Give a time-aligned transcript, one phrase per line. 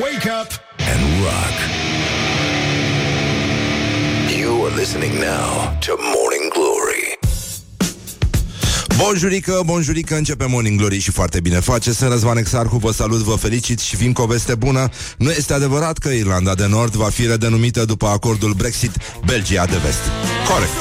[0.00, 1.56] Wake up and rock.
[4.38, 7.18] You are listening now to Morning Glory.
[8.96, 11.92] Bonjurică, bonjurică, începe Morning Glory și foarte bine face.
[11.92, 14.88] Sunt Răzvan Exarhu, vă salut, vă felicit și vin cu o veste bună.
[15.18, 18.92] Nu este adevărat că Irlanda de Nord va fi redenumită după acordul Brexit
[19.24, 20.02] Belgia de Vest.
[20.48, 20.72] Corect.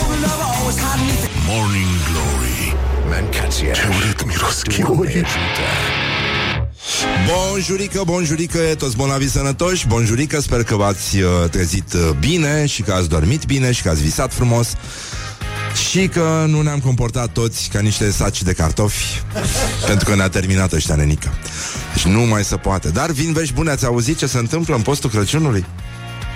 [1.48, 2.76] Morning Glory.
[3.10, 3.74] Mancația.
[3.74, 5.26] Ce urât miros chiori.
[7.28, 12.92] Bonjurică, bonjurică, toți bolnavi sănătoși Bonjurică, sper că v-ați uh, trezit uh, bine Și că
[12.92, 14.74] ați dormit bine și că ați visat frumos
[15.90, 19.21] și că nu ne-am comportat toți ca niște saci de cartofi
[19.88, 21.30] Pentru că ne-a terminat ăștia nenică.
[21.93, 22.90] Deci nu mai se poate.
[22.90, 25.66] Dar vin vești bune, ați auzit ce se întâmplă în postul Crăciunului?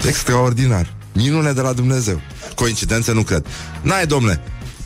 [0.08, 0.94] Extraordinar.
[1.14, 2.22] Minune de la Dumnezeu.
[2.56, 3.46] Coincidență nu cred.
[3.82, 4.42] N-ai, domnule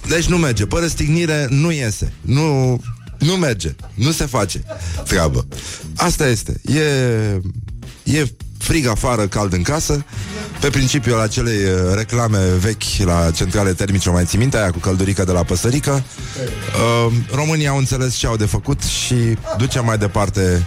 [0.08, 2.14] Deci nu merge, fără stignire nu iese.
[2.22, 2.80] Nu,
[3.20, 4.64] nu merge, nu se face
[5.08, 5.48] treabă.
[5.96, 6.62] Asta este.
[6.66, 6.82] E,
[8.04, 10.06] e frig afară, cald în casă.
[10.60, 14.80] Pe principiul acelei uh, reclame vechi La centrale termice, o mai ții minte Aia cu
[14.80, 16.04] căldurică de la păsărică.
[17.08, 19.16] Uh, Românii au înțeles ce au de făcut Și
[19.58, 20.66] duce mai departe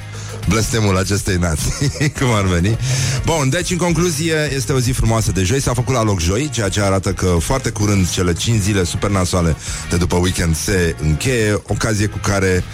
[0.48, 1.72] blestemul acestei nații,
[2.18, 2.78] cum ar veni.
[3.24, 6.48] Bun, deci în concluzie este o zi frumoasă de joi, s-a făcut la loc joi,
[6.52, 9.56] ceea ce arată că foarte curând cele 5 zile super nasoale
[9.90, 12.64] de după weekend se încheie, ocazie cu care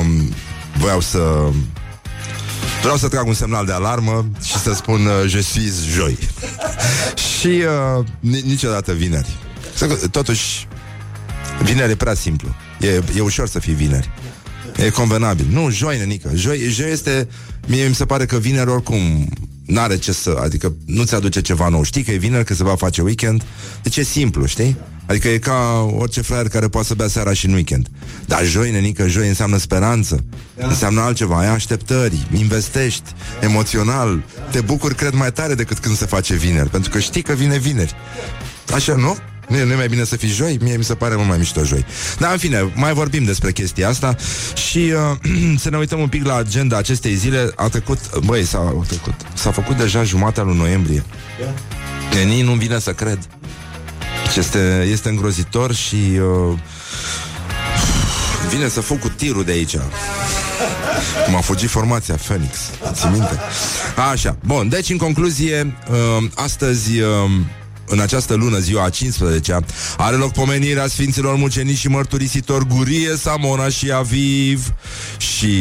[0.00, 0.34] um,
[0.78, 1.18] voiau să
[2.82, 6.18] Vreau să trag un semnal de alarmă și să spun uh, je suis joi.
[7.38, 7.46] și
[7.98, 9.36] uh, ni- niciodată vineri.
[9.74, 10.68] Să- Totuși,
[11.62, 12.54] vineri e prea simplu.
[12.80, 14.10] E, e ușor să fii vineri.
[14.76, 15.46] E convenabil.
[15.50, 16.30] Nu, joi, nenică.
[16.34, 17.28] Joi, joi este...
[17.66, 19.28] Mie mi se pare că vineri oricum
[19.66, 20.36] n-are ce să...
[20.42, 21.82] Adică nu ți aduce ceva nou.
[21.82, 23.42] Știi că e vineri, că se va face weekend.
[23.82, 24.76] Deci e simplu, știi?
[25.06, 27.88] Adică e ca orice fraier care poate să bea seara și în weekend.
[28.26, 30.24] Dar joi, nenică, joi înseamnă speranță.
[30.56, 31.38] Înseamnă altceva.
[31.38, 34.22] Ai așteptări, investești, emoțional.
[34.50, 36.68] Te bucuri, cred, mai tare decât când se face vineri.
[36.70, 37.94] Pentru că știi că vine vineri.
[38.74, 39.16] Așa, nu?
[39.50, 40.58] Nu e, nu e mai bine să fii joi?
[40.60, 41.84] Mie mi se pare mult mai mișto joi.
[42.18, 44.16] Dar, în fine, mai vorbim despre chestia asta
[44.68, 47.52] și uh, să ne uităm un pic la agenda acestei zile.
[47.56, 51.04] A trecut, băi, s-a, a trecut, s-a făcut deja jumatea lui noiembrie.
[51.40, 52.26] Yeah.
[52.26, 53.18] Nici nu vine să cred.
[54.24, 56.58] Deci este, este îngrozitor și uh,
[58.50, 59.76] vine să fug cu tirul de aici.
[61.24, 62.56] Cum a fugit formația Phoenix.
[62.92, 63.38] Ți minte?
[64.10, 64.36] Așa.
[64.46, 67.30] Bun, deci în concluzie, uh, astăzi uh,
[67.90, 69.64] în această lună, ziua a 15-a,
[69.96, 74.74] are loc pomenirea Sfinților Mucenici și Mărturisitor Gurie, Samona și Aviv.
[75.18, 75.54] Și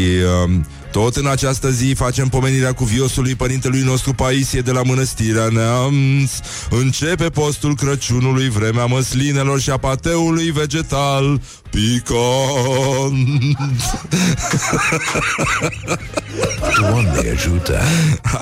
[0.46, 0.52] uh,
[0.92, 6.32] tot în această zi facem pomenirea cuviosului părintelui nostru Paisie de la Mănăstirea Neamț.
[6.70, 13.58] Începe postul Crăciunului, vremea măslinelor și a pateului vegetal picant.
[16.80, 17.82] Doamne ajută.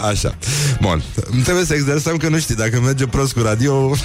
[0.09, 0.37] Așa.
[0.81, 1.03] Bun.
[1.43, 3.95] Trebuie să exersăm că nu știi, dacă merge prost cu radio,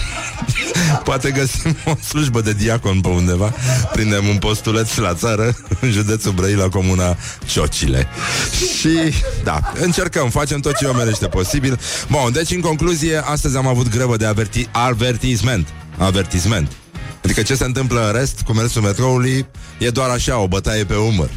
[1.04, 3.54] poate găsim o slujbă de diacon pe undeva.
[3.92, 7.16] Prindem un postuleț la țară, în județul Brăila, comuna
[7.46, 8.06] Ciocile.
[8.78, 9.12] Și,
[9.44, 11.78] da, încercăm, facem tot ce omenește posibil.
[12.10, 15.68] Bun, deci, în concluzie, astăzi am avut grevă de averti- avertisment.
[15.98, 16.72] Avertisment.
[17.24, 19.46] Adică ce se întâmplă în rest cu mersul metroului
[19.78, 21.30] e doar așa, o bătaie pe umăr.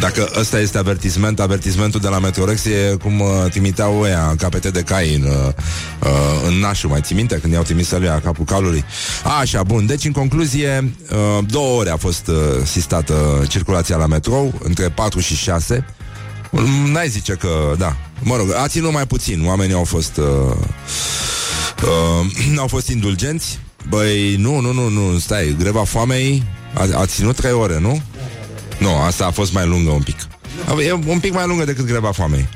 [0.00, 4.82] Dacă ăsta este avertisment, avertismentul de la Metrorex e cum uh, trimiteau ăia capete de
[4.82, 5.52] cai în, uh,
[6.02, 8.84] uh, în nașul, mai ții minte când i-au trimis să capul calului?
[9.40, 14.54] Așa, bun, deci în concluzie, uh, două ore a fost uh, sistată circulația la metrou,
[14.62, 15.84] între 4 și 6.
[16.92, 20.16] N-ai zice că, da, mă rog, a ținut mai puțin, oamenii au fost...
[20.16, 20.24] Uh,
[21.82, 23.58] uh, au fost indulgenți
[23.88, 26.42] Băi, nu, nu, nu, nu, stai Greva foamei
[26.74, 28.02] a, a ținut trei ore, nu?
[28.78, 30.16] Nu, asta a fost mai lungă un pic
[30.86, 32.48] E un pic mai lungă decât greva foamei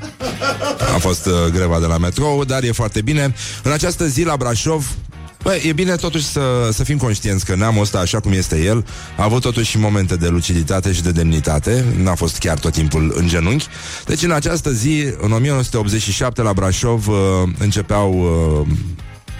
[0.95, 3.33] A fost uh, greva de la metrou Dar e foarte bine
[3.63, 4.95] În această zi la Brașov
[5.43, 8.85] Bă, e bine totuși să, să fim conștienți că neamul ăsta, așa cum este el,
[9.17, 13.13] a avut totuși și momente de luciditate și de demnitate, n-a fost chiar tot timpul
[13.15, 13.67] în genunchi.
[14.05, 17.15] Deci în această zi, în 1987, la Brașov, uh,
[17.59, 18.13] începeau...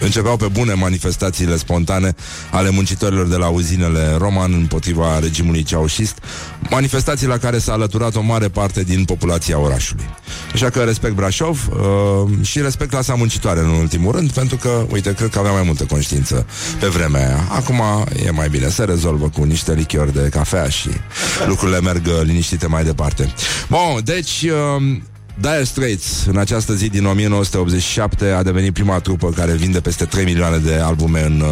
[0.03, 2.15] Uh, Începeau pe bune manifestațiile spontane
[2.51, 6.17] ale muncitorilor de la uzinele Roman împotriva regimului ceaușist,
[6.69, 10.03] manifestații la care s-a alăturat o mare parte din populația orașului.
[10.53, 15.13] Așa că respect Brașov uh, și respect clasa muncitoare în ultimul rând, pentru că, uite,
[15.13, 16.45] cred că avea mai multă conștiință
[16.79, 17.47] pe vremea aia.
[17.49, 17.81] Acum
[18.25, 20.89] e mai bine, se rezolvă cu niște lichiori de cafea și
[21.47, 23.33] lucrurile merg uh, liniștite mai departe.
[23.69, 24.41] Bun, deci...
[24.77, 24.97] Uh,
[25.39, 30.23] Dire Straits, în această zi din 1987, a devenit prima trupă care vinde peste 3
[30.23, 31.43] milioane de albume în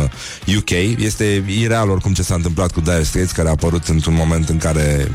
[0.48, 0.70] uh, UK.
[0.98, 4.58] Este ireal oricum ce s-a întâmplat cu Dire Straits, care a apărut într-un moment în
[4.58, 5.12] care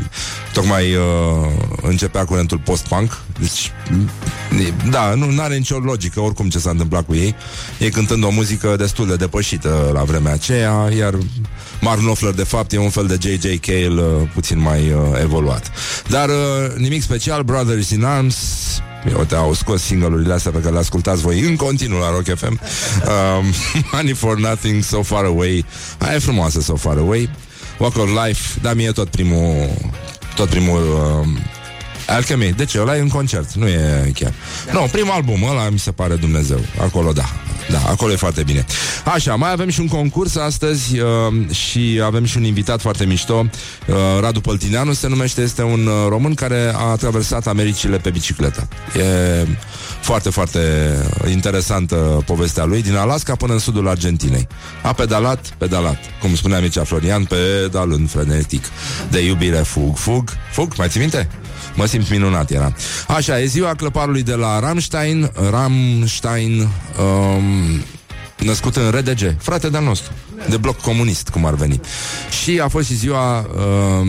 [0.53, 1.03] tocmai uh,
[1.83, 3.21] începea curentul post-punk.
[3.41, 3.73] Deci
[4.91, 7.35] Da, nu are nicio logică oricum ce s-a întâmplat cu ei.
[7.79, 11.15] Ei cântând o muzică destul de depășită la vremea aceea, iar
[11.81, 13.61] Mark Knopfler de fapt e un fel de J.J.
[13.61, 15.73] Cale uh, puțin mai uh, evoluat.
[16.09, 16.35] Dar uh,
[16.77, 18.37] nimic special, Brothers in Arms,
[19.19, 22.61] Uite, au scos single astea pe care le ascultați voi în continuu la Rock FM.
[23.39, 23.45] Um,
[23.93, 25.65] Money for Nothing, So Far Away.
[25.99, 27.31] Aia e frumoasă, So Far Away.
[27.79, 29.69] Walk of Life, dar mie tot primul
[30.37, 31.29] tot primul uh,
[32.07, 32.53] Alchemy.
[32.57, 32.81] De ce?
[32.81, 34.33] Ăla e în concert, nu e chiar.
[34.73, 36.61] Nu, no, primul album, ăla mi se pare Dumnezeu.
[36.81, 37.25] Acolo, da.
[37.71, 38.65] Da, acolo e foarte bine.
[39.05, 43.47] Așa, mai avem și un concurs astăzi uh, și avem și un invitat foarte mișto.
[43.87, 48.69] Uh, Radu Păltineanu se numește, este un uh, român care a traversat Americile pe bicicletă.
[48.97, 49.47] E
[50.01, 50.59] foarte, foarte
[51.31, 54.47] interesantă povestea lui, din Alaska până în sudul Argentinei.
[54.83, 58.65] A pedalat, pedalat, cum spunea Mircea Florian, pedalând frenetic.
[59.11, 61.29] De iubire fug, fug, fug, mai ții minte?
[61.75, 62.73] Mă simt minunat era.
[63.09, 67.83] Așa, e ziua clăparului de la Ramstein, Ramstein, um,
[68.39, 70.13] născut în RDG, frate de-al nostru,
[70.49, 71.81] de bloc comunist, cum ar veni.
[72.43, 73.47] Și a fost și ziua uh,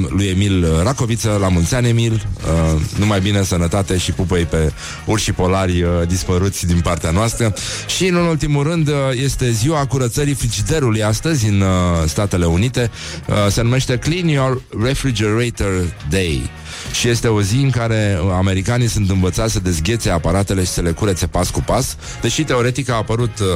[0.09, 4.73] lui Emil Racoviță, la mulți ani, Emil, uh, numai bine, sănătate și pupăi pe
[5.05, 7.53] urși polari uh, dispăruți din partea noastră.
[7.87, 11.67] Și, în ultimul rând, uh, este ziua curățării frigiderului astăzi în uh,
[12.05, 12.91] Statele Unite.
[13.27, 16.49] Uh, se numește Clean Your Refrigerator Day
[16.91, 20.91] și este o zi în care americanii sunt învățați să dezghețe aparatele și să le
[20.91, 23.47] curețe pas cu pas, deși teoretic a apărut uh,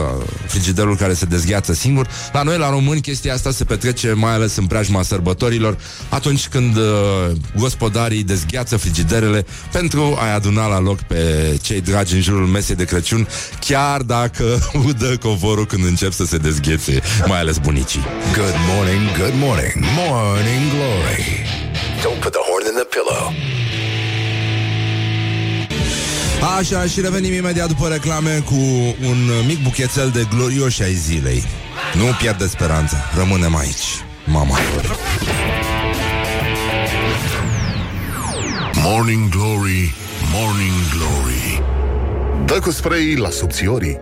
[0.46, 2.08] frigiderul care se dezgheață singur.
[2.34, 5.78] La noi, la români, chestia asta se petrece mai ales în preajma sărbătorilor,
[6.10, 6.84] atunci când uh,
[7.58, 12.84] gospodarii dezgheață frigiderele pentru a-i aduna la loc pe cei dragi în jurul mesei de
[12.86, 13.28] Crăciun,
[13.60, 18.06] chiar dacă udă covorul când încep să se dezghețe, mai ales bunicii.
[18.34, 21.61] Good morning, good morning, morning glory.
[22.04, 23.34] Don't put the horn in the pillow.
[26.58, 28.56] Așa, și revenim imediat după reclame cu
[29.08, 31.44] un mic buchețel de glorioși ai zilei.
[31.94, 34.58] Nu pierde speranța, rămânem aici, mama.
[38.74, 39.94] Morning Glory,
[40.34, 41.64] Morning Glory.
[42.46, 44.00] Dă cu spray la subțiorii.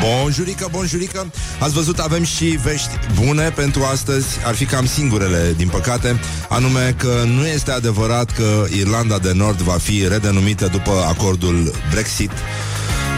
[0.00, 1.26] Bonjurică, bonjurică
[1.58, 6.94] Ați văzut, avem și vești bune pentru astăzi Ar fi cam singurele, din păcate Anume
[6.98, 12.30] că nu este adevărat că Irlanda de Nord va fi redenumită după acordul Brexit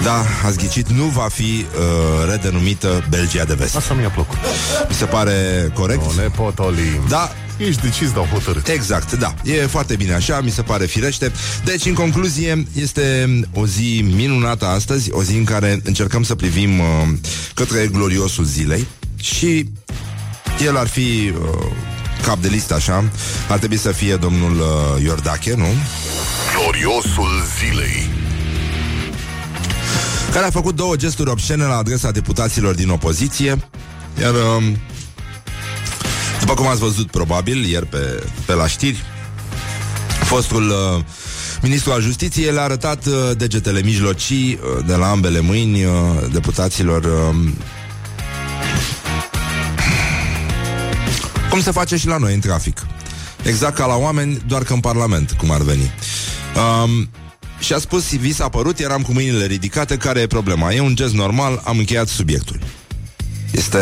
[0.03, 3.76] da, ați ghicit, nu va fi uh, redenumită Belgia de Vest.
[3.76, 4.37] Asta mi-a plăcut.
[4.88, 5.33] Mi se pare
[5.75, 6.03] corect?
[6.03, 7.05] Nu ne potolim.
[7.09, 7.33] Da,
[7.69, 8.69] Ești decis, dar hotărât.
[8.69, 9.35] Exact, da.
[9.45, 11.33] E foarte bine așa, mi se pare firește.
[11.65, 16.79] Deci, în concluzie, este o zi minunată astăzi, o zi în care încercăm să privim
[16.79, 16.87] uh,
[17.55, 18.87] către gloriosul zilei
[19.17, 19.69] și
[20.65, 21.67] el ar fi uh,
[22.23, 23.05] cap de listă așa,
[23.49, 25.67] ar trebui să fie domnul uh, Iordache, nu?
[26.55, 28.09] Gloriosul zilei.
[30.33, 33.59] Care a făcut două gesturi obscene la adresa deputaților din opoziție,
[34.21, 34.65] iar uh,
[36.41, 39.05] după cum ați văzut probabil ieri pe, pe la știri,
[40.25, 41.05] fostul uh,
[41.63, 45.93] ministru al justiției le-a arătat uh, degetele mijlocii uh, de la ambele mâini uh,
[46.33, 47.51] deputaților uh,
[51.51, 52.87] cum se face și la noi în trafic.
[53.43, 55.93] Exact ca la oameni, doar că în Parlament, cum ar veni.
[56.85, 57.09] Um,
[57.59, 60.73] și a spus, vi s-a părut, eram cu mâinile ridicate, care e problema?
[60.73, 62.59] E un gest normal, am încheiat subiectul.
[63.50, 63.79] Este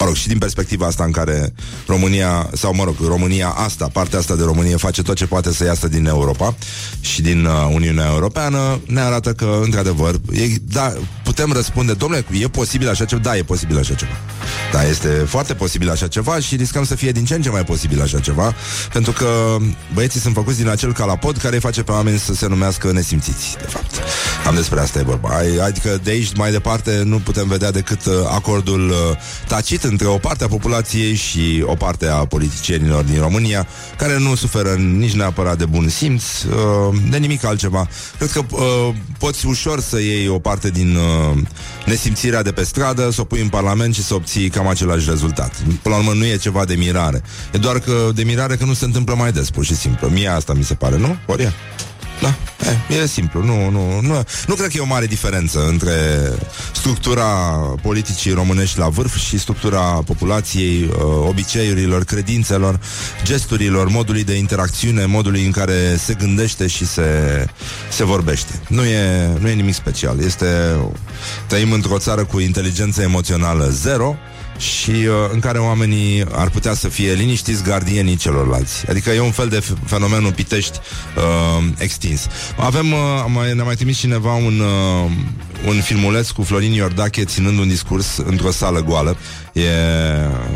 [0.00, 1.52] mă rog, și din perspectiva asta în care
[1.86, 5.64] România, sau mă rog, România asta, partea asta de Românie face tot ce poate să
[5.64, 6.54] iasă din Europa
[7.00, 10.92] și din uh, Uniunea Europeană, ne arată că, într-adevăr, e, da,
[11.24, 13.22] putem răspunde, domnule, e posibil așa ceva?
[13.22, 14.12] Da, e posibil așa ceva.
[14.72, 17.64] Da, este foarte posibil așa ceva și riscăm să fie din ce în ce mai
[17.64, 18.54] posibil așa ceva,
[18.92, 19.56] pentru că
[19.94, 23.56] băieții sunt făcuți din acel calapod care îi face pe oameni să se numească nesimțiți,
[23.58, 23.94] de fapt.
[24.44, 25.28] Cam despre asta e vorba.
[25.64, 28.96] Adică de aici mai departe nu putem vedea decât uh, acordul uh,
[29.48, 33.66] tacit între o parte a populației și o parte a politicienilor din România,
[33.96, 37.88] care nu suferă nici neapărat de bun simț, uh, de nimic altceva.
[38.16, 38.44] Cred că
[39.18, 40.98] poți ușor să iei o parte din
[41.86, 45.54] nesimțirea de pe stradă, să o pui în Parlament și să obții cam același rezultat.
[45.82, 47.22] Până la urmă nu e ceva de mirare.
[47.52, 50.08] E doar că de mirare că nu se întâmplă mai des, pur și simplu.
[50.08, 51.16] Mie asta mi se pare, nu?
[51.26, 51.52] Oria?
[52.20, 52.34] Da,
[52.88, 53.44] e, e simplu.
[53.44, 55.92] Nu, nu, nu, nu cred că e o mare diferență între
[56.72, 57.24] structura
[57.82, 62.80] politicii românești la vârf și structura populației, uh, obiceiurilor, credințelor,
[63.24, 67.04] gesturilor, modului de interacțiune, modului în care se gândește și se,
[67.90, 68.52] se vorbește.
[68.68, 70.20] Nu e, nu e nimic special.
[70.20, 70.46] Este
[71.46, 74.16] trăim într-o țară cu inteligență emoțională zero
[74.60, 78.88] și uh, în care oamenii ar putea să fie liniștiți gardienii celorlalți.
[78.88, 80.78] Adică e un fel de fenomenul Pitești
[81.16, 82.26] uh, extins.
[82.56, 85.10] Avem, uh, mai, ne-a mai trimis cineva un, uh,
[85.66, 89.16] un filmuleț cu Florin Iordache ținând un discurs într-o sală goală.
[89.52, 89.62] E,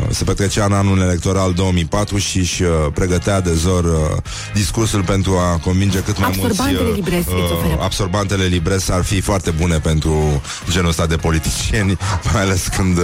[0.09, 4.17] se petrecea în anul electoral 2004 și își uh, pregătea de zor uh,
[4.53, 6.95] discursul pentru a convinge cât mai Absorbantele mulți...
[6.95, 11.97] libres, uh, absorbantele libres ar fi foarte bune pentru genul ăsta de politicieni,
[12.33, 13.03] mai ales când uh,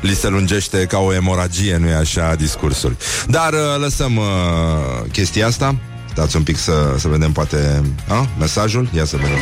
[0.00, 2.96] li se lungește ca o emoragie, nu-i așa, discursul.
[3.26, 4.24] Dar uh, lăsăm uh,
[5.12, 5.76] chestia asta.
[6.14, 8.28] Dați un pic să, să vedem poate a?
[8.38, 8.88] mesajul.
[8.94, 9.38] Ia să vedem.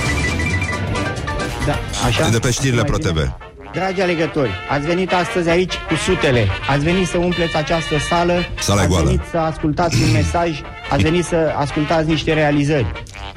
[1.67, 2.27] Da, așa?
[2.27, 3.11] E de pe știrile Mai bine?
[3.13, 3.37] ProTV.
[3.73, 6.47] Dragi alegători, ați venit astăzi aici cu sutele.
[6.69, 8.35] Ați venit să umpleți această sală.
[8.59, 9.07] Sala e ați goală.
[9.07, 10.61] venit să ascultați un mesaj.
[10.91, 12.87] Ați venit să ascultați niște realizări.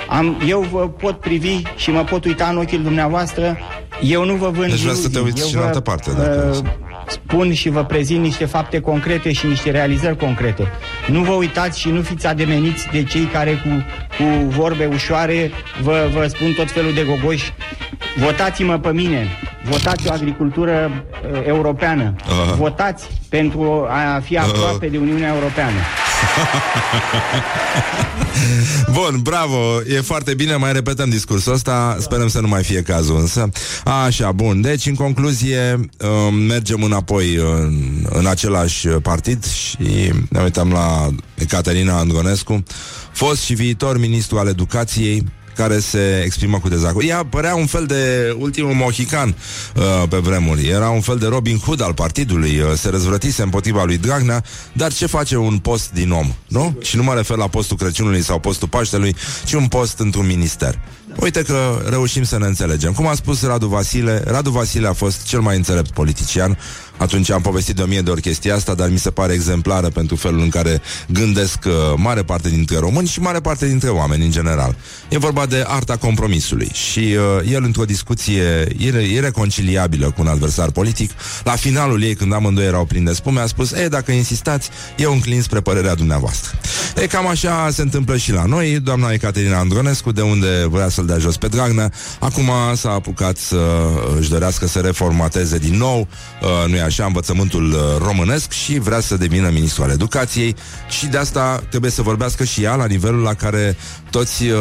[0.09, 3.57] Am, eu vă pot privi și mă pot uita în ochii dumneavoastră.
[4.01, 5.25] Eu nu vă vând Deci vreau să te iluzii.
[5.25, 6.69] uiți Eu și în vă, altă parte, dacă uh,
[7.07, 10.71] spun și vă prezint niște fapte concrete și niște realizări concrete.
[11.07, 13.85] Nu vă uitați și nu fiți ademeniți de cei care cu,
[14.17, 17.53] cu vorbe ușoare vă, vă spun tot felul de gogoși.
[18.17, 19.27] Votați-mă pe mine.
[19.63, 20.91] Votați o agricultură
[21.31, 22.15] uh, europeană.
[22.29, 22.53] Aha.
[22.53, 25.79] Votați pentru a fi aproape de Uniunea Europeană.
[28.91, 33.19] Bun, bravo, e foarte bine, mai repetăm discursul ăsta, sperăm să nu mai fie cazul
[33.19, 33.49] însă.
[34.05, 35.89] Așa, bun, deci în concluzie
[36.27, 41.09] um, mergem înapoi în, în același partid și ne uităm la
[41.47, 42.63] Caterina Andronescu,
[43.11, 45.23] fost și viitor ministru al educației,
[45.55, 47.07] care se exprimă cu dezacord.
[47.07, 49.35] Ea părea un fel de ultimul mohican
[49.75, 50.67] uh, pe vremuri.
[50.67, 52.59] Era un fel de Robin Hood al partidului.
[52.59, 54.43] Uh, se răzvrătise împotriva lui Dragnea,
[54.73, 56.33] dar ce face un post din om?
[56.47, 56.77] Nu?
[56.81, 60.79] Și nu mă refer la postul Crăciunului sau postul Paștelui, ci un post într-un minister.
[61.19, 62.93] Uite că reușim să ne înțelegem.
[62.93, 66.57] Cum a spus Radu Vasile, Radu Vasile a fost cel mai înțelept politician.
[66.97, 69.87] Atunci am povestit de o mie de ori chestia asta, dar mi se pare exemplară
[69.87, 74.23] pentru felul în care gândesc uh, mare parte dintre români și mare parte dintre oameni
[74.25, 74.75] în general.
[75.09, 80.71] E vorba de arta compromisului și uh, el într-o discuție ire- ireconciliabilă cu un adversar
[80.71, 81.11] politic,
[81.43, 85.11] la finalul ei, când amândoi erau plini de spume, a spus, e, dacă insistați, eu
[85.11, 86.59] înclin spre părerea dumneavoastră.
[87.01, 91.05] E, cam așa se întâmplă și la noi, doamna Ecaterina Andronescu, de unde vrea să-l
[91.05, 93.57] dea jos pe Dragnea, acum s-a apucat să
[94.19, 96.07] își dorească să reformateze din nou,
[96.41, 100.55] uh, nu-i așa, învățământul uh, românesc și vrea să devină ministru al educației
[100.89, 103.77] și de asta trebuie să vorbească și ea la nivelul la care
[104.09, 104.59] toți uh,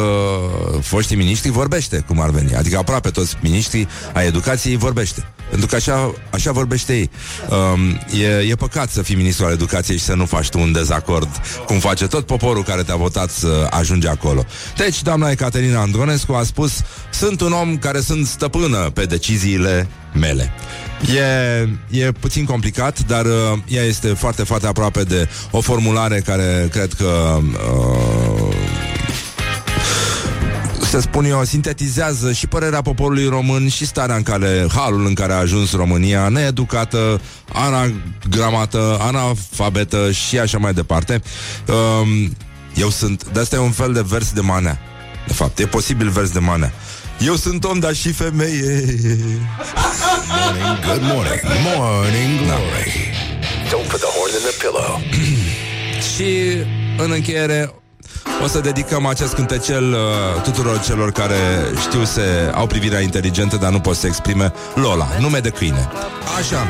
[0.81, 2.55] foștii miniștri vorbește, cum ar veni.
[2.55, 5.27] Adică aproape toți miniștrii ai educației vorbește.
[5.55, 7.09] Pentru că așa, așa vorbește ei.
[7.49, 10.71] Um, e, e păcat să fii ministru al educației și să nu faci tu un
[10.71, 11.29] dezacord,
[11.65, 14.45] cum face tot poporul care te-a votat să ajunge acolo.
[14.77, 20.51] Deci, doamna Ecaterina Andronescu a spus, sunt un om care sunt stăpână pe deciziile mele.
[21.15, 23.31] E, e puțin complicat, dar uh,
[23.67, 28.54] ea este foarte, foarte aproape de o formulare care cred că uh,
[30.95, 35.33] să spun eu, sintetizează și părerea poporului român și starea în care, halul în care
[35.33, 37.21] a ajuns România, needucată,
[37.53, 41.21] anagramată, analfabetă și așa mai departe.
[41.67, 42.35] Um,
[42.75, 44.79] eu sunt, de asta e un fel de vers de manea.
[45.27, 46.73] De fapt, e posibil vers de manea.
[47.19, 48.83] Eu sunt om, dar și femeie.
[50.29, 51.41] Morning, good morning.
[51.75, 53.13] Morning glory.
[53.69, 55.01] Don't put the horn in the pillow.
[56.13, 56.57] Și
[56.97, 57.73] în încheiere
[58.43, 61.35] o să dedicăm acest cântecel uh, tuturor celor care
[61.79, 65.89] știu se au privirea inteligentă, dar nu pot să exprime Lola, nume de câine.
[66.37, 66.67] Așa.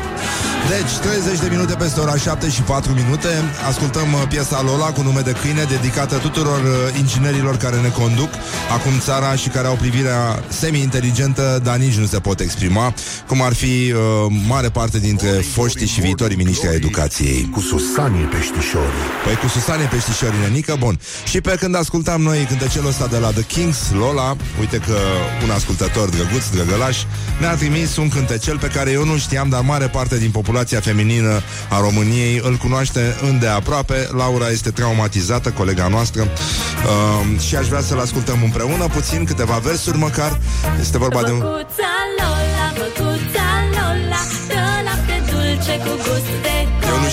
[0.68, 3.28] Deci, 30 de minute peste ora 7 și 4 minute
[3.68, 8.30] Ascultăm uh, piesa Lola cu nume de câine Dedicată tuturor uh, inginerilor care ne conduc
[8.72, 12.94] Acum țara și care au privirea semi-inteligentă Dar nici nu se pot exprima
[13.26, 13.98] Cum ar fi uh,
[14.46, 19.06] mare parte dintre foștii și viitorii miniștri ai educației Cu susanii peștișorii.
[19.24, 23.30] Păi cu Susane Peștișorii Nenică, bun Și pe când ascultam noi cântecelul ăsta de la
[23.30, 24.96] The Kings, Lola Uite că
[25.44, 26.98] un ascultător drăguț, drăgălaș
[27.40, 31.40] Ne-a trimis un cântecel pe care eu nu știam Dar mare parte din populația feminină
[31.70, 34.08] a României Îl cunoaște îndeaproape.
[34.16, 36.22] Laura este traumatizată, colega noastră.
[36.22, 40.40] Um, Și aș vrea să-l ascultăm împreună Puțin, câteva versuri măcar.
[40.80, 41.38] Este vorba de un...
[41.38, 46.45] Măcuța Lola, măcuța Lola Dă lapte dulce cu gust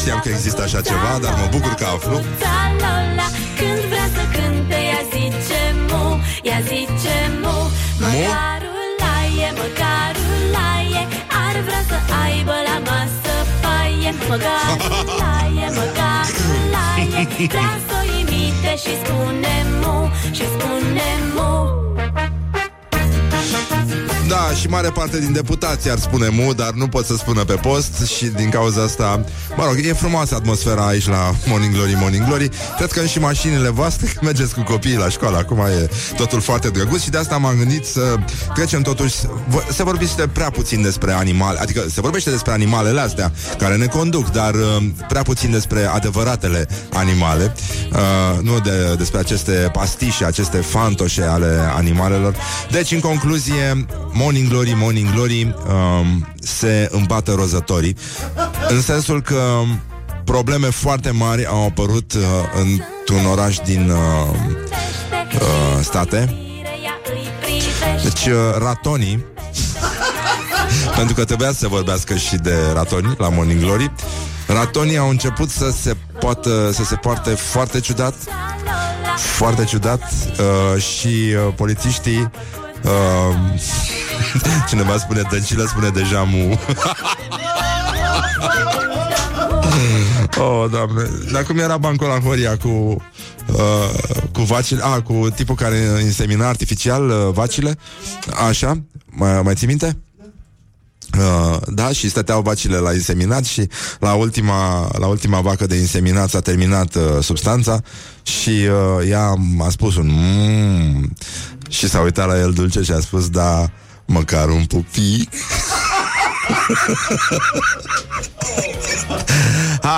[0.03, 2.15] știam că există așa ceva, dar mă bucur că aflu.
[2.15, 3.27] Măcuța Lola,
[3.59, 6.03] când vrea să cânte Ea zice mu,
[6.49, 7.57] ea zice mu.
[8.01, 10.69] Măcarul la e, măcarul la
[10.99, 11.03] e
[11.45, 14.11] Ar vrea să aibă la masă paie.
[14.29, 16.87] Măcarul la e, măcarul la
[17.19, 17.21] e
[17.55, 19.95] Vrea să o imite și spune mu
[20.37, 21.51] Și spune mu
[24.27, 27.53] Da, și mare parte din deputații ar spune mu, dar nu pot să spună pe
[27.53, 29.25] post și din cauza asta,
[29.55, 32.49] mă rog, e frumoasă atmosfera aici la Morning Glory, Morning Glory.
[32.77, 36.69] Cred că și mașinile voastre, că mergeți cu copiii la școală, acum e totul foarte
[36.69, 38.15] drăguț și de asta m-am gândit să
[38.53, 39.15] trecem totuși,
[39.71, 44.31] să vorbiți prea puțin despre animale, adică se vorbește despre animalele astea care ne conduc,
[44.31, 47.55] dar uh, prea puțin despre adevăratele animale,
[47.91, 52.35] uh, nu de, despre aceste pastișe, aceste fantoșe ale animalelor.
[52.71, 57.95] Deci, în concluzie, Morning Glory, Morning Glory um, se îmbată rozătorii,
[58.69, 59.61] în sensul că
[60.23, 62.21] probleme foarte mari au apărut uh,
[62.61, 63.97] într-un oraș din uh,
[65.33, 66.37] uh, state.
[68.03, 69.25] Deci, uh, ratonii
[70.97, 73.91] pentru că trebuia să se vorbească și de ratoni la Morning Glory.
[74.47, 78.13] Ratonii au început să se poată, să se poarte foarte ciudat,
[79.17, 82.31] foarte ciudat uh, și uh, polițiștii
[82.83, 83.35] uh,
[84.69, 86.49] cineva spune dăncilă, spune deja mu.
[90.37, 91.09] oh, doamne.
[91.31, 93.01] Dar cum era bancul la Horia cu
[93.47, 93.89] uh,
[94.31, 97.77] cu vacile, a, cu tipul care insemina artificial uh, vacile,
[98.47, 99.97] așa, mai, mai ții minte?
[101.17, 106.29] Uh, da, și stăteau vacile la inseminat și la ultima, la ultima vacă de inseminat
[106.29, 107.81] s-a terminat uh, substanța
[108.23, 111.13] și uh, ea a spus un mm,
[111.69, 113.71] și s-a uitat la el dulce și a spus da,
[114.05, 115.29] măcar un pupic.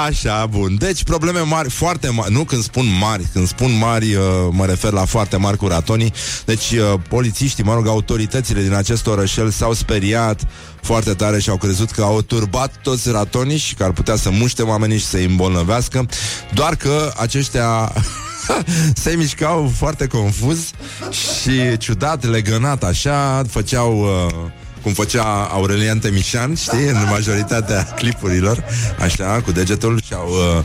[0.07, 0.75] Așa, bun.
[0.77, 2.31] Deci probleme mari, foarte mari.
[2.33, 6.13] Nu când spun mari, când spun mari, uh, mă refer la foarte mari cu ratonii.
[6.45, 10.41] Deci uh, polițiștii, mă rog, autoritățile din acest orășel s-au speriat
[10.81, 14.29] foarte tare și au crezut că au turbat toți ratonii și că ar putea să
[14.29, 16.05] muște oamenii și să îi îmbolnăvească.
[16.53, 17.93] Doar că aceștia
[19.04, 20.72] se mișcau foarte confuz
[21.12, 24.00] și ciudat, legănat așa, făceau...
[24.00, 28.64] Uh, cum făcea Aurelian Temișan, știi, în majoritatea clipurilor,
[29.00, 30.64] așa, cu degetul și au uh,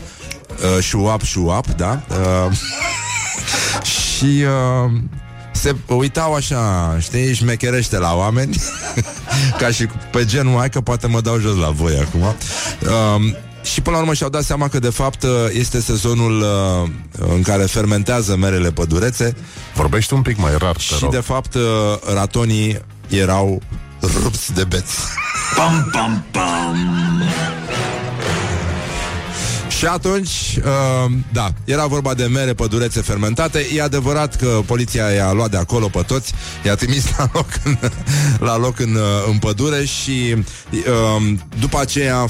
[0.77, 2.01] uh, show-up, show-up, da?
[2.09, 2.51] Uh,
[3.93, 4.91] și uh,
[5.51, 8.61] se uitau așa, știi, șmecherește la oameni,
[9.59, 12.21] ca și pe genul, hai că poate mă dau jos la voi acum.
[12.21, 16.89] Uh, și până la urmă și-au dat seama că de fapt uh, este sezonul uh,
[17.33, 19.35] în care fermentează merele pădurețe.
[19.75, 21.11] Vorbește un pic mai rar, Și rog.
[21.11, 21.61] de fapt uh,
[22.13, 23.61] ratonii erau
[24.23, 24.97] rupți de beți.
[25.55, 27.23] Pam, pam, pam!
[29.77, 33.65] Și atunci, uh, da, era vorba de mere pădurețe fermentate.
[33.75, 36.33] E adevărat că poliția i-a luat de acolo pe toți,
[36.65, 37.77] i-a trimis la loc în,
[38.39, 40.35] la loc în, uh, în pădure și
[40.71, 42.25] uh, după aceea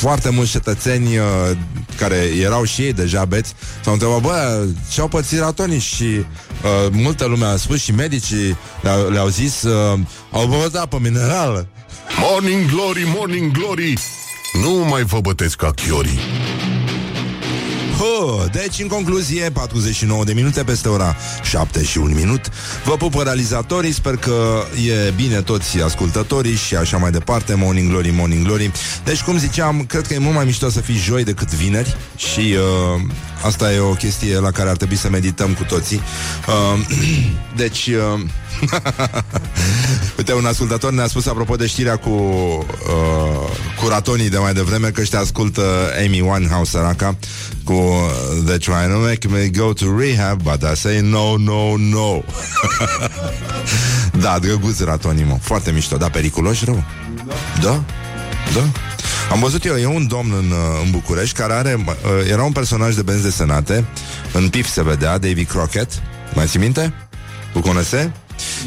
[0.00, 1.24] foarte mulți cetățeni uh,
[1.96, 5.78] care erau și ei deja beți s-au întrebat, bă, ce-au pățit ratonii?
[5.78, 9.98] Și uh, multă lume a spus și medicii le-au, le-au zis, uh,
[10.30, 11.68] au băut apă minerală.
[12.18, 13.94] Morning Glory, Morning Glory!
[14.62, 16.18] Nu mai vă bătesc ca chiorii.
[18.00, 22.48] Ho, deci, în concluzie, 49 de minute peste ora 7 și un minut.
[22.84, 24.64] Vă pupă realizatorii, sper că
[25.06, 27.54] e bine toți ascultătorii și așa mai departe.
[27.54, 28.72] Morning Glory, Morning Glory.
[29.04, 32.40] Deci, cum ziceam, cred că e mult mai mișto să fii joi decât vineri și
[32.40, 33.00] uh,
[33.42, 36.00] asta e o chestie la care ar trebui să medităm cu toții.
[36.46, 36.86] Uh,
[37.62, 37.86] deci...
[37.86, 38.20] Uh,
[40.18, 43.50] Uite, un ascultător ne-a spus apropo de știrea cu uh,
[43.80, 45.62] cu ratonii de mai devreme că te ascultă
[46.04, 47.16] Amy Winehouse, săraca,
[47.64, 51.76] cu uh, They're trying to make me go to rehab, but I say no, no,
[51.76, 52.22] no.
[54.22, 55.38] da, drăguț ratonii, mă.
[55.40, 56.84] Foarte mișto, da, periculoși rău.
[57.62, 57.82] Da?
[58.54, 58.70] Da?
[59.30, 61.94] Am văzut eu, e un domn în, uh, în București care are, uh,
[62.30, 63.84] era un personaj de benzi desenate,
[64.32, 66.02] în pif se vedea, Davy Crockett,
[66.34, 66.94] mai ții minte?
[67.52, 68.12] Cu conese?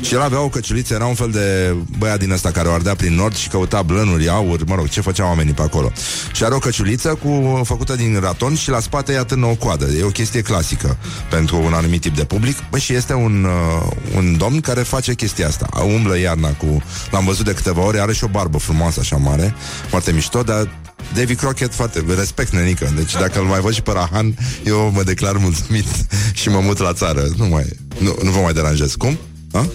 [0.01, 2.95] Și el avea o căciuliță, era un fel de băiat din ăsta care o ardea
[2.95, 5.91] prin nord și căuta blănuri, aur, mă rog, ce făceau oamenii pe acolo.
[6.33, 9.85] Și are o căciuliță cu, făcută din raton și la spate ia atârnă o coadă.
[9.99, 10.97] E o chestie clasică
[11.29, 12.57] pentru un anumit tip de public.
[12.69, 15.69] Bă, și este un, uh, un domn care face chestia asta.
[15.83, 16.83] Umblă iarna cu...
[17.11, 19.55] L-am văzut de câteva ore, are și o barbă frumoasă așa mare,
[19.89, 20.69] foarte mișto, dar
[21.13, 22.91] David Crockett, foarte respect, nenică.
[22.95, 25.85] Deci dacă îl mai văd și pe Rahan, eu mă declar mulțumit
[26.41, 27.23] și mă mut la țară.
[27.37, 27.65] Nu, mai,
[27.99, 28.95] nu, nu vă mai deranjez.
[28.95, 29.17] Cum?
[29.53, 29.65] A?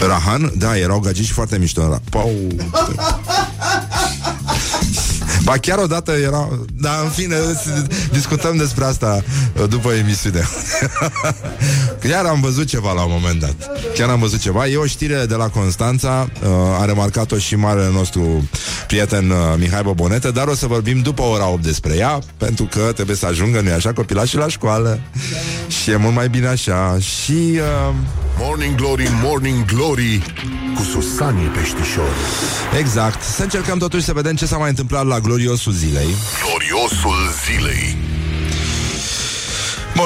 [0.00, 0.52] Rahan?
[0.56, 2.00] Da, erau gagici foarte mișto.
[2.10, 2.30] Pau...
[5.44, 6.48] Ba chiar odată era...
[6.72, 7.36] Da, în fine,
[8.12, 9.22] discutăm despre asta
[9.60, 10.48] uh, după emisiune.
[12.08, 13.54] Chiar am văzut ceva la un moment dat.
[13.94, 14.66] Chiar am văzut ceva.
[14.66, 16.48] E o știre de la Constanța, uh,
[16.80, 18.48] a remarcat-o și marele nostru
[18.86, 22.92] prieten uh, Mihai Bobonete, dar o să vorbim după ora 8 despre ea, pentru că
[22.94, 25.00] trebuie să ajungă, nu așa, copilașii la școală.
[25.82, 27.94] Și e mult mai bine așa Și uh,
[28.38, 30.22] Morning Glory, Morning Glory
[30.74, 32.14] Cu Susanii Peștișor
[32.78, 36.08] exact Să încercăm totuși să vedem ce s-a mai întâmplat la gloriosul zilei
[36.44, 37.96] Gloriosul zilei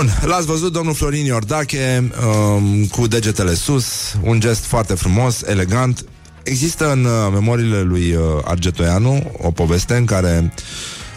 [0.00, 6.04] Bun, l-ați văzut domnul Florin Iordache um, Cu degetele sus Un gest foarte frumos, elegant.
[6.42, 10.52] Există în uh, memoriile lui uh, Argetoianu O poveste în care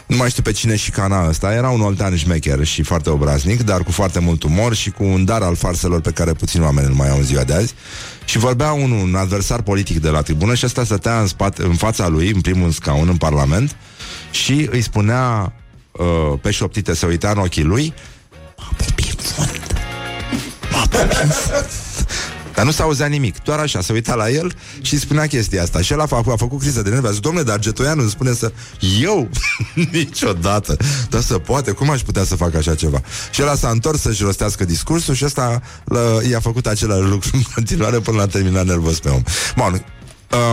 [0.06, 3.62] nu mai știu pe cine și cana ăsta Era un oltean șmecher și foarte obraznic
[3.62, 6.88] Dar cu foarte mult umor și cu un dar al farselor Pe care puțini oameni
[6.88, 7.74] îl mai au în ziua de azi.
[8.26, 11.76] Și vorbea un, un adversar politic de la tribună Și ăsta stătea în, spate, în
[11.76, 13.76] fața lui În primul scaun în parlament
[14.32, 15.54] Și îi spunea
[15.91, 18.12] uh, Pe șoptite să uita în ochii lui "M-a
[19.23, 19.75] pupit fund.
[20.71, 21.67] M-a pupit fund."
[22.55, 25.81] Dar nu s-auzea nimic, doar așa, se uita la el și îi spunea chestia asta.
[25.81, 28.09] Și el a făcut, a făcut criză de nervi, a zis, domnule, dar Getoianu îmi
[28.09, 28.51] spune să...
[29.01, 29.29] Eu?
[29.91, 30.77] Niciodată.
[31.09, 33.01] Dar să poate, cum aș putea să fac așa ceva?
[33.31, 37.41] Și el s-a întors să-și rostească discursul și ăsta l- i-a făcut același lucru în
[37.53, 39.21] continuare până l-a terminat nervos pe om.
[39.55, 39.86] Bun,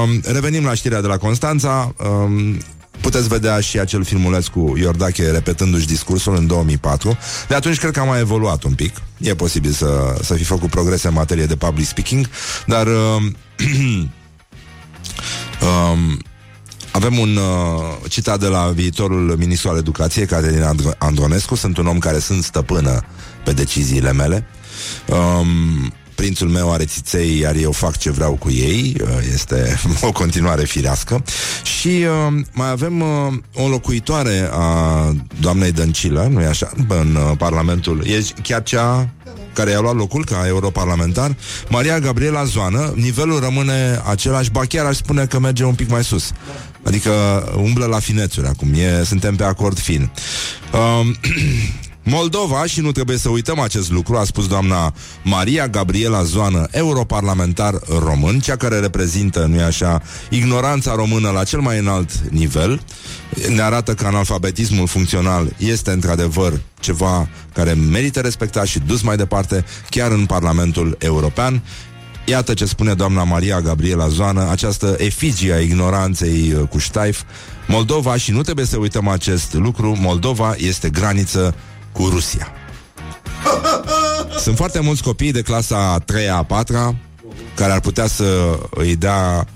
[0.03, 1.95] um, revenim la știrea de la Constanța.
[1.99, 2.59] Um,
[3.01, 7.19] Puteți vedea și acel filmuleț cu Iordache repetându-și discursul în 2004.
[7.49, 8.97] De atunci cred că a mai evoluat un pic.
[9.19, 12.29] E posibil să, să fi făcut progrese în materie de public speaking,
[12.67, 12.93] dar uh,
[15.69, 16.19] um,
[16.93, 21.55] avem un uh, citat de la viitorul ministru al educației, Caterina Andro- Andronescu.
[21.55, 23.05] Sunt un om care sunt stăpână
[23.45, 24.47] pe deciziile mele.
[25.07, 28.97] Um, prințul meu are țiței, iar eu fac ce vreau cu ei.
[29.01, 31.25] Uh, Este o continuare firească.
[31.63, 38.05] Și uh, mai avem uh, o locuitoare a doamnei Dăncilă, nu-i așa, în uh, Parlamentul.
[38.07, 39.09] E chiar cea
[39.53, 41.37] care i-a luat locul ca europarlamentar,
[41.69, 46.05] Maria Gabriela Zoană, nivelul rămâne același, ba chiar aș spune că merge un pic mai
[46.05, 46.33] sus.
[46.83, 47.11] Adică
[47.57, 50.11] umblă la finețuri acum, e, suntem pe acord fin.
[50.73, 51.17] Um,
[52.03, 57.81] Moldova, și nu trebuie să uităm acest lucru, a spus doamna Maria Gabriela Zoană, europarlamentar
[57.99, 62.81] român, cea care reprezintă, nu-i așa, ignoranța română la cel mai înalt nivel,
[63.49, 69.65] ne arată că analfabetismul funcțional este într-adevăr ceva care merită respectat și dus mai departe
[69.89, 71.63] chiar în Parlamentul European.
[72.25, 77.23] Iată ce spune doamna Maria Gabriela Zoană, această efigie a ignoranței uh, cu ștaif.
[77.67, 81.55] Moldova, și nu trebuie să uităm acest lucru, Moldova este graniță
[81.93, 82.53] cu Rusia.
[84.39, 86.97] Sunt foarte mulți copii de clasa 3-a, 4
[87.55, 89.47] care ar putea să îi dea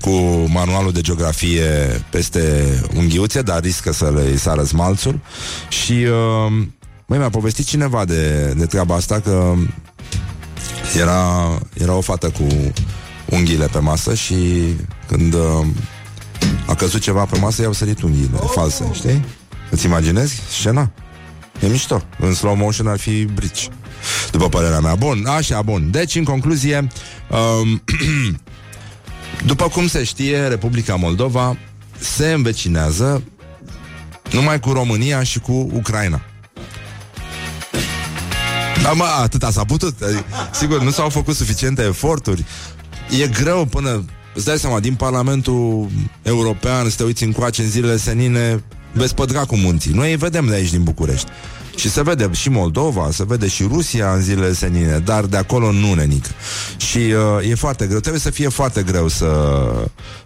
[0.00, 0.10] cu
[0.48, 1.64] manualul de geografie
[2.10, 2.64] peste
[2.96, 5.20] unghiuțe, dar riscă să le sară smalțul.
[5.68, 6.66] Și uh,
[7.06, 9.54] măi, mi-a povestit cineva de, de treaba asta că
[11.00, 12.46] era, era o fată cu
[13.30, 14.36] unghiile pe masă și
[15.06, 15.66] când uh,
[16.66, 19.24] a căzut ceva pe masă, i-au sărit unghiile false, știi?
[19.70, 20.90] Îți imaginezi scena?
[21.60, 22.02] E mișto.
[22.18, 23.68] În slow motion ar fi brici.
[24.30, 24.94] După părerea mea.
[24.94, 25.90] Bun, așa, bun.
[25.90, 26.88] Deci, în concluzie,
[27.30, 27.82] um,
[29.50, 31.56] după cum se știe, Republica Moldova
[31.98, 33.22] se învecinează
[34.30, 36.20] numai cu România și cu Ucraina.
[38.82, 40.02] Da, mă, atâta s-a putut.
[40.02, 42.44] Adică, sigur, nu s-au făcut suficiente eforturi.
[43.22, 44.04] E greu până...
[44.34, 45.88] Îți dai seama, din Parlamentul
[46.22, 48.62] European, să te uiți încoace în zilele senine,
[48.98, 49.92] vezi pădra cu munții.
[49.92, 51.30] Noi îi vedem de aici din București.
[51.78, 55.72] Și se vede și Moldova, se vede și Rusia în zilele senine, dar de acolo
[55.72, 56.24] nu nenic.
[56.76, 59.26] Și uh, e foarte greu, trebuie să fie foarte greu să,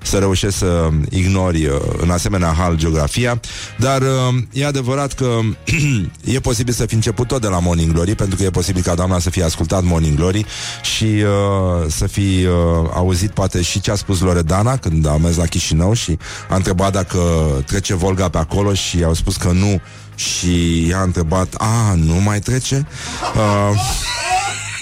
[0.03, 3.41] să reușești să ignori uh, în asemenea hal geografia,
[3.79, 4.09] dar uh,
[4.53, 5.38] e adevărat că
[6.35, 8.95] e posibil să fi început tot de la Morning Glory, pentru că e posibil ca
[8.95, 10.47] doamna să fie ascultat Morning Glory
[10.83, 15.37] și uh, să fi uh, auzit poate și ce a spus Loredana când a mers
[15.37, 17.19] la Chișinău și a întrebat dacă
[17.67, 19.81] trece Volga pe acolo și au spus că nu
[20.14, 22.87] și i-a întrebat, a, nu mai trece?
[23.35, 23.81] Uh,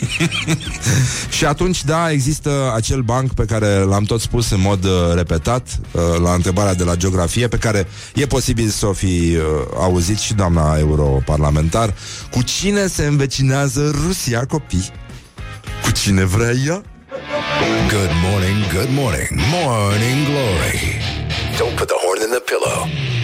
[1.36, 5.80] și atunci, da, există acel banc pe care l-am tot spus în mod uh, repetat
[5.92, 9.42] uh, la întrebarea de la geografie, pe care e posibil să o fi uh,
[9.74, 11.94] auzit și doamna europarlamentar.
[12.30, 14.90] Cu cine se învecinează Rusia, copii?
[15.84, 16.82] Cu cine vrea ea?
[17.88, 19.28] Good morning, good morning,
[19.64, 21.00] morning glory.
[21.58, 23.19] Don't put the horn in the pillow.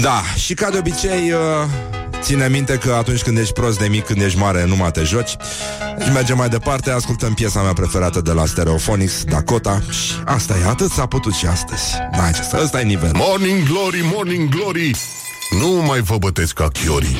[0.00, 1.38] Da, și ca de obicei, uh,
[2.20, 5.02] ține minte că atunci când ești prost de mic, când ești mare, nu mai te
[5.02, 5.36] joci.
[5.98, 9.82] Deci mergem mai departe, ascultăm piesa mea preferată de la Stereophonics, Dakota.
[9.90, 11.82] Și asta e, atât s-a putut și astăzi.
[12.16, 13.10] Da, ce ăsta e nivel.
[13.14, 14.96] Morning Glory, Morning Glory
[15.60, 17.16] Nu mai vă bătesc ca chiorii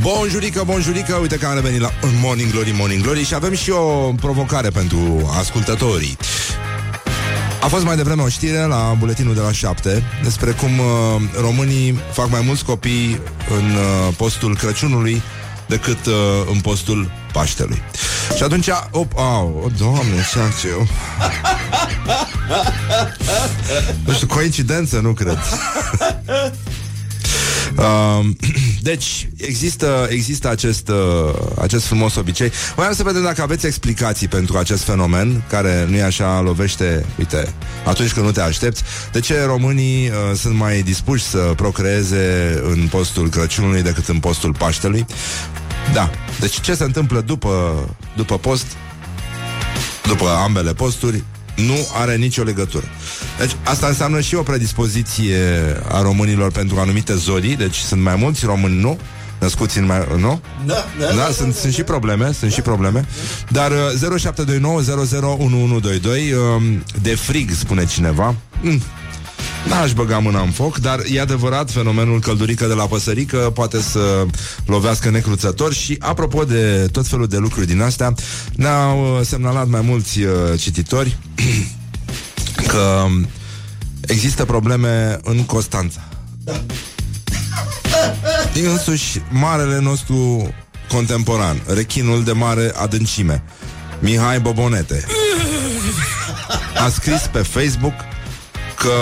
[0.00, 1.90] Bonjurică, bonjurică, uite că am revenit la
[2.22, 6.16] Morning Glory, Morning Glory și avem și o provocare pentru ascultătorii.
[7.60, 10.86] A fost mai devreme o știre la buletinul de la 7 despre cum uh,
[11.40, 13.20] românii fac mai mulți copii
[13.58, 15.22] în uh, postul Crăciunului
[15.66, 16.14] decât uh,
[16.52, 17.82] în postul Paștelui.
[18.36, 20.26] Și atunci, op, au, oh, doamne,
[20.60, 20.86] ce eu.
[24.04, 25.38] Nu știu, coincidență, nu cred.
[27.78, 28.26] Uh,
[28.80, 32.52] deci, există, există acest, uh, acest frumos obicei.
[32.76, 37.52] Voiam să vedem dacă aveți explicații pentru acest fenomen, care nu e așa, lovește, uite,
[37.84, 38.82] atunci când nu te aștepți.
[39.12, 44.54] De ce românii uh, sunt mai dispuși să procreeze în postul Crăciunului decât în postul
[44.54, 45.06] Paștelui?
[45.92, 46.10] Da.
[46.40, 47.84] Deci ce se întâmplă după,
[48.16, 48.66] după post,
[50.02, 51.24] după ambele posturi,
[51.66, 52.84] nu are nicio legătură.
[53.38, 55.36] Deci asta înseamnă și o predispoziție
[55.88, 58.98] a românilor pentru anumite zodii, deci sunt mai mulți români, nu?
[59.40, 60.06] Născuți în mai...
[60.16, 60.40] Nu?
[60.66, 63.04] Da, da, da, da sunt, sunt și probleme, sunt și probleme.
[63.48, 66.62] Dar uh, 0729 001122 uh,
[67.02, 68.34] de frig, spune cineva.
[68.60, 68.82] Mm,
[69.68, 74.26] N-aș băga mâna în foc, dar e adevărat, fenomenul căldurică de la păsărică poate să
[74.66, 78.14] lovească necruțător și, apropo de tot felul de lucruri din astea,
[78.52, 81.16] ne-au uh, semnalat mai mulți uh, cititori
[82.72, 83.06] că
[84.00, 86.00] există probleme în Constanța.
[86.44, 86.64] Da.
[88.70, 90.48] Însuși, marele nostru
[90.88, 93.42] contemporan, rechinul de mare adâncime,
[94.00, 95.04] Mihai Bobonete,
[96.84, 97.94] a scris pe Facebook
[98.78, 98.94] că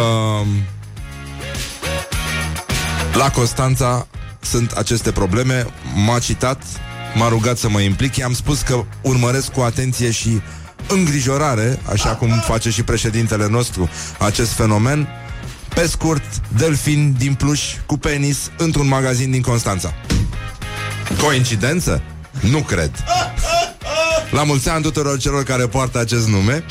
[3.13, 4.07] la Constanța
[4.41, 5.67] sunt aceste probleme.
[5.95, 6.63] M-a citat,
[7.15, 8.17] m-a rugat să mă implic.
[8.17, 10.41] I-am spus că urmăresc cu atenție și
[10.89, 15.09] îngrijorare, așa cum face și președintele nostru, acest fenomen.
[15.75, 16.25] Pe scurt,
[16.57, 19.95] delfin din pluș cu penis într-un magazin din Constanța.
[21.23, 22.03] Coincidență?
[22.41, 22.91] Nu cred.
[24.31, 26.65] La mulți ani tuturor celor care poartă acest nume.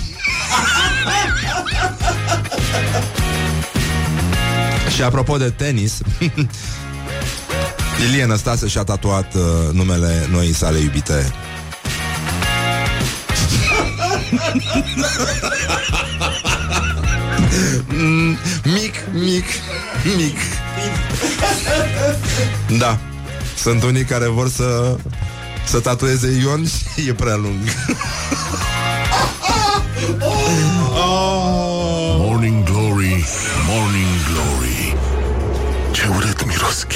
[4.95, 5.97] Și apropo de tenis
[8.09, 11.33] Ilie Năstase și-a tatuat uh, numele noii sale iubite.
[17.87, 18.37] Mm,
[18.75, 19.45] Mic, mic,
[20.15, 20.37] mic.
[22.79, 22.99] Da.
[23.57, 24.97] Sunt unii care vor să
[25.67, 27.59] Să tatueze Ion și e prea lung.
[30.97, 31.64] Oh.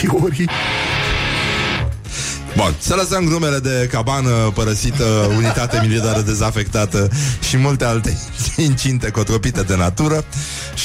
[0.02, 0.50] Chiorii
[2.56, 5.04] Bun, să lăsăm glumele de cabană părăsită,
[5.36, 7.10] unitate militară dezafectată
[7.48, 8.18] și multe alte
[8.68, 10.26] incinte cotropite de natură.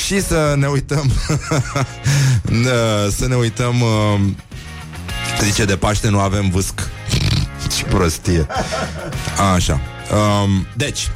[0.05, 1.12] Și să ne uităm
[3.18, 3.74] să ne uităm
[5.42, 6.74] zice de Paște nu avem vâsc.
[7.77, 8.46] Ce prostie.
[9.55, 9.81] Așa.
[10.12, 11.11] Um, deci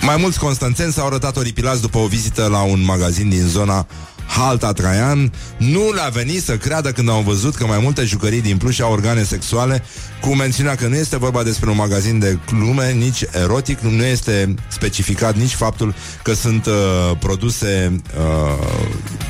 [0.00, 3.86] mai mulți constanțeni s-au arătat oripilați după o vizită la un magazin din zona
[4.28, 8.56] Halta Traian nu le-a venit să creadă când au văzut că mai multe jucării din
[8.56, 9.82] plus au organe sexuale,
[10.20, 14.54] cu mențiunea că nu este vorba despre un magazin de glume, nici erotic, nu este
[14.68, 16.72] specificat nici faptul că sunt uh,
[17.18, 18.66] produse uh,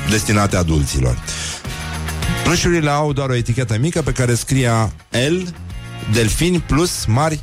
[0.09, 1.17] destinate adulților.
[2.43, 5.53] Plușurile au doar o etichetă mică pe care scria L,
[6.13, 7.39] delfin plus mari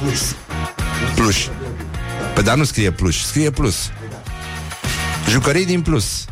[0.00, 0.36] plus.
[1.14, 1.36] Pluș.
[2.34, 3.90] Pe dar nu scrie plus, scrie plus.
[5.32, 6.24] Jucării din plus.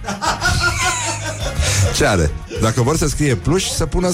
[1.96, 2.30] Ce are?
[2.60, 4.10] Dacă vor să scrie plus, să pună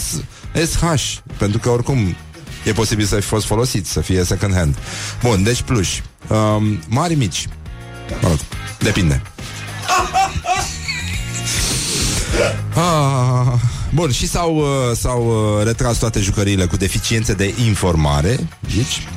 [0.66, 2.16] SH, pentru că oricum
[2.64, 4.76] e posibil să fi fost folosit, să fie second hand.
[5.22, 5.88] Bun, deci plus.
[6.28, 7.48] Um, mari, mici.
[8.20, 8.38] Mă rog,
[8.78, 9.22] depinde.
[12.74, 13.52] Ah,
[13.94, 15.26] bun, și s-au, uh, s-au
[15.58, 18.48] uh, retras toate jucăriile cu deficiențe de informare.
[18.74, 19.08] Deci,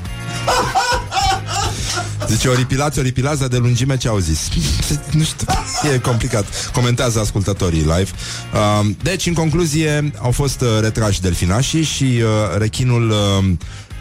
[2.30, 4.50] Zice, oripilați, oripilați, dar de lungime ce au zis?
[5.18, 5.48] nu știu,
[5.94, 6.72] e complicat.
[6.74, 8.10] Comentează ascultătorii live.
[8.54, 13.44] Uh, deci, în concluzie, au fost uh, retrași delfinașii și uh, rechinul uh,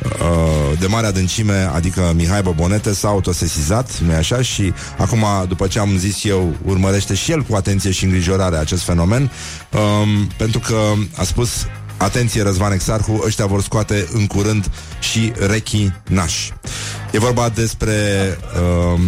[0.04, 4.42] uh, de mare adâncime, adică Mihai Bobonete, s-a autosesizat, nu așa?
[4.42, 8.82] Și acum, după ce am zis eu, urmărește și el cu atenție și îngrijorare acest
[8.82, 9.30] fenomen,
[9.72, 11.50] um, pentru că a spus
[11.98, 16.50] Atenție, Răzvan Exarhu, ăștia vor scoate în curând și Rechi Naș.
[17.10, 17.92] E vorba despre
[18.60, 19.00] um,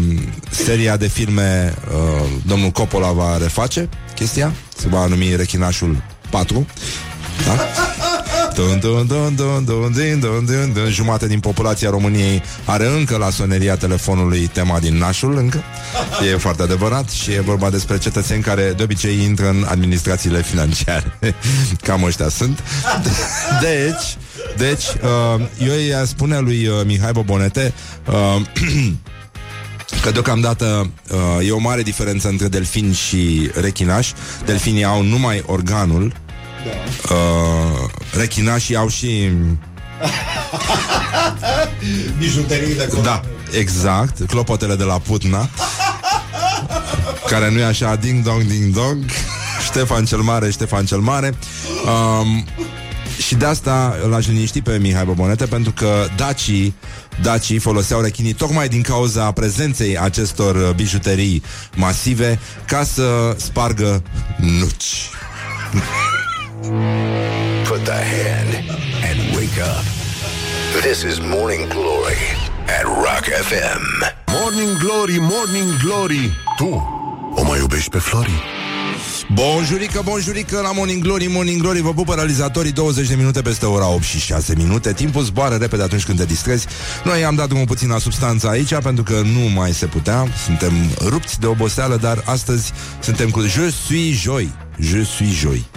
[0.50, 6.66] seria de filme uh, Domnul Coppola va reface chestia Se va numi Rechinașul 4
[7.46, 7.57] da?
[8.55, 10.91] Dun, dun, dun, dun, dun, din, dun, dun, dun.
[10.91, 15.63] Jumate din populația României are încă la soneria telefonului tema din nașul, încă.
[16.33, 21.17] E foarte adevărat și e vorba despre cetățeni care de obicei intră în administrațiile financiare.
[21.87, 22.63] Cam ăștia sunt.
[23.63, 24.17] Deci,
[24.57, 27.75] deci, uh, eu i spune lui uh, Mihai Bobonete
[28.07, 28.41] uh,
[30.03, 34.13] Că deocamdată uh, e o mare diferență între delfin și rechinași.
[34.45, 36.13] Delfinii au numai organul
[36.64, 37.14] da.
[37.14, 39.31] uh, rechinașii au și...
[42.18, 43.03] Bijuterii de colo.
[43.03, 43.23] Da,
[43.59, 45.49] exact, clopotele de la Putna
[47.27, 49.05] Care nu e așa Ding dong, ding dong
[49.64, 51.35] Ștefan cel Mare, Ștefan cel Mare
[51.85, 52.44] um,
[53.27, 56.75] Și de asta l-aș liniști pe Mihai Bobonete Pentru că dacii
[57.23, 61.42] Dacii foloseau rechinii tocmai din cauza prezenței acestor uh, bijuterii
[61.77, 64.03] masive ca să spargă
[64.37, 65.11] nuci.
[66.61, 68.68] Put the hand
[69.03, 69.83] and wake up.
[70.83, 72.20] This is Morning Glory
[72.68, 73.83] at Rock FM.
[74.27, 76.66] Morning Glory, Morning Glory Tu
[77.35, 78.42] o mai iubești pe Flori?
[79.33, 83.88] Bonjurică, bonjurică la Morning Glory, Morning Glory Vă pupă realizatorii 20 de minute peste ora
[83.88, 86.66] 8 și 6 minute Timpul zboară repede atunci când te distrezi
[87.05, 90.73] Noi am dat drumul puțin la substanță aici Pentru că nu mai se putea Suntem
[91.05, 95.68] rupți de oboseală Dar astăzi suntem cu Je suis joi Je suis joi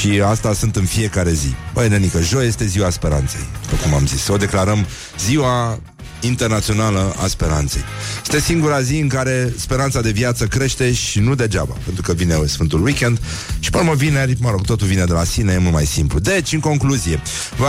[0.00, 1.54] și asta sunt în fiecare zi.
[1.72, 4.28] Băi, nenică, joi este ziua speranței, după cum am zis.
[4.28, 4.86] O declarăm
[5.18, 5.78] ziua
[6.20, 7.82] internațională a speranței.
[8.22, 12.34] Este singura zi în care speranța de viață crește și nu degeaba, pentru că vine
[12.46, 13.20] Sfântul Weekend
[13.58, 16.18] și pe urmă vineri, mă rog, totul vine de la sine, e mult mai simplu.
[16.18, 17.20] Deci, în concluzie,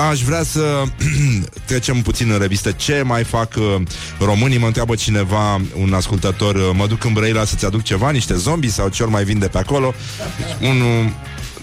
[0.09, 0.83] aș vrea să
[1.67, 3.81] trecem puțin în revistă ce mai fac uh,
[4.19, 4.57] românii.
[4.57, 8.71] Mă întreabă cineva, un ascultător, uh, mă duc în Brăila să-ți aduc ceva, niște zombi
[8.71, 9.93] sau ce ori mai vin de pe acolo.
[10.62, 11.12] Unul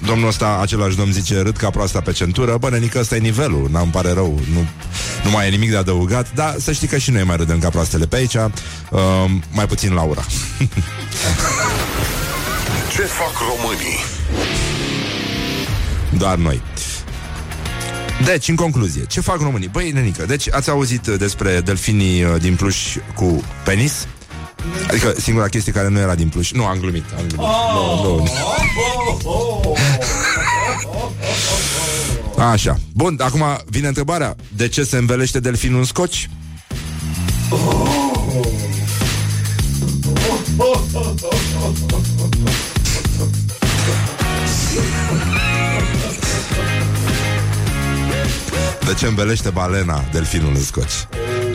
[0.06, 3.68] Domnul ăsta, același domn zice Râd ca proasta pe centură Bă, nenică, ăsta e nivelul,
[3.70, 4.66] n-am pare rău Nu,
[5.24, 7.68] nu mai e nimic de adăugat Dar să știi că și noi mai râdem ca
[7.68, 8.50] proastele pe aici uh,
[9.50, 10.24] Mai puțin Laura
[12.94, 13.98] Ce fac românii?
[16.18, 16.62] Doar noi
[18.24, 19.68] deci, în concluzie, ce fac românii?
[19.68, 24.06] Băi, nenică, deci ați auzit despre delfinii uh, din pluș cu penis?
[24.88, 27.46] Adică singura chestie care nu era din pluș Nu, am glumit, am glumit.
[27.46, 28.00] Oh!
[28.02, 28.28] Nu, nu.
[32.42, 32.78] Așa.
[32.94, 36.28] Bun, acum vine întrebarea De ce se învelește delfinul în scoci?
[48.86, 51.06] De ce învelește balena delfinul în scoci?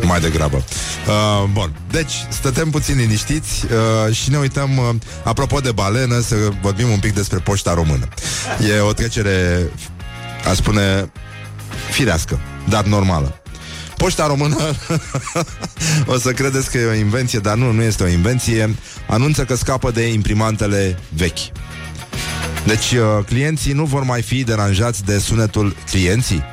[0.06, 0.64] Mai degrabă.
[1.08, 6.36] Uh, Bun, deci stătem puțin liniștiți uh, Și ne uităm uh, Apropo de balenă, să
[6.62, 8.08] vorbim un pic despre poșta română.
[8.76, 9.68] E o trecere
[10.50, 11.12] A spune
[11.92, 12.40] Firească,
[12.70, 13.42] dar normală.
[13.98, 14.58] Poșta română
[16.14, 18.76] O să credeți că e o invenție Dar nu, nu este o invenție.
[19.08, 21.40] Anunță că scapă de imprimantele vechi.
[22.66, 26.44] Deci uh, clienții nu vor mai fi deranjați De sunetul clienții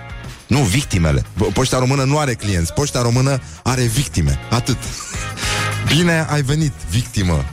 [0.52, 1.24] nu, victimele.
[1.52, 2.72] Poșta română nu are clienți.
[2.72, 4.38] Poșta română are victime.
[4.50, 4.76] Atât.
[5.94, 7.44] Bine ai venit, victimă.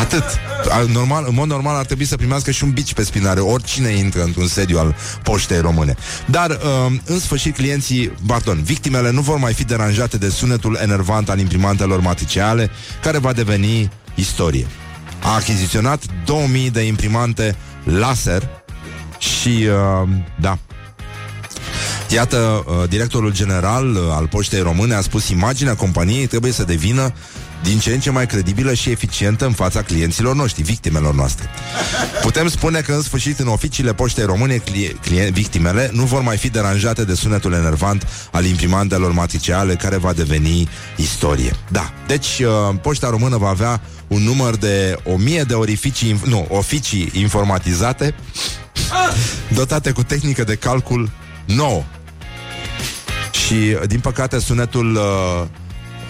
[0.00, 0.24] Atât.
[0.92, 4.22] Normal, în mod normal ar trebui să primească și un bici pe spinare oricine intră
[4.22, 5.94] într-un sediu al poștei române.
[6.26, 11.28] Dar, uh, în sfârșit, clienții, pardon, victimele nu vor mai fi deranjate de sunetul enervant
[11.28, 12.70] al imprimantelor matriciale,
[13.02, 14.66] care va deveni istorie.
[15.22, 18.48] A achiziționat 2000 de imprimante laser
[19.18, 20.08] și, uh,
[20.40, 20.58] da,
[22.12, 27.12] Iată, uh, directorul general uh, al Poștei Române a spus imaginea companiei trebuie să devină
[27.62, 31.48] din ce în ce mai credibilă și eficientă în fața clienților noștri, victimelor noastre.
[32.22, 36.36] Putem spune că, în sfârșit, în oficiile Poștei Române, cli- cli- victimele nu vor mai
[36.36, 41.56] fi deranjate de sunetul enervant al imprimantelor matriciale care va deveni istorie.
[41.68, 46.46] Da, deci uh, Poșta Română va avea un număr de o mie de orificii, nu,
[46.48, 48.14] oficii informatizate
[49.54, 51.10] dotate cu tehnică de calcul
[51.46, 51.84] nouă.
[53.30, 55.46] Și, din păcate, sunetul uh,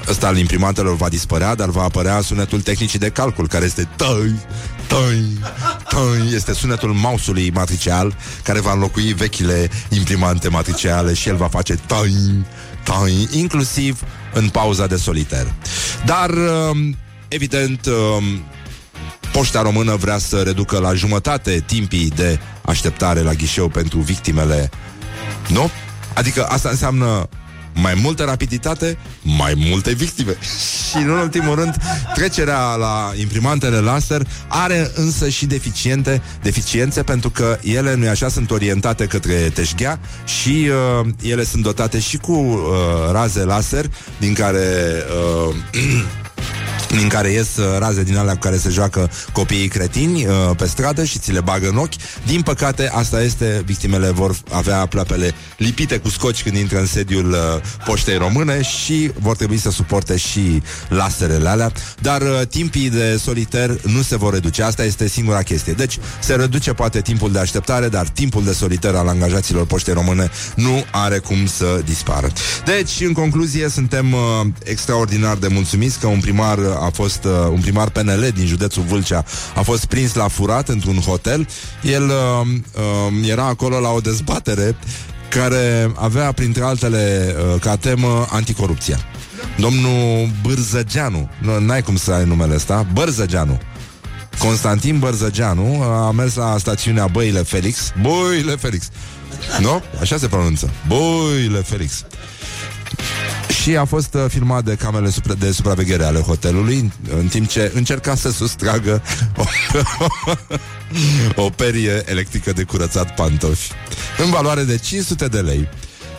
[0.09, 4.35] ăsta al imprimantelor va dispărea, dar va apărea sunetul tehnicii de calcul, care este tăi,
[4.87, 5.39] tăi,
[5.89, 11.75] tăi, este sunetul mouse-ului matricial, care va înlocui vechile imprimante matriciale și el va face
[11.75, 12.45] tăi,
[12.85, 14.01] tăi, inclusiv
[14.33, 15.53] în pauza de soliter.
[16.05, 16.97] Dar, um,
[17.29, 18.43] evident, um,
[19.33, 24.71] Poșta Română vrea să reducă la jumătate timpii de așteptare la ghișeu pentru victimele
[25.49, 25.71] nu?
[26.15, 27.29] Adică asta înseamnă
[27.75, 30.37] mai multă rapiditate, mai multe victime.
[30.91, 31.77] și în ultimul rând,
[32.15, 38.51] trecerea la imprimantele laser are însă și deficiente, deficiențe pentru că ele, nu așa, sunt
[38.51, 40.69] orientate către teșghea și
[41.01, 43.85] uh, ele sunt dotate și cu uh, raze laser
[44.19, 44.67] din care
[45.49, 45.55] uh,
[46.97, 50.67] din care ies uh, raze din alea cu care se joacă copiii cretini uh, pe
[50.67, 51.95] stradă și ți le bagă în ochi.
[52.27, 57.31] Din păcate, asta este, victimele vor avea plapele lipite cu scoci când intră în sediul
[57.31, 57.39] uh,
[57.85, 63.81] poștei române și vor trebui să suporte și laserele alea, dar uh, timpii de soliter
[63.87, 64.63] nu se vor reduce.
[64.63, 65.73] Asta este singura chestie.
[65.73, 70.31] Deci, se reduce poate timpul de așteptare, dar timpul de soliter al angajaților poștei române
[70.55, 72.29] nu are cum să dispară.
[72.65, 74.19] Deci, în concluzie, suntem uh,
[74.65, 79.25] extraordinar de mulțumiți că un primar a fost uh, un primar PNL din județul Vâlcea
[79.55, 81.49] a fost prins la furat într-un hotel.
[81.83, 82.47] El uh,
[83.21, 84.77] uh, era acolo la o dezbatere
[85.29, 88.99] care avea, printre altele, uh, ca temă anticorupția.
[89.59, 93.61] Domnul Bârzăgeanu, nu, n-ai cum să ai numele ăsta, Bărzăgeanu.
[94.39, 97.93] Constantin Bărzăgeanu a mers la stațiunea Băile Felix.
[98.03, 98.89] Băile Felix.
[99.61, 99.83] Nu?
[100.01, 100.71] Așa se pronunță.
[100.89, 102.05] Băile Felix
[103.61, 107.73] și a fost uh, filmat de camerele supra- de supraveghere ale hotelului în timp ce
[107.75, 109.03] încerca să sustragă
[109.37, 109.45] o,
[111.45, 113.73] o perie electrică de curățat pantofi
[114.25, 115.69] în valoare de 500 de lei.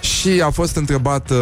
[0.01, 1.37] Și a fost întrebat uh,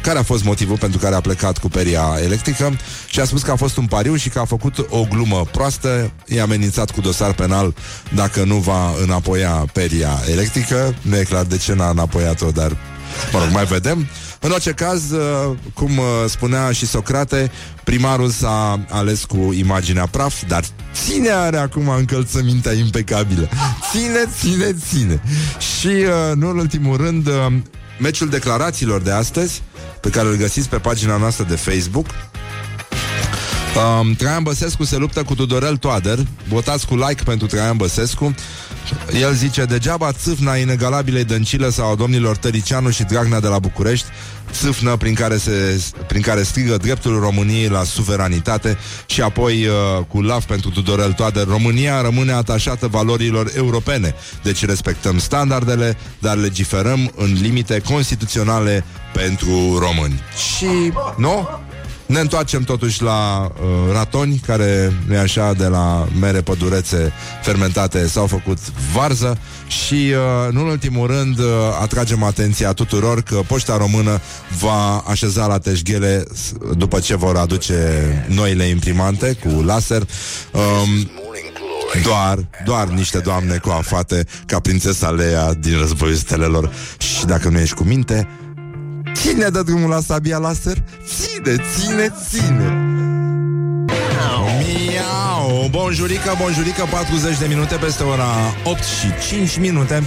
[0.00, 2.76] care a fost motivul pentru care a plecat cu peria electrică
[3.06, 6.10] și a spus că a fost un pariu și că a făcut o glumă proastă,
[6.26, 7.74] i-a amenințat cu dosar penal
[8.14, 10.94] dacă nu va înapoia peria electrică.
[11.00, 12.76] Nu e clar de ce n-a înapoiat-o, dar
[13.32, 14.08] mă rog, mai vedem.
[14.46, 17.50] În orice caz, uh, cum uh, spunea și Socrate,
[17.84, 23.48] primarul s-a ales cu imaginea praf, dar ține are acum încălțămintea impecabilă.
[23.90, 25.22] Ține, ține, ține.
[25.78, 27.28] Și, uh, nu în ultimul rând,
[28.00, 29.62] meciul declarațiilor de astăzi,
[30.00, 32.06] pe care îl găsiți pe pagina noastră de Facebook,
[34.00, 36.18] Um, Traian Băsescu se luptă cu Tudorel Toader
[36.48, 38.34] Votați cu like pentru Traian Băsescu
[39.20, 44.06] El zice Degeaba țâfna inegalabilei dăncilă Sau a domnilor Tăricianu și Dragnea de la București
[44.52, 50.20] Țâfnă prin care, se, prin care strigă dreptul României la suveranitate Și apoi uh, cu
[50.20, 57.32] lav pentru Tudorel Toader România rămâne atașată valorilor europene Deci respectăm standardele Dar legiferăm în
[57.40, 60.20] limite constituționale pentru români
[60.56, 61.48] Și, nu?
[62.06, 68.26] Ne întoarcem totuși la uh, ratoni, care, nu așa, de la mere pădurețe fermentate s-au
[68.26, 68.58] făcut
[68.94, 71.44] varză și, uh, nu în ultimul rând, uh,
[71.82, 74.20] atragem atenția tuturor că Poșta Română
[74.58, 76.24] va așeza la teșghele
[76.76, 77.76] după ce vor aduce
[78.28, 80.02] noile imprimante cu laser.
[80.52, 81.10] Um,
[82.02, 87.74] doar, doar niște doamne coafate ca prințesa Leia din războiul stelelor Și dacă nu ești
[87.74, 88.28] cu minte,
[89.22, 90.76] Cine dă drumul la sabia laser?
[91.06, 92.86] Ține, ține, ține
[94.58, 95.68] Miau!
[95.70, 98.26] Bonjurică, bonjurică 40 de minute peste ora
[98.64, 100.02] 8 și 5 minute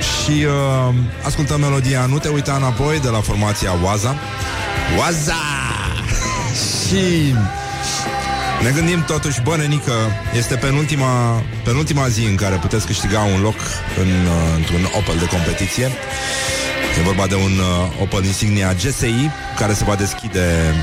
[0.00, 0.94] Și uh,
[1.24, 4.14] ascultăm melodia Nu te uita înapoi de la formația Waza
[4.98, 5.42] Waza!
[6.86, 7.34] și
[8.62, 9.92] ne gândim totuși, bă, nenică,
[10.36, 13.56] este penultima, penultima zi în care puteți câștiga un loc
[14.00, 15.90] în, uh, într-un Opel de competiție.
[16.98, 20.74] E vorba de un uh, Opel Insignia GSI care se va deschide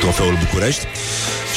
[0.00, 0.86] trofeul București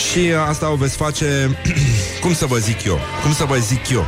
[0.09, 1.59] și uh, asta o veți face,
[2.21, 4.05] cum să vă zic eu, cum să vă zic eu,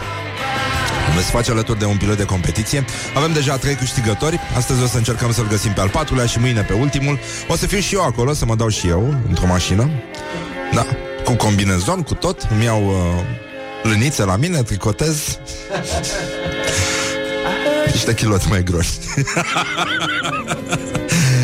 [1.09, 2.85] o veți face alături de un pilot de competiție.
[3.15, 4.39] Avem deja trei câștigători.
[4.57, 7.19] Astăzi o să încercăm să-l găsim pe al patrulea și mâine pe ultimul.
[7.47, 9.89] O să fiu și eu acolo, să mă dau și eu într-o mașină.
[10.73, 10.85] Da,
[11.23, 12.47] cu combinezon, cu tot.
[12.51, 13.23] Îmi iau uh,
[13.83, 15.17] lânițe la mine, tricotez.
[17.95, 18.89] Niște chiloți mai groși.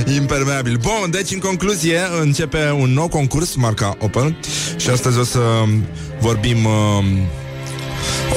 [0.19, 0.77] Impermeabil.
[0.77, 4.37] Bun, deci în concluzie începe un nou concurs, marca Opel
[4.77, 5.39] și astăzi o să
[6.19, 7.03] vorbim uh,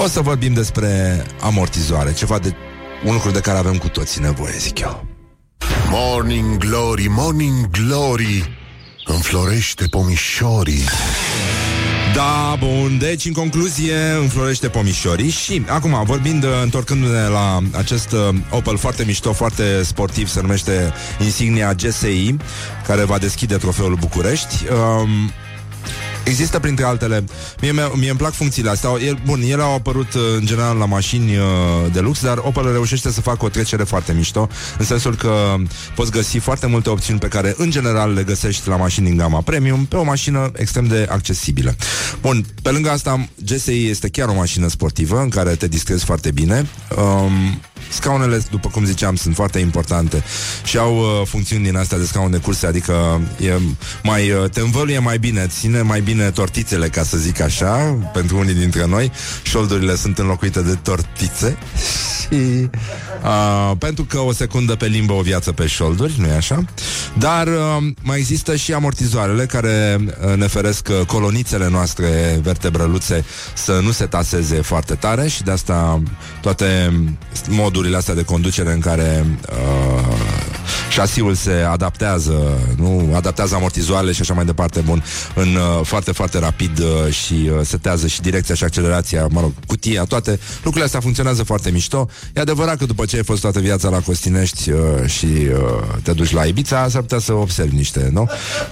[0.02, 2.54] o să vorbim despre amortizoare, ceva de
[3.04, 5.06] un lucru de care avem cu toții nevoie, zic eu.
[5.90, 8.58] Morning Glory, Morning Glory,
[9.06, 10.84] înflorește pomișorii.
[12.14, 18.76] Da, bun, deci în concluzie înflorește pomișorii și acum vorbind, întorcându-ne la acest uh, Opel
[18.76, 22.36] foarte mișto, foarte sportiv, se numește Insignia GSI,
[22.86, 24.64] care va deschide trofeul București.
[24.70, 25.08] Um,
[26.24, 27.24] Există printre altele.
[27.60, 28.90] Mie, mie îmi plac funcțiile astea.
[29.06, 31.44] El, Bun, ele au apărut uh, în general la mașini uh,
[31.92, 34.48] de lux Dar Opel reușește să facă o trecere foarte mișto
[34.78, 35.54] În sensul că
[35.94, 39.40] poți găsi foarte multe opțiuni Pe care în general le găsești la mașini din gama
[39.40, 41.76] premium Pe o mașină extrem de accesibilă.
[42.20, 46.30] Bun, pe lângă asta GSI este chiar o mașină sportivă În care te distrezi foarte
[46.30, 46.66] bine.
[46.96, 50.24] Um, Scaunele, după cum ziceam, sunt foarte importante
[50.64, 53.52] și au uh, funcțiuni din astea de scaun de curse, adică e
[54.02, 58.38] mai, uh, te învăluie mai bine, ține mai bine tortițele, ca să zic așa, pentru
[58.38, 59.12] unii dintre noi.
[59.42, 61.56] Șoldurile sunt înlocuite de tortițe
[62.20, 62.70] și
[63.22, 66.64] uh, pentru că o secundă pe limbă, o viață pe șolduri, nu-i așa?
[67.18, 73.24] Dar uh, mai există și amortizoarele care uh, ne feresc uh, colonițele noastre vertebrăluțe
[73.54, 76.02] să nu se taseze foarte tare și de asta
[76.40, 76.92] toate
[77.74, 80.16] modurile astea de conducere în care uh,
[80.90, 85.04] șasiul se adaptează, nu adaptează amortizoarele și așa mai departe, bun,
[85.34, 89.52] în uh, foarte, foarte rapid uh, și uh, setează și direcția și accelerația, mă rog,
[89.66, 92.08] cutia, toate lucrurile astea funcționează foarte mișto.
[92.34, 96.12] E adevărat că după ce ai fost toată viața la Costinești uh, și uh, te
[96.12, 98.22] duci la Ibița, s-ar putea să observi niște, nu?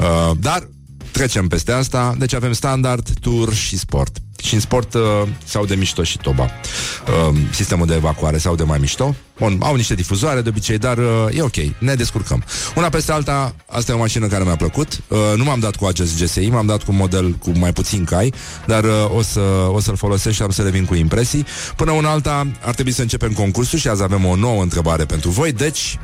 [0.01, 0.69] Uh, dar
[1.11, 4.17] trecem peste asta, deci avem standard, tur și sport.
[4.43, 5.03] Și în sport uh,
[5.45, 6.43] se aude mișto și toba.
[6.43, 9.15] Uh, sistemul de evacuare se aude mai mișto.
[9.39, 12.45] Bun, au niște difuzoare de obicei, dar uh, e ok, ne descurcăm.
[12.77, 15.01] Una peste alta, asta e o mașină care mi-a plăcut.
[15.09, 18.05] Uh, nu m-am dat cu acest GSI, m-am dat cu un model cu mai puțin
[18.05, 18.33] cai,
[18.67, 21.47] dar uh, o, să, o să-l folosesc și am să revin cu impresii.
[21.77, 25.31] Până una alta, ar trebui să începem concursul și azi avem o nouă întrebare pentru
[25.31, 25.99] voi, deci...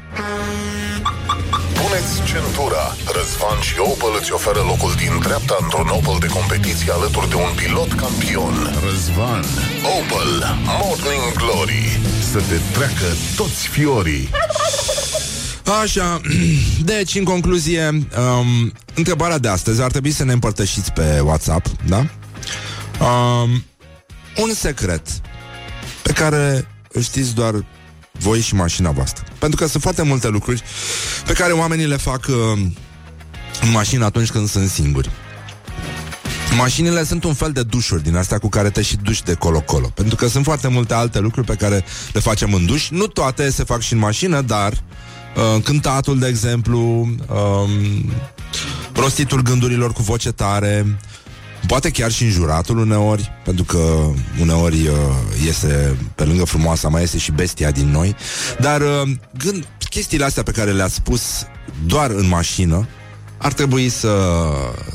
[1.82, 2.84] Puneți centura.
[3.18, 7.52] Răzvan și Opel îți oferă locul din dreapta într-un Opel de competiție alături de un
[7.56, 8.54] pilot campion.
[8.86, 9.44] Răzvan,
[9.98, 10.32] Opel
[10.64, 12.00] Morning Glory.
[12.32, 14.28] să te treacă toți fiorii.
[15.82, 16.20] Așa,
[16.92, 21.98] deci, în concluzie, um, întrebarea de astăzi ar trebui să ne împărtășiți pe WhatsApp, da?
[23.06, 23.64] Um,
[24.36, 25.06] un secret
[26.02, 27.54] pe care îl știți doar
[28.18, 29.24] voi și mașina voastră.
[29.38, 30.62] Pentru că sunt foarte multe lucruri
[31.26, 32.60] pe care oamenii le fac uh,
[33.62, 35.10] în mașină atunci când sunt singuri.
[36.56, 39.86] Mașinile sunt un fel de dușuri din astea cu care te și duși de colo-colo.
[39.94, 42.88] Pentru că sunt foarte multe alte lucruri pe care le facem în duș.
[42.88, 48.12] Nu toate se fac și în mașină, dar uh, cântatul, de exemplu, um,
[48.94, 50.98] rostitul gândurilor cu voce tare,
[51.66, 54.94] poate chiar și înjuratul uneori, pentru că uneori uh,
[55.48, 58.16] este, pe lângă frumoasa, mai este și bestia din noi.
[58.60, 61.46] Dar uh, gând, chestiile astea pe care le-ați spus
[61.86, 62.88] doar în mașină,
[63.38, 64.18] ar trebui să,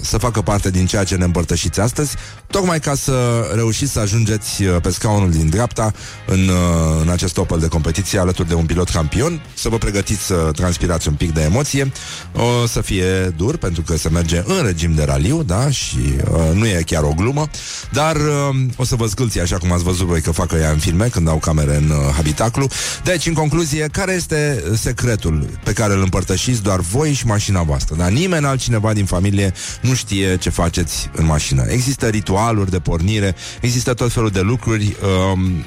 [0.01, 2.15] să facă parte din ceea ce ne împărtășiți astăzi,
[2.53, 5.93] tocmai ca să reușiți să ajungeți uh, pe scaunul din dreapta
[6.25, 10.25] în, uh, în acest Opel de competiție alături de un pilot campion, să vă pregătiți
[10.25, 11.91] să transpirați un pic de emoție.
[12.33, 16.39] O să fie dur pentru că se merge în regim de raliu, da, și uh,
[16.53, 17.49] nu e chiar o glumă,
[17.91, 20.77] dar uh, o să vă zgâlți așa cum ați văzut voi că facă ea în
[20.77, 22.67] filme când au camere în uh, habitaclu.
[23.03, 27.95] Deci, în concluzie, care este secretul pe care îl împărtășiți doar voi și mașina voastră?
[27.95, 31.65] Dar nimeni altcineva din familie nu știe ce faceți în mașină.
[31.67, 32.09] Există
[32.43, 34.95] ritualuri de pornire, există tot felul de lucruri.
[35.33, 35.65] Um,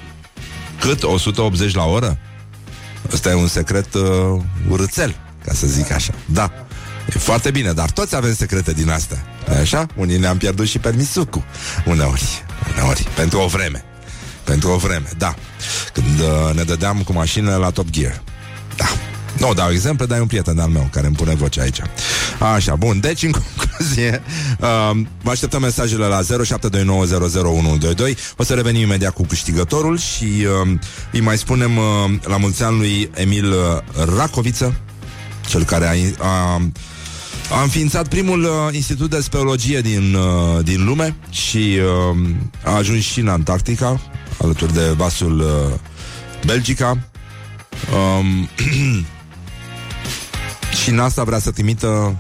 [0.81, 1.03] cât?
[1.03, 2.19] 180 la oră?
[3.13, 4.03] Ăsta e un secret uh,
[4.69, 6.13] urâțel, ca să zic așa.
[6.25, 6.53] Da.
[7.15, 9.25] E foarte bine, dar toți avem secrete din astea.
[9.49, 9.87] nu așa?
[9.97, 11.45] Unii ne-am pierdut și permisul cu
[11.87, 12.45] uneori.
[12.73, 13.09] Uneori.
[13.15, 13.85] Pentru o vreme.
[14.45, 15.35] Pentru o vreme, da.
[15.93, 18.23] Când uh, ne dădeam cu mașină la Top Gear.
[18.77, 18.87] Da.
[19.39, 21.81] Nu dau exemple, dar e un prieten al meu care îmi pune voce aici.
[22.39, 23.01] Așa, bun.
[23.01, 23.33] Deci, în
[23.77, 24.23] concluzie,
[24.61, 24.91] uh,
[25.23, 26.25] vă așteptăm mesajele la 0729001122.
[28.37, 30.79] O să revenim imediat cu câștigătorul și uh,
[31.13, 31.85] îi mai spunem uh,
[32.23, 33.57] la mulți ani lui Emil uh,
[34.17, 34.81] Racoviță,
[35.47, 36.63] cel care a, a,
[37.51, 41.79] a înființat primul uh, institut de speologie din, uh, din lume și
[42.13, 42.19] uh,
[42.65, 44.01] a ajuns și în Antarctica,
[44.43, 45.79] alături de vasul uh,
[46.45, 46.99] Belgica.
[48.19, 48.49] Um,
[50.83, 52.17] și NASA vrea să trimită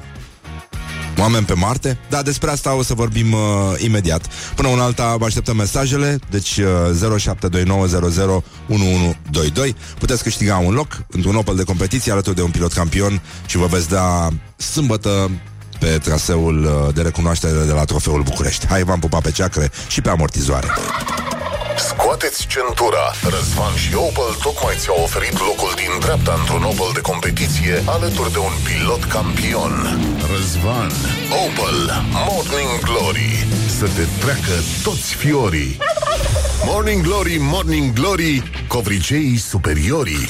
[1.18, 3.40] oameni pe Marte, dar despre asta o să vorbim uh,
[3.78, 4.26] imediat.
[4.54, 7.22] Până un alta vă așteptăm mesajele, deci uh, 0729001122.
[9.98, 13.66] Puteți câștiga un loc într-un Opel de competiție alături de un pilot campion și vă
[13.66, 15.30] veți da sâmbătă
[15.78, 18.66] pe traseul uh, de recunoaștere de la Trofeul București.
[18.66, 20.66] Hai, v-am pupat pe ceacre și pe amortizoare.
[21.78, 23.04] Scoateți centura.
[23.22, 28.38] Răzvan și Opel tocmai ți-au oferit locul din dreapta într-un Opel de competiție alături de
[28.38, 29.74] un pilot campion.
[30.32, 30.90] Răzvan,
[31.44, 31.78] Opel
[32.28, 33.46] Morning Glory.
[33.78, 35.76] să te treacă toți fiorii.
[36.64, 40.28] Morning Glory, Morning Glory, covriceii superiorii.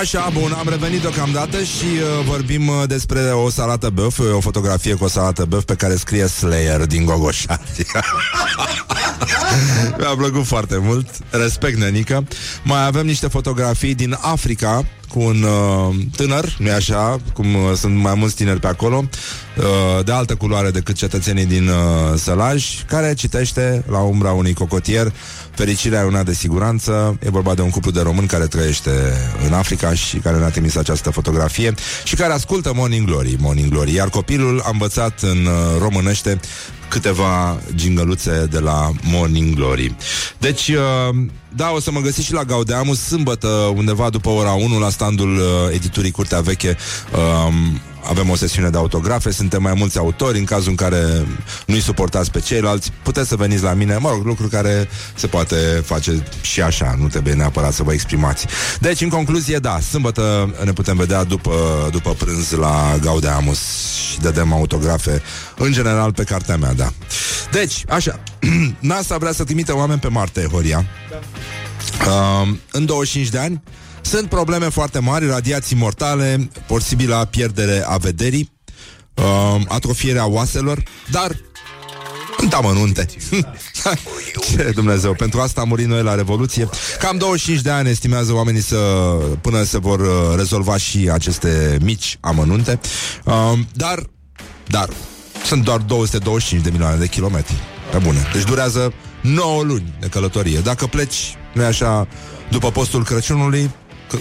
[0.00, 4.94] Așa, bun, am revenit deocamdată și uh, vorbim uh, despre o salată băf, o fotografie
[4.94, 7.58] cu o salată băf pe care scrie Slayer din Gogoșa.
[9.98, 12.24] Mi-a plăcut foarte mult, respect, nenică.
[12.62, 17.96] Mai avem niște fotografii din Africa cu un uh, tânăr, nu așa, cum uh, sunt
[17.96, 19.04] mai mulți tineri pe acolo,
[19.56, 21.74] uh, de altă culoare decât cetățenii din uh,
[22.18, 25.12] Sălaj, care citește la umbra unui cocotier
[25.54, 27.18] Fericirea e una de siguranță.
[27.22, 28.90] E vorba de un cuplu de români care trăiește
[29.46, 33.36] în Africa și care ne-a trimis această fotografie și care ascultă Morning Glory.
[33.38, 33.94] Morning Glory.
[33.94, 36.40] Iar copilul a învățat în uh, românește
[36.92, 39.96] câteva gingăluțe de la Morning Glory.
[40.38, 41.16] Deci, uh,
[41.56, 45.36] da, o să mă găsiți și la Gaudeamus sâmbătă, undeva după ora 1, la standul
[45.36, 46.76] uh, editurii Curtea Veche.
[47.46, 51.26] Um, avem o sesiune de autografe, suntem mai mulți autori, în cazul în care
[51.66, 55.56] nu-i suportați pe ceilalți, puteți să veniți la mine, mă rog, lucru care se poate
[55.84, 58.46] face și așa, nu trebuie neapărat să vă exprimați.
[58.80, 61.52] Deci, în concluzie, da, sâmbătă ne putem vedea după,
[61.92, 63.58] după prânz la Gaudeamus
[64.10, 65.22] și dădem autografe,
[65.56, 66.92] în general, pe cartea mea, da.
[67.52, 68.20] Deci, așa,
[68.78, 70.84] NASA vrea să trimite oameni pe Marte, Horia.
[71.10, 71.20] Da.
[72.10, 73.62] Uh, în 25 de ani
[74.02, 78.52] sunt probleme foarte mari, radiații mortale, posibilă pierdere a vederii,
[79.14, 81.36] uh, atrofierea oaselor, dar
[82.42, 83.06] în tamănunte.
[84.50, 86.68] Ce Dumnezeu, pentru asta am murit noi la Revoluție.
[86.98, 88.76] Cam 25 de ani estimează oamenii să
[89.40, 92.80] până se vor uh, rezolva și aceste mici amănunte.
[93.24, 94.02] Uh, dar,
[94.66, 94.88] dar,
[95.44, 97.54] sunt doar 225 de milioane de kilometri.
[97.90, 98.26] Pe bune.
[98.32, 100.58] Deci durează 9 luni de călătorie.
[100.58, 102.08] Dacă pleci, nu așa,
[102.50, 103.70] după postul Crăciunului,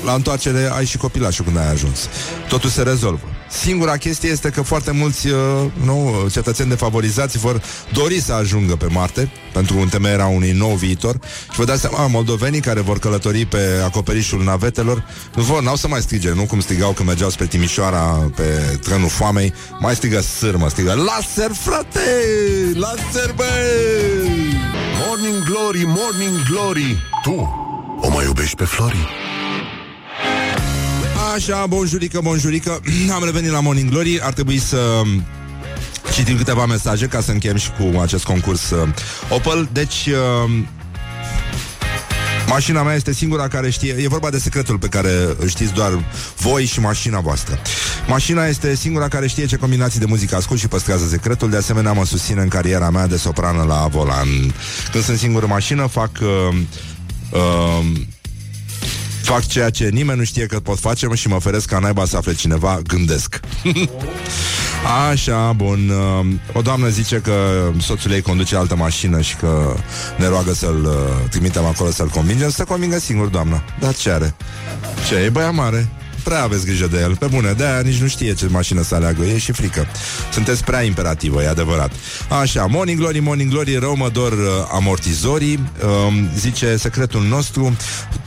[0.05, 2.07] la întoarcere ai și copilașul când ai ajuns.
[2.47, 3.25] Totul se rezolvă.
[3.49, 5.35] Singura chestie este că foarte mulți uh,
[5.83, 7.61] nu, cetățeni defavorizați vor
[7.93, 11.19] dori să ajungă pe Marte pentru întemeierea unui nou viitor
[11.51, 15.87] și vă dați seama, moldovenii care vor călători pe acoperișul navetelor nu vor, n-au să
[15.87, 20.69] mai strige, nu cum strigau când mergeau spre Timișoara pe trenul foamei, mai strigă sârmă,
[20.69, 21.99] strigă laser, frate!
[22.73, 23.43] Laser, bă!
[25.07, 27.59] Morning Glory, Morning Glory Tu
[28.01, 29.30] o mai iubești pe Flori?
[31.35, 32.81] Așa, bonjurică, bonjurică.
[33.15, 34.21] Am revenit la Morning Glory.
[34.21, 35.01] Ar trebui să
[36.13, 38.87] citim câteva mesaje Ca să închem și cu acest concurs uh,
[39.29, 39.69] Opel.
[39.71, 40.05] Deci...
[40.45, 40.51] Uh,
[42.47, 45.09] Mașina mea este singura care știe E vorba de secretul pe care
[45.39, 46.03] îl știți doar
[46.37, 47.59] Voi și mașina voastră.
[48.07, 51.49] Mașina este singura care știe ce combinații de muzică ascult Și păstrează secretul.
[51.49, 54.27] De asemenea mă susține în cariera mea de soprană la volan.
[54.91, 56.57] Când sunt singur în mașină Fac uh,
[57.31, 57.85] uh,
[59.21, 62.17] Fac ceea ce nimeni nu știe că pot face și mă feresc ca naiba să
[62.17, 63.39] afle cineva, gândesc.
[65.11, 65.89] Așa, bun.
[65.89, 67.33] Uh, o doamnă zice că
[67.79, 69.75] soțul ei conduce altă mașină și că
[70.17, 72.49] ne roagă să-l uh, trimitem acolo să-l convingem.
[72.49, 73.63] Să convingă singur, doamna.
[73.79, 74.35] Dar ce are?
[75.07, 75.89] Ce, e băia mare?
[76.23, 77.15] Prea aveți grijă de el.
[77.15, 79.23] Pe bune, de-aia nici nu știe ce mașină să aleagă.
[79.23, 79.87] E și frică.
[80.33, 81.91] Sunteți prea imperativă, e adevărat.
[82.41, 84.37] Așa, Morning Glory, Morning Glory, rău mă dor uh,
[84.73, 85.59] amortizorii.
[85.83, 87.75] Uh, zice secretul nostru,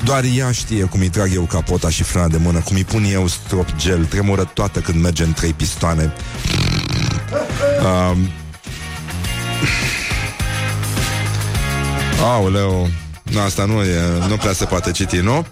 [0.05, 3.05] doar ea știe cum îi trag eu capota și frâna de mână, cum îi pun
[3.05, 6.13] eu strop gel, tremură toată când merge în trei pistoane.
[7.83, 8.17] Uh,
[12.23, 12.89] Aoleu,
[13.45, 15.47] asta nu e, nu prea se poate citi, nu?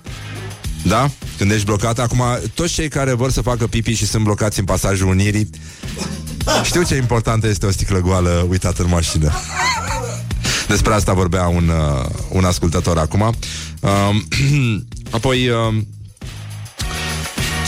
[0.83, 1.11] Da?
[1.43, 2.23] Când ești blocat, acum
[2.55, 5.51] toți cei care vor să facă pipi și sunt blocați în pasajul Unirii,
[6.65, 9.33] știu ce importantă este o sticlă goală uitată în mașină.
[10.69, 13.35] Despre asta vorbea un, uh, un ascultător acum.
[13.81, 13.91] Uh,
[15.17, 15.83] apoi, uh,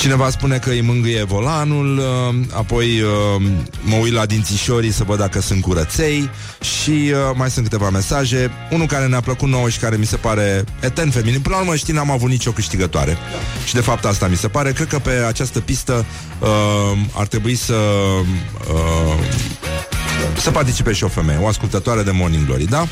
[0.04, 3.42] Cineva spune că îi mângâie volanul uh, Apoi uh,
[3.82, 6.30] mă uit la dințișorii Să văd dacă sunt curăței
[6.60, 10.16] Și uh, mai sunt câteva mesaje Unul care ne-a plăcut nouă și care mi se
[10.16, 13.64] pare Etern feminin Până la urmă știi, n-am avut nicio câștigătoare da.
[13.66, 16.04] Și de fapt asta mi se pare Cred că pe această pistă
[16.38, 16.48] uh,
[17.12, 17.74] Ar trebui să
[18.72, 19.18] uh,
[20.36, 22.86] Să participe și o femeie O ascultătoare de Morning Glory, da?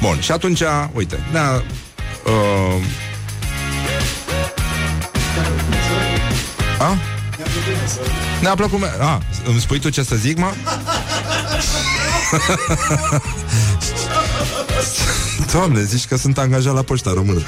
[0.00, 1.62] Bun, și atunci, uite ne-a,
[2.24, 2.82] uh,
[6.80, 6.96] A?
[8.40, 10.52] Ne-a plăcut A, îmi spui tu ce să zic, mă?
[15.52, 17.42] Doamne, zici că sunt angajat la poșta română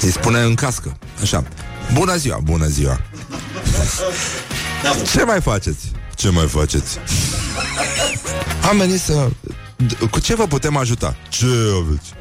[0.00, 1.44] Îi spune în cască Așa
[1.92, 3.00] Bună ziua, bună ziua
[5.12, 5.90] Ce mai faceți?
[6.14, 6.98] Ce mai faceți?
[8.68, 9.28] Am venit să...
[10.10, 11.16] Cu ce vă putem ajuta?
[11.28, 11.46] Ce
[11.84, 12.12] aveți?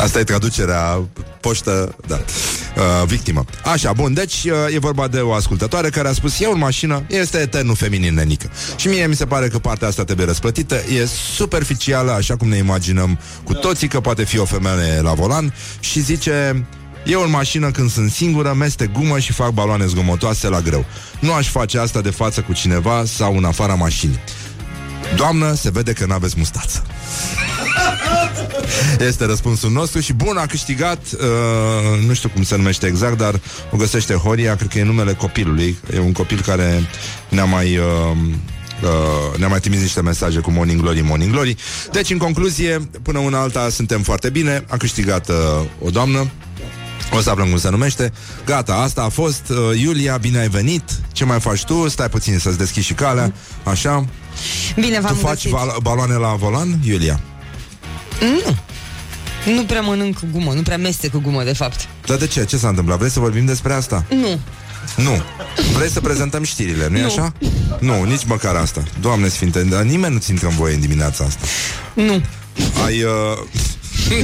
[0.00, 1.08] Asta e traducerea
[1.40, 3.44] poștă, da, uh, victimă.
[3.64, 7.02] Așa, bun, deci uh, e vorba de o ascultătoare care a spus eu în mașină
[7.08, 8.50] este eternul feminin nenică.
[8.76, 12.56] Și mie mi se pare că partea asta trebuie răsplătită, e superficială, așa cum ne
[12.56, 16.66] imaginăm cu toții că poate fi o femeie la volan și zice...
[17.04, 20.84] Eu în mașină când sunt singură, meste gumă și fac baloane zgomotoase la greu.
[21.20, 24.18] Nu aș face asta de față cu cineva sau în afara mașinii.
[25.16, 26.86] Doamnă, se vede că n-aveți mustață.
[28.98, 33.40] Este răspunsul nostru și bun, a câștigat uh, Nu știu cum se numește exact Dar
[33.70, 36.82] o găsește Horia, cred că e numele copilului E un copil care
[37.28, 37.84] ne-a mai uh,
[38.82, 41.56] Uh, ne-a mai trimis niște mesaje cu Morning Glory, Morning Glory.
[41.92, 44.64] Deci, în concluzie, până una alta suntem foarte bine.
[44.68, 45.34] A câștigat uh,
[45.82, 46.30] o doamnă.
[47.10, 48.12] O să aflăm cum se numește.
[48.44, 49.42] Gata, asta a fost.
[49.48, 50.82] Uh, Iulia, bine ai venit.
[51.12, 51.88] Ce mai faci tu?
[51.88, 53.32] Stai puțin să-ți deschizi și calea.
[53.64, 54.04] Așa.
[54.80, 57.20] Bine v-am Tu faci val- baloane la volan, Iulia?
[58.20, 58.56] Nu.
[59.54, 61.88] Nu prea mănânc cu gumă, nu prea meste cu gumă, de fapt.
[62.06, 62.44] Dar de ce?
[62.44, 62.98] Ce s-a întâmplat?
[62.98, 64.04] Vrei să vorbim despre asta?
[64.08, 64.40] Nu.
[64.96, 65.22] Nu.
[65.76, 67.06] Vrei să prezentăm știrile, nu-i Nu.
[67.06, 67.32] așa?
[67.80, 68.82] Nu, nici măcar asta.
[69.00, 71.46] Doamne sfinte, dar nimeni nu țin în voie în dimineața asta.
[71.94, 72.22] Nu.
[72.84, 73.02] Ai...
[73.02, 73.38] Uh...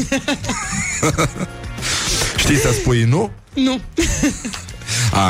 [2.42, 3.30] Știi să spui nu?
[3.54, 3.80] Nu.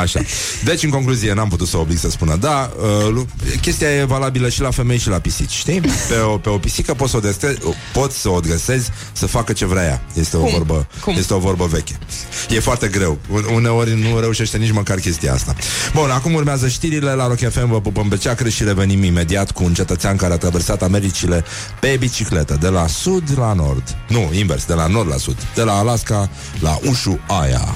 [0.01, 0.19] Așa.
[0.63, 2.71] Deci, în concluzie, n-am putut să o oblig să spună da.
[2.77, 3.27] Uh, lu-
[3.61, 5.79] chestia e valabilă și la femei și la pisici, știi?
[6.09, 7.57] Pe o, pe o pisică poți să o, deste-
[7.93, 10.01] poți să o dresezi să facă ce vrea ea.
[10.13, 10.51] Este o Cum?
[10.51, 11.15] vorbă, Cum?
[11.17, 11.97] este o vorbă veche.
[12.49, 13.17] E foarte greu.
[13.53, 15.55] Uneori nu reușește nici măcar chestia asta.
[15.93, 19.63] Bun, acum urmează știrile la Rock FM, vă pupăm pe ceacră și revenim imediat cu
[19.63, 21.43] un cetățean care a traversat Americile
[21.79, 23.95] pe bicicletă, de la sud la nord.
[24.07, 25.37] Nu, invers, de la nord la sud.
[25.55, 27.75] De la Alaska la Ushuaia.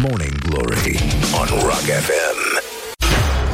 [0.00, 0.98] Morning Glory
[1.40, 2.38] on Rock FM.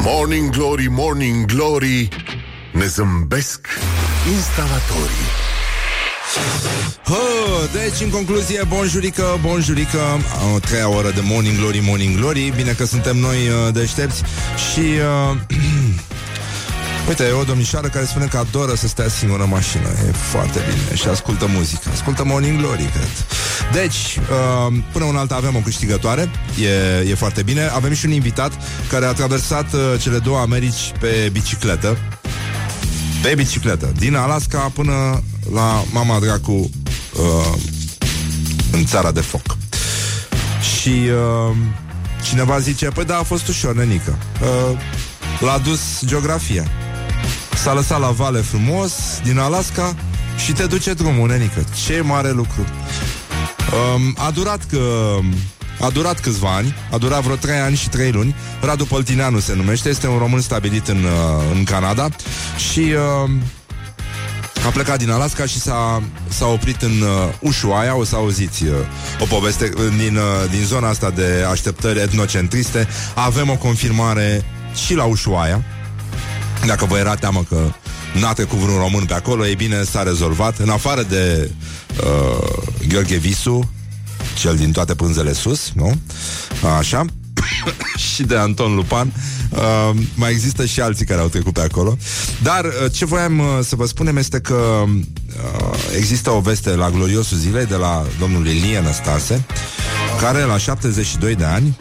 [0.02, 2.08] Morning Glory, Morning Glory
[2.72, 3.66] Ne zâmbesc
[4.34, 5.28] instalatorii
[7.04, 7.16] Hă,
[7.72, 9.98] deci, în concluzie, bonjurică, bonjurică
[10.54, 14.22] O treia oră de Morning Glory, Morning Glory Bine că suntem noi uh, deștepți
[14.72, 15.36] Și uh,
[17.10, 19.88] Uite, e o domnișoară care spune că adoră să stea singură în mașină.
[20.06, 20.96] E foarte bine.
[20.96, 23.26] Și ascultă muzică Ascultă Morning Glory, cred.
[23.72, 26.30] Deci, uh, până un alta avem o câștigătoare.
[26.60, 27.62] E, e foarte bine.
[27.62, 28.52] Avem și un invitat
[28.88, 31.96] care a traversat uh, cele două Americi pe bicicletă.
[33.22, 33.92] Pe bicicletă.
[33.98, 37.52] Din Alaska până la Mama Dracu uh,
[38.72, 39.56] În țara de foc.
[40.78, 41.56] Și uh,
[42.22, 44.18] Cineva zice, păi da, a fost ușor, nenică.
[44.40, 44.78] Uh,
[45.40, 46.64] L-a dus geografia
[47.62, 48.92] S-a lăsat la vale frumos
[49.22, 49.94] Din Alaska
[50.44, 52.64] Și te duce drumul, nenică Ce mare lucru
[53.94, 54.78] um, A durat că
[55.80, 58.34] a durat câțiva ani, a durat vreo 3 ani și 3 luni.
[58.60, 62.08] Radu Păltineanu se numește, este un român stabilit în, uh, în Canada
[62.70, 62.80] și
[63.24, 63.30] uh,
[64.66, 67.08] a plecat din Alaska și s-a, s-a oprit în uh,
[67.40, 68.74] Ushuaia, o să auziți uh,
[69.20, 72.88] o poveste uh, din, uh, din zona asta de așteptări etnocentriste.
[73.14, 74.44] Avem o confirmare
[74.86, 75.64] și la Ushuaia.
[76.66, 77.72] Dacă vă era teamă că
[78.20, 80.58] n-a trecut vreun român pe acolo, e bine, s-a rezolvat.
[80.58, 81.50] În afară de
[82.00, 83.70] uh, Gheorghe Visu,
[84.38, 86.00] cel din toate pânzele sus, nu?
[86.78, 87.04] Așa.
[88.14, 89.12] și de Anton Lupan.
[89.50, 91.96] Uh, mai există și alții care au trecut pe acolo.
[92.42, 96.90] Dar uh, ce voiam uh, să vă spunem este că uh, există o veste la
[96.90, 99.44] gloriosul zilei de la domnul Ilie Năstase,
[100.20, 101.76] care la 72 de ani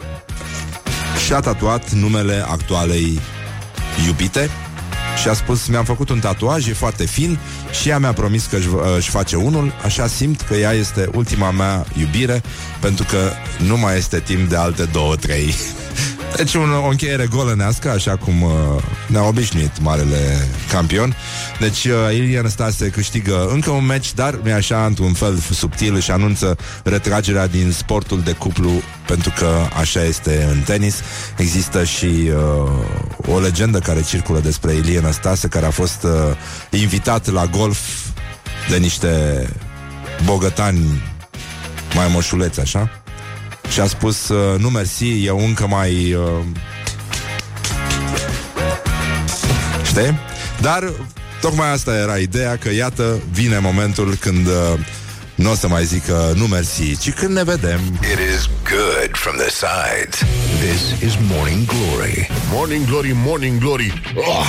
[1.26, 3.20] și-a tatuat numele actualei
[4.06, 4.50] iubite
[5.16, 7.38] și a spus, mi-am făcut un tatuaj, e foarte fin
[7.80, 11.50] și ea mi-a promis că își, își face unul, așa simt că ea este ultima
[11.50, 12.42] mea iubire,
[12.80, 13.30] pentru că
[13.66, 15.54] nu mai este timp de alte două, trei.
[16.36, 18.50] Deci un, o încheiere golănească, așa cum uh,
[19.06, 21.16] ne-a obișnuit marele campion.
[21.58, 26.10] Deci uh, Ilie Năstase câștigă încă un meci, dar nu așa, într-un fel subtil, își
[26.10, 28.70] anunță retragerea din sportul de cuplu,
[29.10, 30.94] pentru că așa este în tenis.
[31.36, 37.32] Există și uh, o legendă care circulă despre Ilie Năstase, care a fost uh, invitat
[37.32, 37.78] la golf
[38.68, 39.46] de niște
[40.24, 41.02] bogătani
[41.94, 43.02] mai moșuleți, așa.
[43.72, 46.12] Și a spus, uh, nu mersi, eu încă mai...
[46.14, 46.44] Uh...
[49.84, 50.18] Știi?
[50.60, 50.92] Dar
[51.40, 54.78] tocmai asta era ideea, că iată, vine momentul când uh,
[55.34, 57.80] nu o să mai zică nu mersi, ci când ne vedem.
[58.12, 58.39] It is
[58.70, 60.20] good from the sides.
[60.60, 62.28] This is Morning Glory.
[62.52, 64.46] Morning Glory, Morning Glory oh,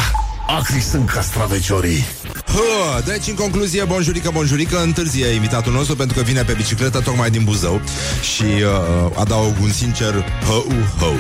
[0.48, 2.06] Acri sunt castraveciorii
[2.46, 7.30] Hă, deci, în concluzie, bonjurică, bonjurică, întârzie invitatul nostru pentru că vine pe bicicletă tocmai
[7.30, 7.82] din Buzău
[8.36, 10.66] și uh, adaug un sincer hău,
[11.00, 11.16] hău.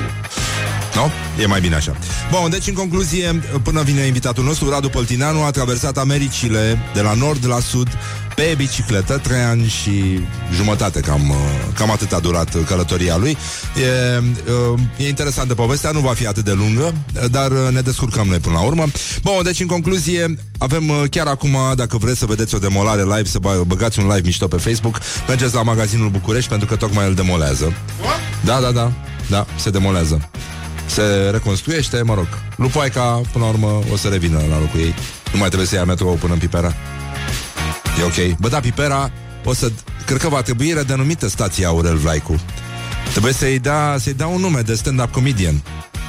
[0.95, 1.11] Nu?
[1.41, 1.95] E mai bine așa.
[2.31, 7.13] Bun, deci în concluzie, până vine invitatul nostru, Radu Păltineanu a traversat Americile de la
[7.13, 7.87] nord la sud
[8.35, 10.19] pe bicicletă, trei ani și
[10.55, 11.35] jumătate, cam, uh,
[11.73, 13.37] cam atât a durat călătoria lui.
[13.75, 16.93] E, uh, e interesantă povestea, nu va fi atât de lungă,
[17.31, 18.85] dar uh, ne descurcăm noi până la urmă.
[19.23, 23.25] Bun, deci în concluzie, avem uh, chiar acum, dacă vreți să vedeți o demolare live,
[23.25, 27.07] să bă- băgați un live mișto pe Facebook, mergeți la magazinul București pentru că tocmai
[27.07, 27.73] îl demolează.
[28.45, 28.91] Da, da, da,
[29.29, 30.29] da, se demolează
[30.91, 32.27] se reconstruiește, mă rog.
[32.55, 34.93] Lupoaica, până la urmă, o să revină la locul ei.
[35.31, 36.73] Nu mai trebuie să ia metrou până în Pipera.
[37.99, 38.37] E ok.
[38.39, 39.11] Bă, da, Pipera,
[39.45, 39.71] o să...
[40.05, 42.39] Cred că va trebui redenumită stația Aurel Vlaicu.
[43.11, 45.61] Trebuie să-i dea, să-i dea un nume de stand-up comedian.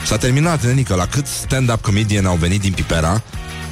[0.05, 3.23] S-a terminat, nenică, la cât stand-up comedian au venit din Pipera,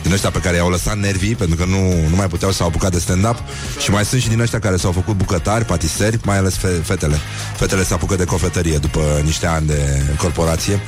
[0.02, 2.68] din ăștia pe care i-au lăsat nervii pentru că nu, nu mai puteau să au
[2.68, 3.36] apucat de stand-up
[3.82, 7.16] și mai sunt și din ăștia care s-au făcut bucătari, patiseri, mai ales fe- fetele.
[7.56, 10.80] Fetele se apucă de cofetărie după niște ani de corporație.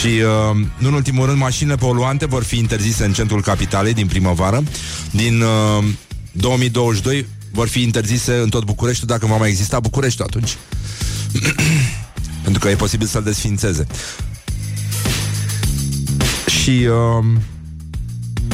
[0.00, 4.06] Și, uh, nu în ultimul rând, mașinile poluante vor fi interzise în centrul capitalei din
[4.06, 4.62] primăvară.
[5.10, 5.84] Din uh,
[6.32, 10.56] 2022 vor fi interzise în tot Bucureștiul dacă va mai exista Bucureștiul atunci.
[12.42, 13.86] Pentru că e posibil să-l desfințeze.
[16.46, 17.24] Și uh,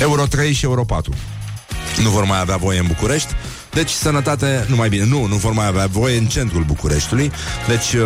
[0.01, 1.13] Euro 3 și Euro 4
[2.03, 3.33] nu vor mai avea voie în București.
[3.71, 5.05] Deci sănătate nu mai bine.
[5.05, 7.31] Nu, nu vor mai avea voie în centrul Bucureștiului.
[7.69, 8.03] Deci uh,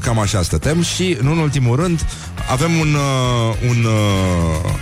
[0.00, 2.06] cam așa stătem și, nu în ultimul rând,
[2.50, 4.72] avem un, uh, un, uh,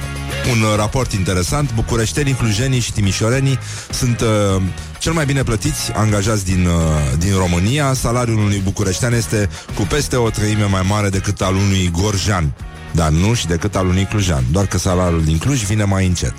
[0.51, 1.75] un raport interesant.
[1.75, 3.59] Bucureștenii, clujenii și timișorenii
[3.91, 4.63] sunt uh,
[4.99, 7.93] cel mai bine plătiți angajați din, uh, din România.
[7.93, 12.53] Salariul unui bucureștean este cu peste o treime mai mare decât al unui gorjan.
[12.93, 16.35] Dar nu și decât al unui clujan Doar că salariul din Cluj vine mai încet.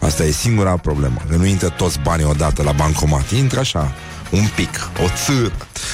[0.00, 1.16] Asta e singura problemă.
[1.28, 3.30] Că nu intră toți banii odată la bancomat.
[3.30, 3.92] Intră așa,
[4.30, 5.52] un pic, o țâră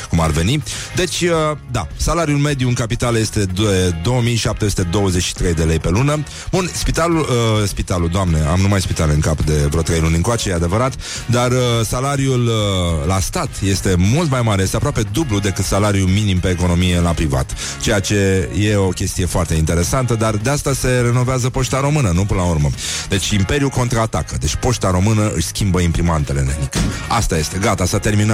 [0.09, 0.63] cum ar veni.
[0.95, 6.23] Deci, uh, da, salariul mediu în capitală este de 2723 de lei pe lună.
[6.51, 10.51] Bun, spitalul, uh, spitalul, doamne, am numai spitale în cap de vreo 3 luni încoace,
[10.51, 10.95] e adevărat,
[11.27, 16.09] dar uh, salariul uh, la stat este mult mai mare, este aproape dublu decât salariul
[16.09, 20.73] minim pe economie la privat, ceea ce e o chestie foarte interesantă, dar de asta
[20.73, 22.71] se renovează poșta română, nu până la urmă.
[23.09, 26.79] Deci Imperiul contraatacă, deci poșta română își schimbă imprimantele, nenică.
[27.09, 28.26] Asta este, gata, s-a terminat.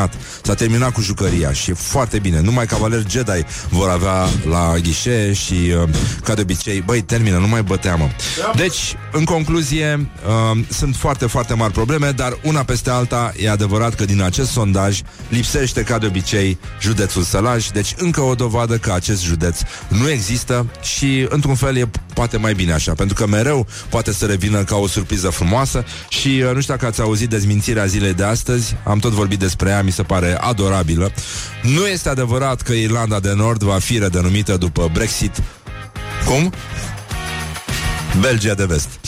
[0.42, 2.40] S-a terminat cu jucăria și e foarte bine.
[2.40, 5.88] Numai cavaleri Jedi vor avea la ghișe și, uh,
[6.24, 8.10] ca de obicei, băi, termină, nu mai băteamă.
[8.56, 10.10] Deci, în concluzie,
[10.52, 14.50] uh, sunt foarte, foarte mari probleme, dar una peste alta e adevărat că din acest
[14.50, 20.10] sondaj lipsește, ca de obicei, județul Sălaj, deci încă o dovadă că acest județ nu
[20.10, 24.64] există și, într-un fel, e poate mai bine așa, pentru că mereu poate să revină
[24.64, 28.76] ca o surpriză frumoasă și uh, nu știu dacă ați auzit dezmințirea zilei de astăzi,
[28.84, 31.12] am tot vorbit despre ea, mi se pare adorabilă.
[31.62, 35.42] Nu este adevărat că Irlanda de Nord va fi redenumită după Brexit.
[36.24, 36.52] Cum?
[38.20, 38.88] Belgia de Vest.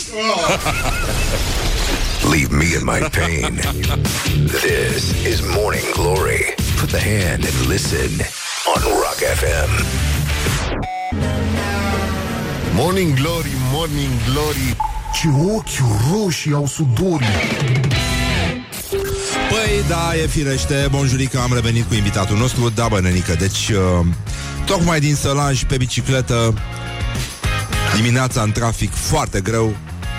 [2.31, 3.61] Leave me in my pain.
[4.47, 6.55] This is Morning Glory.
[6.79, 8.09] Put the hand and listen
[8.75, 9.69] on Rock FM.
[12.73, 14.75] Morning Glory, Morning Glory
[15.21, 17.27] Ce ochi roșii au sudorii
[19.55, 24.05] Păi, da, e firește, bonjurică, am revenit cu invitatul nostru, da, bă, nenică, deci, uh,
[24.65, 26.53] tocmai din Sălaj, pe bicicletă,
[27.95, 29.75] dimineața în trafic, foarte greu,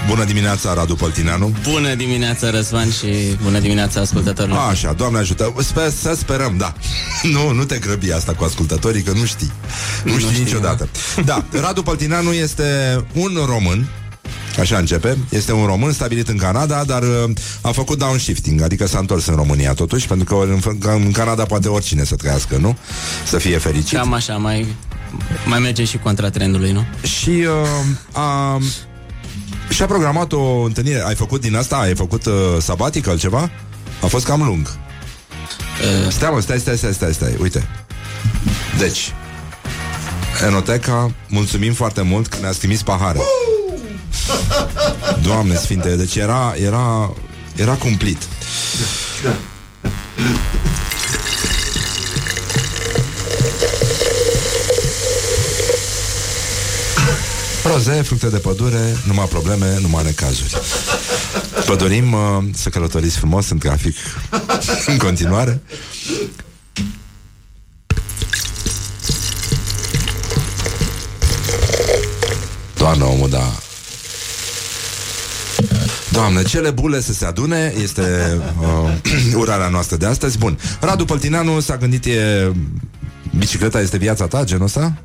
[0.09, 1.53] Bună dimineața, Radu Păltineanu.
[1.63, 3.07] Bună dimineața, Răzvan și
[3.43, 4.59] bună dimineața, ascultătorilor.
[4.59, 5.55] Așa, Doamne ajută.
[5.59, 6.73] Sper, Să sperăm, da.
[7.35, 9.53] Nu, nu te grăbi asta cu ascultătorii, că nu știi.
[10.05, 10.89] Nu, nu știi, știi niciodată.
[11.25, 12.65] Da, Radu Păltineanu este
[13.13, 13.89] un român
[14.61, 15.17] Așa începe.
[15.29, 17.31] Este un român stabilit în Canada, dar uh,
[17.61, 21.69] a făcut downshifting, adică s-a întors în România totuși, pentru că în, în Canada poate
[21.69, 22.77] oricine să trăiască, nu?
[23.27, 23.99] Să fie fericit.
[23.99, 24.67] Cam așa, mai,
[25.47, 26.85] mai merge și contra trendului, nu?
[27.03, 28.59] Și uh, a,
[29.69, 31.03] și-a programat o întâlnire.
[31.07, 31.77] Ai făcut din asta?
[31.77, 33.51] Ai făcut uh, sabbatical ceva?
[34.03, 34.67] A fost cam lung.
[34.67, 36.13] Uh.
[36.13, 37.37] Stai, mă, stai, stai, stai, stai, stai.
[37.41, 37.69] Uite.
[38.79, 39.13] Deci,
[40.47, 43.19] Enoteca, mulțumim foarte mult că ne-ați trimis pahare.
[45.23, 47.13] Doamne sfinte, deci era, era,
[47.57, 48.19] era cumplit.
[57.65, 60.57] Roze, fructe de pădure, numai probleme, numai necazuri.
[61.67, 62.21] Vă dorim uh,
[62.55, 63.97] să călătoriți frumos în trafic
[64.87, 65.63] în continuare.
[72.77, 73.53] Doamne, omul, da.
[76.17, 78.03] Doamne, cele bule să se adune Este
[78.61, 82.53] uh, urarea noastră de astăzi Bun, Radu Păltineanu s-a gândit e...
[83.39, 84.97] Bicicleta este viața ta, genul ăsta?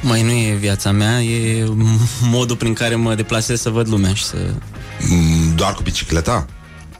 [0.00, 1.64] Mai nu e viața mea, e
[2.20, 4.36] modul prin care mă deplasez să văd lumea și să...
[5.08, 6.46] Mm, doar cu bicicleta?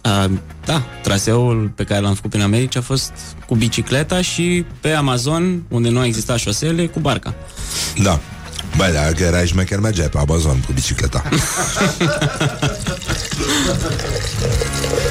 [0.02, 0.30] A,
[0.64, 3.12] da, traseul pe care l-am făcut prin America a fost
[3.46, 7.34] cu bicicleta și pe Amazon, unde nu exista șosele, cu barca.
[8.02, 8.20] Da.
[8.76, 11.22] Băi, dacă erai șmecher, mergeai pe Amazon cu bicicleta.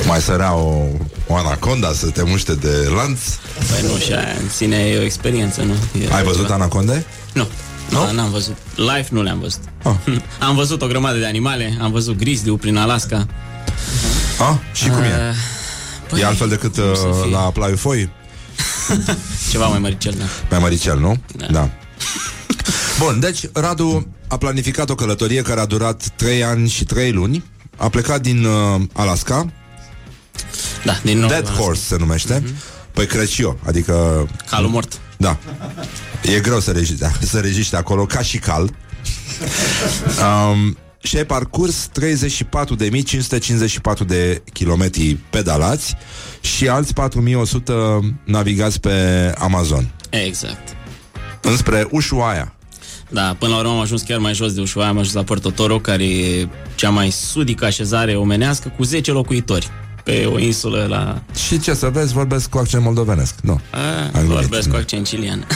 [0.06, 0.84] Mai sărea o,
[1.28, 3.20] o anaconda să te muște de lanț?
[3.70, 5.74] Păi nu, și aia în sine e o experiență, nu?
[6.02, 7.06] E Ai văzut anaconde?
[7.34, 7.48] Nu.
[7.90, 8.06] Nu?
[8.06, 8.56] Da, n-am văzut.
[8.76, 9.62] Live nu le-am văzut.
[9.84, 9.96] Oh.
[10.48, 13.28] Am văzut o grămadă de animale, am văzut grizzly prin Alaska.
[14.40, 15.36] Ah, și cum uh, e?
[16.10, 16.84] Păi, e altfel decât uh,
[17.32, 18.10] la Plaiu Foi?
[19.52, 20.26] Ceva mai măricel, da.
[20.50, 21.18] Mai măricel, nu?
[21.36, 21.46] Da.
[21.46, 21.70] da.
[23.00, 27.44] Bun, deci Radu a planificat o călătorie care a durat 3 ani și 3 luni.
[27.78, 29.52] A plecat din uh, Alaska.
[30.84, 31.30] Da, din nou.
[31.30, 32.42] Dead Horse se numește.
[32.42, 32.92] Mm-hmm.
[32.92, 34.28] Păi cred și eu, adică...
[34.50, 35.00] Calul mort.
[35.18, 35.38] Da.
[36.22, 38.70] E greu să, reji, da, să rejiști acolo, ca și cal.
[40.22, 41.90] Um, și ai parcurs
[44.04, 45.96] 34.554 de kilometri pedalați
[46.42, 48.94] și alți 4100 navigați pe
[49.38, 49.94] Amazon.
[50.10, 50.76] Exact.
[51.42, 52.55] Înspre Ushuaia.
[53.10, 55.50] Da, până la urmă am ajuns chiar mai jos de Ushuaia, am ajuns la Puerto
[55.50, 59.70] Toro, care e cea mai sudică așezare omenească, cu 10 locuitori
[60.04, 61.22] pe o insulă la...
[61.48, 63.36] Și ce să vezi, vorbesc cu accent moldovenesc.
[63.42, 63.60] Nu.
[63.72, 64.68] A, Am vorbesc glumit.
[64.70, 65.48] cu accent cilian.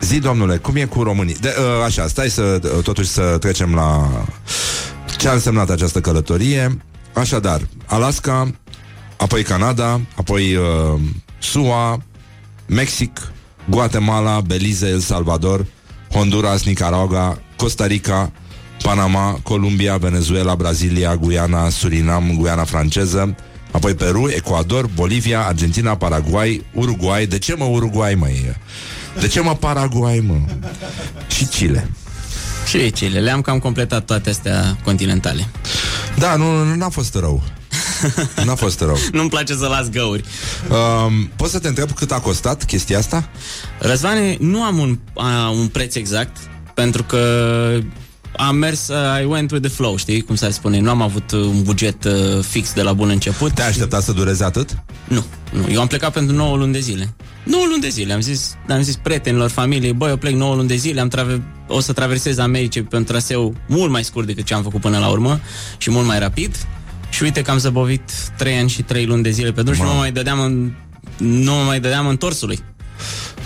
[0.00, 1.34] Zi, domnule, cum e cu românii?
[1.40, 4.10] De, uh, așa, stai să uh, totuși să trecem la
[5.18, 6.78] ce a însemnat această călătorie.
[7.14, 8.50] Așadar, Alaska,
[9.16, 11.00] apoi Canada, apoi uh,
[11.38, 12.02] SUA,
[12.66, 13.20] Mexic,
[13.64, 15.66] Guatemala, Belize, El Salvador,
[16.14, 18.32] Honduras, Nicaragua, Costa Rica,
[18.82, 23.34] Panama, Columbia, Venezuela, Brazilia, Guyana, Surinam, Guyana franceză,
[23.70, 27.26] apoi Peru, Ecuador, Bolivia, Argentina, Paraguay, Uruguay.
[27.26, 28.56] De ce mă Uruguay, măi?
[29.20, 30.34] De ce mă Paraguay, mă?
[31.28, 31.90] Și Chile.
[32.68, 35.46] și Chile, le-am cam completat toate astea continentale.
[36.18, 37.42] Da, nu, nu n-a fost rău.
[38.46, 38.98] N-a fost rău.
[39.12, 40.24] Nu-mi place să las găuri.
[40.70, 43.28] Um, poți să te întreb cât a costat chestia asta?
[43.78, 46.36] Răzvane, nu am un, a, un preț exact,
[46.74, 47.18] pentru că
[48.36, 50.80] am mers, uh, I went with the flow, știi cum s-ar spune.
[50.80, 52.12] Nu am avut uh, un buget uh,
[52.48, 53.52] fix de la bun început.
[53.52, 54.76] Te-ai așteptat să dureze atât?
[55.08, 55.66] Nu, nu.
[55.70, 57.14] Eu am plecat pentru 9 luni de zile.
[57.44, 58.12] 9 luni de zile.
[58.12, 61.42] Am zis, am zis prietenilor, familiei, băi, eu plec 9 luni de zile, am trave-
[61.68, 64.98] o să traversez America pe un traseu mult mai scurt decât ce am făcut până
[64.98, 65.40] la urmă
[65.78, 66.56] și mult mai rapid.
[67.12, 69.80] Și uite că am zăbovit 3 ani și 3 luni de zile pe drum și
[69.82, 70.72] nu mă mai dădeam în,
[71.16, 72.58] nu mă mai dădeam întorsului.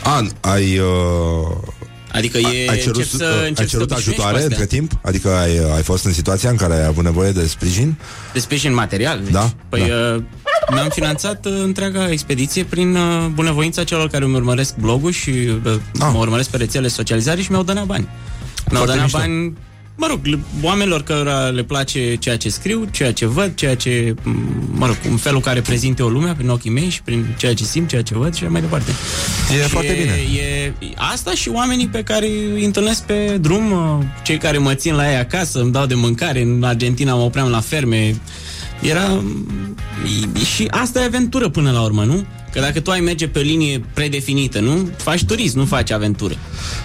[0.03, 0.79] An, ai...
[0.79, 0.87] Uh...
[2.13, 4.43] Adică e, ai cerut, încep să, uh, încep ai să cerut te obișnuiești ajutoare cu
[4.43, 4.57] astea.
[4.59, 4.93] între timp?
[5.03, 7.95] Adică ai, ai fost în situația în care ai avut nevoie de sprijin?
[8.33, 9.21] De sprijin material.
[9.23, 9.33] Deci.
[9.33, 9.95] Da, Păi da.
[10.15, 10.23] Uh,
[10.73, 15.73] mi-am finanțat uh, întreaga expediție prin uh, bunăvoința celor care îmi urmăresc blogul și uh,
[16.01, 16.09] Ah.
[16.13, 18.09] mă urmăresc pe rețele socializare și mi-au donat bani.
[18.71, 19.19] Mi-au Foarte donat mișto.
[19.19, 19.57] bani,
[19.97, 24.15] mă rog, le- oamenilor care le place ceea ce scriu, ceea ce văd, ceea ce,
[24.23, 24.31] m,
[24.73, 27.65] mă rog, în felul care prezint eu lumea prin ochii mei și prin ceea ce
[27.65, 28.91] simt, ceea ce văd și așa mai departe.
[29.59, 30.39] E Și foarte bine.
[30.41, 34.95] E, asta și oamenii pe care îi întâlnesc pe drum, uh, cei care mă țin
[34.95, 38.15] la ei acasă, îmi dau de mâncare, în Argentina mă opream la ferme.
[38.83, 39.23] Era...
[40.35, 42.25] e- Și asta e aventură până la urmă, nu?
[42.57, 44.91] Că dacă tu ai merge pe o linie predefinită, nu?
[44.97, 46.35] Faci turism, nu faci aventură.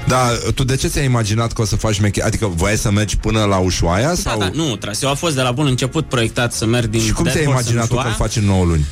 [0.08, 0.18] Da,
[0.56, 2.24] tu de ce ți-ai imaginat că o să faci meche...
[2.24, 4.08] Adică voiai să mergi până la Ushuaia?
[4.08, 4.40] Da, sau...
[4.40, 7.24] da, nu, traseul a fost de la bun început proiectat să merg din Și cum
[7.24, 8.16] ți-ai Dead Horse în imaginat tu că Ushuaia.
[8.20, 8.86] îl faci în 9 luni?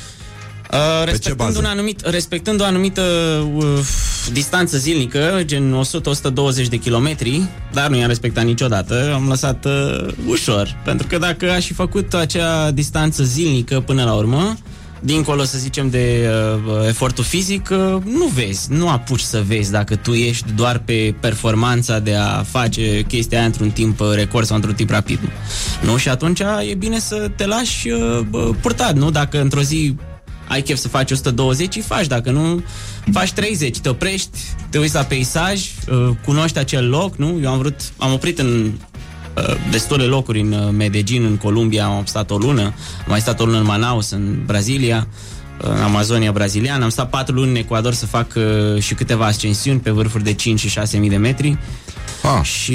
[0.74, 1.52] Uh, Pe ce bază?
[1.52, 3.02] respectând, un anumit, respectând o anumită
[3.56, 3.66] uh,
[4.32, 5.84] distanță zilnică, gen
[6.64, 7.42] 100-120 de kilometri,
[7.74, 10.82] dar nu i-am respectat niciodată, am lăsat uh, ușor.
[10.84, 14.58] Pentru că dacă aș fi făcut acea distanță zilnică până la urmă,
[15.00, 16.30] dincolo, să zicem, de
[16.66, 21.16] uh, efortul fizic, uh, nu vezi, nu apuci să vezi dacă tu ești doar pe
[21.20, 25.20] performanța de a face chestia aia într-un timp uh, record sau într-un timp rapid.
[25.82, 25.98] Nu?
[25.98, 26.40] Și atunci
[26.70, 29.12] e bine să te lași uh, bă, purtat, nu?
[29.12, 29.96] Dacă într-o zi
[30.48, 32.64] ai chef să faci 120, îi faci, dacă nu,
[33.12, 34.38] faci 30, te oprești,
[34.70, 37.40] te uiți la peisaj, uh, cunoști acel loc, nu?
[37.44, 38.72] Eu am vrut, am oprit în uh,
[39.72, 42.74] destule locuri în uh, Medellin, în Columbia, am stat o lună, am
[43.08, 45.08] mai stat o lună în Manaus, în Brazilia,
[45.64, 49.26] uh, în Amazonia braziliană, am stat patru luni în Ecuador să fac uh, și câteva
[49.26, 51.58] ascensiuni pe vârfuri de 5 și 6 mii de metri.
[52.24, 52.74] Ah, Și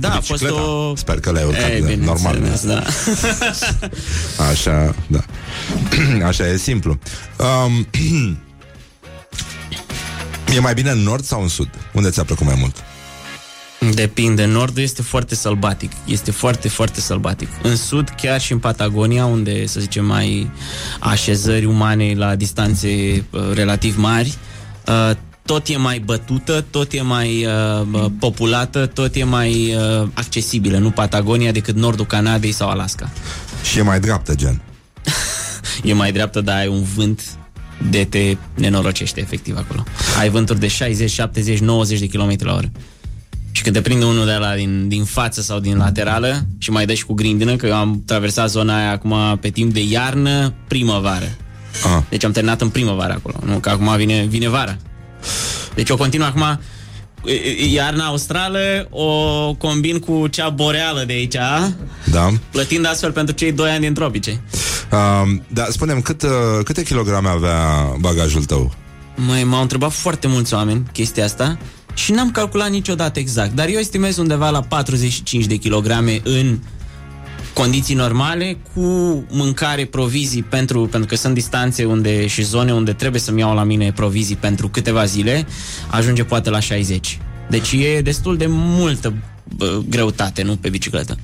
[0.00, 0.62] da, a fost bicicleta.
[0.70, 0.96] o...
[0.96, 2.34] Sper că le-ai urcat, Ei, da, normal.
[2.34, 2.82] bineînțeles, Da.
[4.50, 5.20] Așa, da.
[6.28, 6.98] Așa e simplu.
[7.66, 7.86] Um,
[10.56, 11.68] e mai bine în nord sau în sud?
[11.92, 12.76] Unde ți-a plăcut mai mult?
[13.94, 14.44] Depinde.
[14.44, 15.92] Nordul este foarte sălbatic.
[16.04, 17.48] Este foarte, foarte sălbatic.
[17.62, 20.50] În sud, chiar și în Patagonia, unde, să zicem, mai
[21.00, 22.88] așezări umane la distanțe
[23.30, 24.34] uh, relativ mari,
[24.86, 25.10] uh,
[25.46, 30.78] tot e mai bătută, tot e mai uh, uh, populată, tot e mai uh, accesibilă,
[30.78, 33.10] nu Patagonia, decât nordul Canadei sau Alaska.
[33.70, 34.60] Și e mai dreaptă, gen.
[35.84, 37.22] E mai dreaptă, dar ai un vânt
[37.90, 39.84] de te nenorocește efectiv acolo.
[40.18, 42.70] Ai vânturi de 60, 70, 90 de km la oră.
[43.56, 46.86] Și când te prinde unul de la din, din față sau din laterală și mai
[46.86, 50.54] dă și cu grindină, că eu am traversat zona aia acum pe timp de iarnă,
[50.68, 51.36] primăvară.
[51.84, 52.02] Ah.
[52.08, 53.58] Deci am terminat în primăvară acolo, nu?
[53.58, 54.76] Că acum vine, vine vara.
[55.74, 56.60] Deci o continuu acum
[57.24, 59.10] e- e- iarna australă o
[59.54, 61.36] combin cu cea boreală de aici,
[62.04, 62.30] Da.
[62.50, 64.40] plătind astfel pentru cei doi ani din tropice.
[64.92, 66.30] Um, da, spunem, cât, uh,
[66.64, 67.58] câte kilograme avea
[68.00, 68.74] bagajul tău?
[69.14, 71.58] Măi, m-au întrebat foarte mulți oameni chestia asta
[71.96, 76.58] și n-am calculat niciodată exact, dar eu estimez undeva la 45 de kilograme în
[77.52, 78.80] condiții normale, cu
[79.30, 83.62] mâncare, provizii pentru, pentru că sunt distanțe unde și zone unde trebuie să-mi iau la
[83.62, 85.46] mine provizii pentru câteva zile,
[85.86, 87.18] ajunge poate la 60.
[87.50, 89.14] Deci e destul de multă
[89.56, 91.16] bă, greutate, nu, pe bicicletă.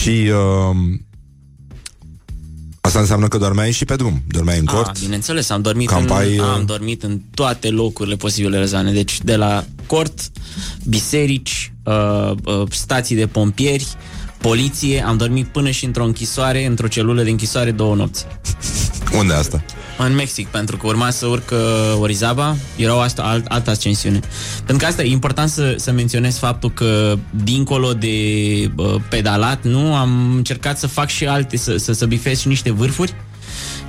[0.00, 0.76] Și uh,
[2.92, 4.22] Asta înseamnă că dormeai și pe drum.
[4.28, 4.86] Dormeai în cort.
[4.86, 8.92] A, bineînțeles, am dormit, Campai, în, uh, am dormit în toate locurile posibile, Răzane.
[8.92, 10.20] Deci de la cort,
[10.84, 13.86] biserici, uh, uh, stații de pompieri,
[14.38, 18.26] poliție, am dormit până și într-o închisoare, într-o celulă de închisoare două nopți.
[19.18, 19.64] Unde asta?
[19.98, 21.58] În Mexic, pentru că urma să urc uh,
[22.00, 24.20] Orizaba, era o asta, alt, altă ascensiune.
[24.56, 28.16] Pentru că asta e important să, să menționez faptul că, dincolo de
[28.76, 32.72] uh, pedalat, nu, am încercat să fac și alte, să, să, să bifez și niște
[32.72, 33.14] vârfuri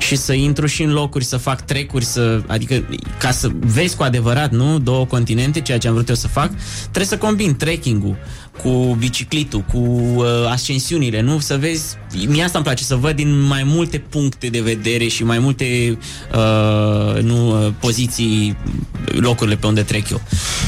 [0.06, 2.84] și să intru și în locuri, să fac trecuri, să, adică
[3.20, 6.52] ca să vezi cu adevărat, nu, două continente, ceea ce am vrut eu să fac,
[6.82, 8.18] trebuie să combin trekking-ul
[8.62, 11.40] cu biciclitul, cu uh, ascensiunile, nu?
[11.40, 11.96] Să vezi,
[12.28, 15.98] mie asta îmi place, să văd din mai multe puncte de vedere și mai multe
[16.34, 18.58] uh, nu, uh, poziții,
[19.06, 20.22] locurile pe unde trec eu.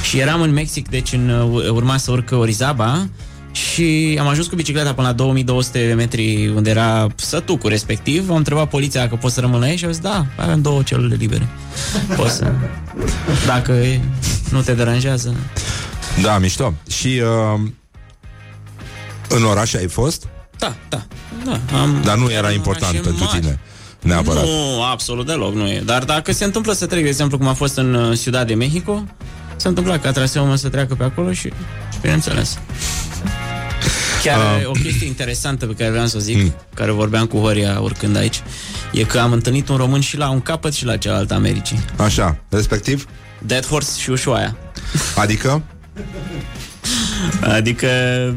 [0.04, 3.10] Și eram în Mexic, deci în, uh, urma să urc Orizaba
[3.56, 8.30] și am ajuns cu bicicleta până la 2200 de metri unde era sătucul respectiv.
[8.30, 10.82] Am întrebat poliția dacă pot să rămân la ei și au zis da, avem două
[10.84, 11.48] celule libere.
[12.16, 12.52] Poți să...
[13.46, 14.02] Dacă e-
[14.52, 15.36] nu te deranjează.
[16.22, 16.74] Da, mișto.
[16.90, 17.22] Și
[17.54, 17.60] uh,
[19.30, 20.28] în oraș ai fost?
[20.58, 21.02] Da, da.
[21.46, 23.40] da am, Dar nu era eram în important orașe pentru mari.
[23.40, 23.60] tine.
[24.02, 24.44] Neapărat.
[24.44, 25.82] Nu, absolut deloc, nu e.
[25.86, 28.54] Dar dacă se întâmplă să trec, de exemplu, cum a fost în uh, Ciudad de
[28.54, 29.04] Mexico,
[29.56, 31.52] se întâmplă ca traseul meu să treacă pe acolo și,
[32.10, 32.58] bineînțeles.
[34.24, 34.66] Chiar Ah.
[34.68, 36.54] o chestie interesantă pe care vreau să o zic, Mm.
[36.74, 38.42] care vorbeam cu Horia urcând aici,
[38.92, 41.80] e că am întâlnit un român și la un capăt și la cealaltă Americii.
[41.98, 43.06] Așa, respectiv?
[43.46, 44.56] Dead Horse și Ushuaia.
[45.16, 45.62] Adică?
[47.42, 47.88] Adică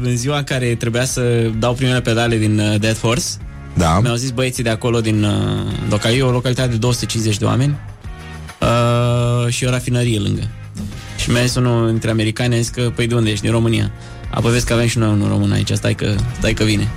[0.03, 3.37] în ziua în care trebuia să dau primele pedale din uh, Dead Horse,
[3.73, 3.99] Da.
[3.99, 5.33] mi-au zis băieții de acolo din uh,
[5.89, 7.75] local, e o localitate de 250 de oameni
[8.59, 10.41] uh, și o rafinărie lângă.
[11.29, 13.43] Și mi-a zis unul dintre americani, a zis că, păi de unde ești?
[13.43, 13.91] Din România.
[14.31, 16.87] Apoi vezi că avem și noi un român aici, stai că, stai că vine.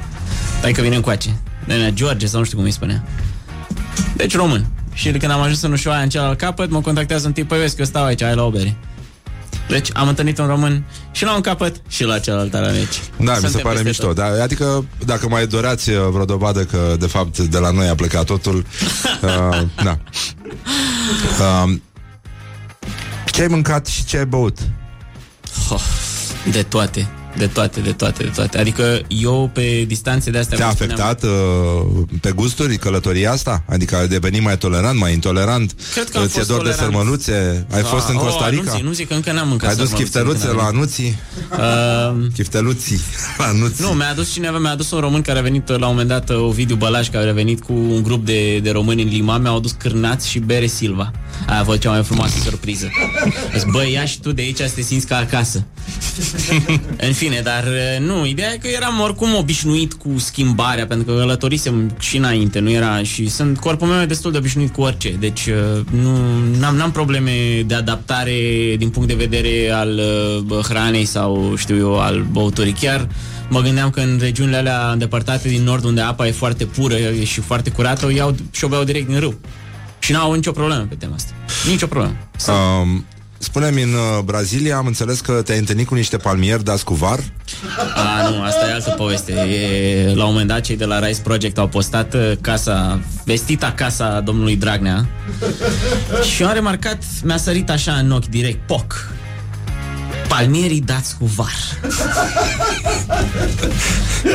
[0.58, 1.36] Stai că vine încoace.
[1.64, 3.04] Nenea George sau nu știu cum îi spunea.
[4.16, 4.66] Deci român.
[4.92, 7.74] Și când am ajuns în Ușoaia, în celălalt capăt, mă contactează un tip, păi vezi
[7.74, 8.76] că eu stau aici, ai la o bere.
[9.68, 13.00] Deci am întâlnit un român și la un capăt și la celălalt al aici.
[13.16, 14.06] Da, mi se Suntem pare peste mișto.
[14.06, 14.14] tot.
[14.14, 17.94] Da, adică, dacă mai doreați uh, vreo dovadă că, de fapt, de la noi a
[17.94, 18.56] plecat totul,
[19.22, 19.98] uh, da.
[21.64, 21.72] Uh,
[23.32, 24.58] ce ai mâncat și ce ai băut?
[25.70, 25.82] Oh,
[26.50, 28.58] de toate, de toate, de toate, de toate.
[28.58, 30.56] Adică eu pe distanțe de astea...
[30.56, 33.62] Te-a cum spuneam, afectat uh, pe gusturi călătoria asta?
[33.68, 35.74] Adică ai devenit mai tolerant, mai intolerant?
[35.92, 36.92] Cred că am Ți-e fost dor de tolerant.
[36.92, 37.66] sărmăluțe?
[37.72, 38.60] Ai Ah, fost în oh, Costa Rica?
[38.62, 41.16] Anunții, nu zic că încă n-am mâncat Ai dus sărmăluțe, chifteluțe încă la n-am anuții?
[41.58, 43.00] Uh, Chifteluții
[43.38, 43.84] la anuții?
[43.84, 46.08] nu, mi-a adus cineva, mi-a adus un român care a venit uh, la un moment
[46.08, 49.38] dat, uh, Ovidiu Bălaș, care a venit cu un grup de, de români în Lima,
[49.38, 51.10] mi-au adus cârnați și bere Silva.
[51.46, 52.90] Aia a fost cea mai frumoasă surpriză.
[53.52, 55.64] Deci, bă, ia și tu de aici să te simți ca acasă.
[56.96, 61.18] în fine, dar uh, nu, ideea e că eram oricum obișnuit cu schimbarea, pentru că
[61.18, 65.16] călătorisem și înainte, nu era și sunt, corpul meu e destul de obișnuit cu orice,
[65.20, 66.18] deci uh, nu
[66.58, 68.34] n-am, n-am probleme de adaptare
[68.78, 70.00] din punct de vedere al
[70.48, 72.72] uh, hranei sau știu eu, al băuturii.
[72.72, 73.08] Chiar
[73.48, 77.24] mă gândeam că în regiunile alea îndepărtate din nord, unde apa e foarte pură e
[77.24, 79.34] și foarte curată, o iau și o beau direct din râu.
[79.98, 81.32] Și n-au nicio problemă pe tema asta.
[81.68, 82.16] Nicio problemă.
[82.48, 83.04] Um,
[83.42, 87.18] Spune-mi, în uh, Brazilia am înțeles că te-ai întâlnit cu niște palmieri dați cu var?
[87.94, 89.32] A, nu, asta e altă poveste.
[89.32, 93.72] E, la un moment dat, cei de la Rice Project au postat uh, casa, vestita
[93.72, 95.06] casa domnului Dragnea
[96.34, 99.10] și eu am remarcat, mi-a sărit așa în ochi direct, poc.
[100.36, 101.52] Palmierii dați cu var.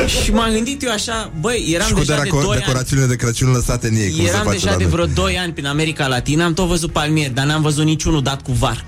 [0.06, 3.08] și m-am gândit eu așa, băi, eram și cu deja de deco- 2 ani decorațiunile
[3.08, 4.92] de Crăciun lăsate în ei, cum se Eram face deja la de noi.
[4.92, 8.42] vreo 2 ani prin America Latină, am tot văzut palmieri, dar n-am văzut niciunul dat
[8.42, 8.84] cu var.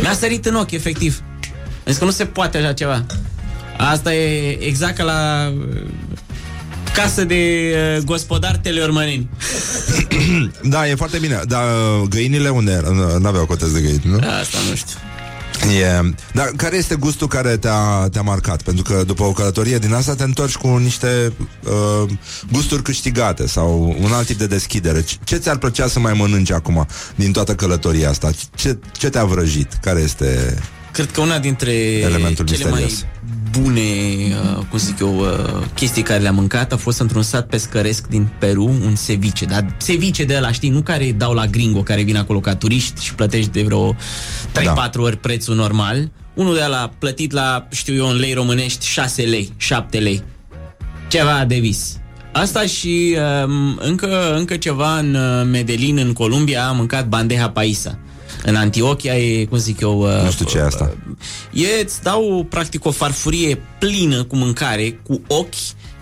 [0.00, 1.22] Mi-a sărit în ochi, efectiv.
[1.60, 3.04] Am zis că nu se poate așa ceva.
[3.78, 5.82] Asta e exact ca la uh,
[6.94, 9.28] casă de uh, gospodar teleormăneni.
[10.62, 11.40] Da, e foarte bine.
[11.46, 13.18] Dar uh, găinile unde erau?
[13.18, 14.16] N-aveau cotez de găini, nu?
[14.16, 14.98] Asta nu știu.
[15.70, 16.14] E...
[16.32, 18.62] Dar care este gustul care te-a, te-a marcat?
[18.62, 21.32] Pentru că după o călătorie din asta te întorci cu niște
[21.64, 22.10] uh,
[22.52, 25.02] gusturi câștigate sau un alt tip de deschidere.
[25.02, 28.30] Ce- Ce ți-ar plăcea să mai mănânci acum din toată călătoria asta?
[28.54, 29.72] Ce, ce te-a vrăjit?
[29.80, 30.58] Care este...
[30.92, 33.13] Cred că una dintre Elementul cele mai misterios.
[33.58, 35.28] Bune, uh, cum zic eu, uh,
[35.74, 40.24] chestii care le-am mâncat a fost într-un sat pescăresc din Peru, un ceviche, dar ceviche
[40.24, 43.50] de ăla, știi, nu care dau la gringo, care vin acolo ca turiști și plătești
[43.50, 43.94] de vreo 3-4
[44.52, 44.90] Da.
[45.02, 46.10] ori prețul normal.
[46.34, 50.22] Unul de ăla plătit la, știu eu, în lei românești 6 lei, 7 lei.
[51.08, 51.96] Ceva de vis.
[52.32, 53.16] Asta și
[53.46, 57.98] um, încă, încă ceva în uh, Medellin, în Columbia, am mâncat bandeja paisa.
[58.46, 60.00] În Antiochia e, cum zic eu...
[60.00, 60.96] Uh, Nu știu ce e asta.
[61.52, 65.54] E, îți dau practic o farfurie plină cu mâncare, cu ochi,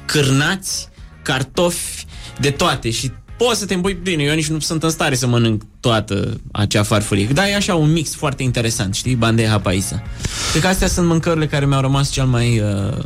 [0.04, 0.88] cârnați,
[1.22, 2.04] cartofi,
[2.40, 4.22] de toate și poți să te îmbui bine.
[4.22, 7.26] Eu nici nu sunt în stare să mănânc toată acea farfurie.
[7.26, 9.14] Dar e așa un mix foarte interesant, știi?
[9.14, 10.02] Bandeja paisa.
[10.50, 12.60] Cred că astea sunt mâncărurile care mi-au rămas cel mai...
[12.60, 13.04] Uh,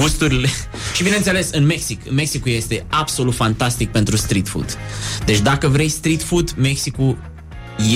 [0.00, 0.48] gusturile.
[0.94, 2.10] Și bineînțeles, în Mexic.
[2.10, 4.76] Mexicul este absolut fantastic pentru street food.
[5.24, 7.16] Deci dacă vrei street food, Mexicul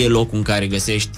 [0.02, 1.10] e locul în care găsești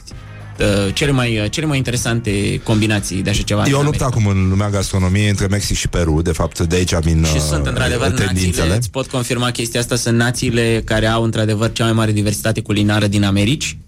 [0.59, 3.65] uh, cele, mai, uh, cele mai interesante combinații de așa ceva.
[3.69, 4.29] E o în luptă America.
[4.29, 6.23] acum în lumea gastronomiei între Mexic și Peru.
[6.23, 8.49] De fapt, de aici vin Și uh, sunt într-adevăr tendințele.
[8.49, 12.61] națiile, îți pot confirma chestia asta, sunt națiile care au într-adevăr cea mai mare diversitate
[12.61, 13.79] culinară din Americi.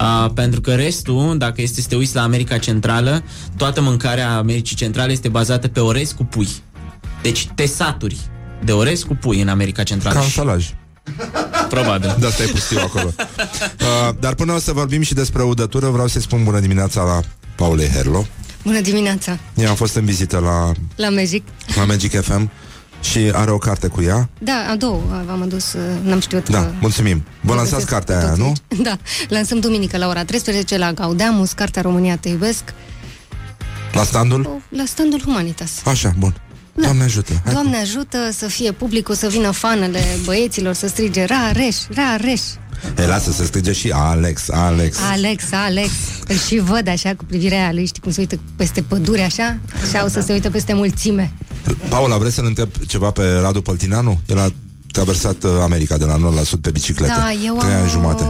[0.00, 3.22] Uh, pentru că restul, dacă este să te uiți la America Centrală,
[3.56, 6.48] toată mâncarea Americii Centrale este bazată pe orez cu pui.
[7.22, 8.16] Deci te saturi
[8.64, 10.14] de orez cu pui în America Centrală.
[10.18, 10.70] Ca în salaj.
[11.70, 12.16] Probabil.
[12.20, 13.12] De asta e pustiu acolo.
[13.16, 17.20] Uh, dar până o să vorbim și despre udătură, vreau să-i spun bună dimineața la
[17.56, 18.26] Paulei Herlo.
[18.64, 19.38] Bună dimineața!
[19.54, 21.42] Ea a fost în vizită la, La Magic.
[21.76, 22.50] la Magic FM
[23.00, 24.28] și are o carte cu ea.
[24.38, 26.70] Da, a două v-am adus, uh, n-am știut Da, că...
[26.80, 27.24] mulțumim.
[27.40, 28.48] Vă lansați găsesc cartea cu aia, toții nu?
[28.70, 28.80] aici.
[28.88, 28.96] Da,
[29.28, 32.62] lansăm duminică la ora 13 la Gaudeamus, Cartea România Te Iubesc,
[33.92, 34.60] La standul?
[34.68, 35.70] la standul Humanitas.
[35.84, 36.34] Așa, bun.
[36.82, 37.32] Doamne ajută.
[37.44, 37.52] Hai.
[37.52, 42.40] Doamne ajută să fie publicul, să vină fanele băieților, să strige Rareș, Rareș,
[42.98, 44.98] Ei, lasă să strige și Alex, Alex.
[45.10, 45.90] Alex, Alex.
[46.28, 49.58] Îl și văd așa cu privirea aia lui, știi cum se uită peste pădure așa?
[49.82, 51.32] Așa o să se uită peste mulțime.
[51.88, 54.20] Paula, vreți să-l întreb ceva pe Radu Păltineanu?
[54.26, 54.52] El a
[54.92, 57.12] traversat uh, America de la nord la sud pe bicicletă.
[57.16, 57.88] Da, eu Trei ani am...
[57.88, 58.22] jumate.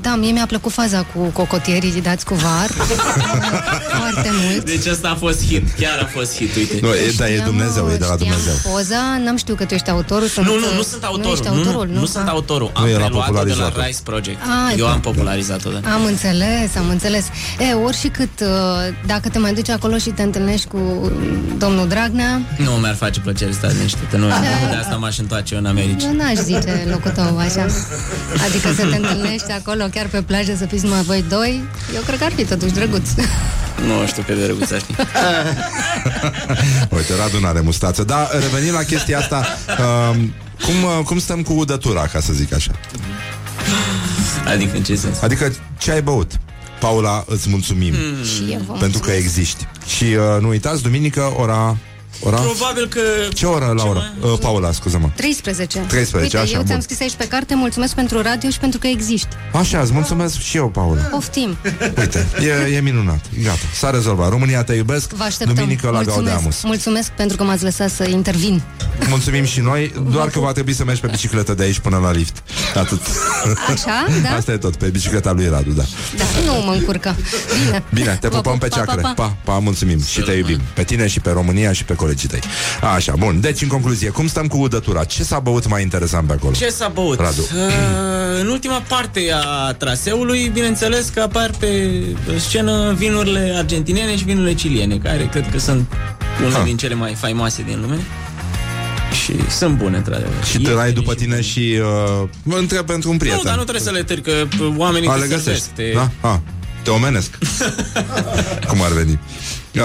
[0.00, 2.66] Da, mie mi-a plăcut faza cu cocotierii dați cu var.
[4.00, 4.64] Foarte mult.
[4.64, 6.78] Deci asta a fost hit, chiar a fost hit, uite.
[6.82, 8.54] Nu, e, da, e Știam, Dumnezeu, e de la știam Dumnezeu.
[8.72, 10.28] poza, n-am știut că tu ești autorul.
[10.28, 11.26] să Nu, nu, ți- nu sunt autorul.
[11.26, 12.30] Nu ești Nu, autorul, nu, nu sunt Ah.
[12.32, 12.70] autorul.
[12.74, 13.80] Am Nu era preluat-o de la popularizat-o.
[13.86, 14.38] Rice Project.
[14.42, 14.92] Ah, Eu da.
[14.92, 15.92] am popularizat-o, da.
[15.92, 17.24] Am înțeles, am înțeles.
[17.58, 18.48] E, ori și cât, uh,
[19.06, 21.12] dacă te mai duci acolo și te întâlnești cu
[21.58, 24.16] domnul Dragnea, Nu mi-ar face plăcere să liniștită.
[24.16, 24.26] Nu,
[24.70, 26.02] de asta m-aș întoarce eu în Americi.
[26.02, 27.66] nu n-aș zice locul tău așa.
[28.46, 31.62] Adică să te întâlnești acolo, chiar pe plajă, să fiți numai voi doi,
[31.94, 33.08] eu cred că ar fi totuși drăguț.
[33.86, 34.92] Nu știu cât de drăguț ar fi.
[36.96, 38.04] Uite, Radu n-are mustață.
[38.04, 40.32] Dar revenind la chestia asta, um,
[40.64, 42.70] cum, uh, cum stăm cu udătura, ca să zic așa?
[44.46, 45.20] Adică în ce sens?
[45.22, 46.32] Adică ce ai băut?
[46.80, 48.24] Paula, îți mulțumim Hmm.
[48.24, 49.18] Și eu vă pentru că mulțumesc.
[49.24, 49.66] existi.
[49.86, 51.76] Și uh, nu uitați, duminică, ora...
[52.24, 52.40] oraș?
[52.40, 53.00] Probabil că...
[53.34, 53.98] Ce oră, Laura?
[53.98, 55.08] mai- Uh, Paula, scuză-mă.
[55.16, 55.78] 13.
[55.78, 56.80] 13, Uite, așa, eu ți-am bun.
[56.80, 59.36] scris aici pe carte, mulțumesc pentru radio și pentru că existi.
[59.52, 61.00] Așa, îți mulțumesc și eu, Paula.
[61.02, 61.56] Poftim.
[61.98, 62.26] Uite,
[62.70, 63.24] e, e minunat.
[63.42, 64.28] Gata, s-a rezolvat.
[64.28, 65.12] România te iubesc.
[65.12, 65.54] Vă așteptăm.
[65.54, 66.16] Duminică la mulțumesc.
[66.22, 66.62] Gaudeamus.
[66.62, 68.62] Mulțumesc pentru că m-ați lăsat să intervin.
[69.08, 72.10] Mulțumim și noi, doar că va trebui să mergi pe bicicletă de aici până la
[72.12, 72.42] lift.
[72.74, 73.00] Atât.
[73.72, 74.36] Așa, da?
[74.36, 75.82] Asta e tot, pe bicicleta lui Radu, da.
[76.16, 77.16] Da, nu mă încurcă.
[77.64, 77.82] Bine.
[77.92, 79.00] Bine, te Vă pupăm pup, pe pa, ceacre.
[79.00, 79.22] pa, pa.
[79.24, 80.60] Pa, pa, mulțumim și te iubim.
[80.74, 82.40] Pe tine și pe România și pe colegii tăi.
[82.94, 83.40] Așa, bun.
[83.40, 85.04] Deci, în concluzie, cum stăm cu udătura?
[85.04, 86.52] Ce s-a băut mai interesant pe acolo?
[86.52, 87.18] Ce s-a băut?
[87.20, 87.40] Radu.
[87.40, 92.00] Uh, în ultima parte a traseului, bineînțeles că apar pe
[92.38, 95.92] scenă vinurile argentinene și vinurile ciliene, care cred că sunt
[96.40, 96.64] unele Ah.
[96.64, 97.98] din cele mai faimoase din lume.
[99.24, 100.44] Și sunt bune, într-adevăr.
[100.44, 101.42] Și te Ieftine lai după și tine bune.
[101.42, 101.78] și
[102.20, 103.38] uh, mă întreb pentru un prieten.
[103.42, 105.44] Nu, dar nu trebuie să le târg, că p- oamenii A, te le servesc.
[105.46, 105.68] găsești.
[105.74, 105.90] Te...
[105.94, 106.10] Da?
[106.28, 106.40] A,
[106.82, 107.38] te omenesc.
[108.68, 109.18] Cum ar veni?
[109.74, 109.82] Uh,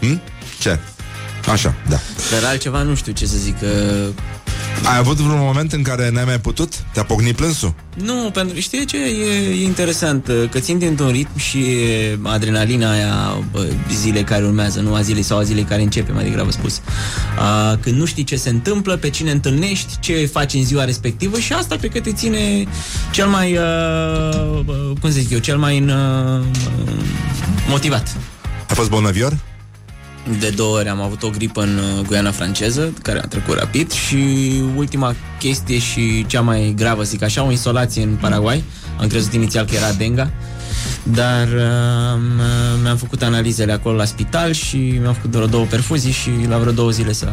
[0.00, 0.20] hm?
[0.64, 0.78] Ce?
[1.50, 2.00] Așa, da.
[2.30, 3.58] Dar altceva nu știu ce să zic.
[3.58, 3.66] Că...
[4.84, 6.74] Ai avut vreun moment în care n-ai mai putut?
[6.92, 7.74] Te-a pocnit plânsul?
[7.94, 12.90] Nu, pentru știi de ce e, e interesant că țin dintr-un ritm și e adrenalina
[12.90, 16.50] aia bă, zile care urmează, nu a zilei sau a zilei care începe, mai degrabă
[16.50, 16.80] spus.
[17.38, 21.38] A, când nu știi ce se întâmplă, pe cine întâlnești, ce faci în ziua respectivă
[21.38, 22.64] și asta pe că te ține
[23.10, 26.44] cel mai, uh, bă, cum să zic eu, cel mai uh,
[27.68, 28.16] motivat.
[28.68, 29.36] Ai fost bolnavior?
[30.38, 33.90] De două ori am avut o gripă în uh, Guiana franceză, care a trecut rapid
[33.92, 34.16] și
[34.76, 38.64] ultima chestie și cea mai gravă, zic așa, o insolație în Paraguay.
[39.00, 40.30] Am crezut inițial că era denga,
[41.02, 46.12] dar uh, m- mi-am făcut analizele acolo la spital și mi-am făcut vreo două perfuzii
[46.12, 47.32] și la vreo două zile s-a,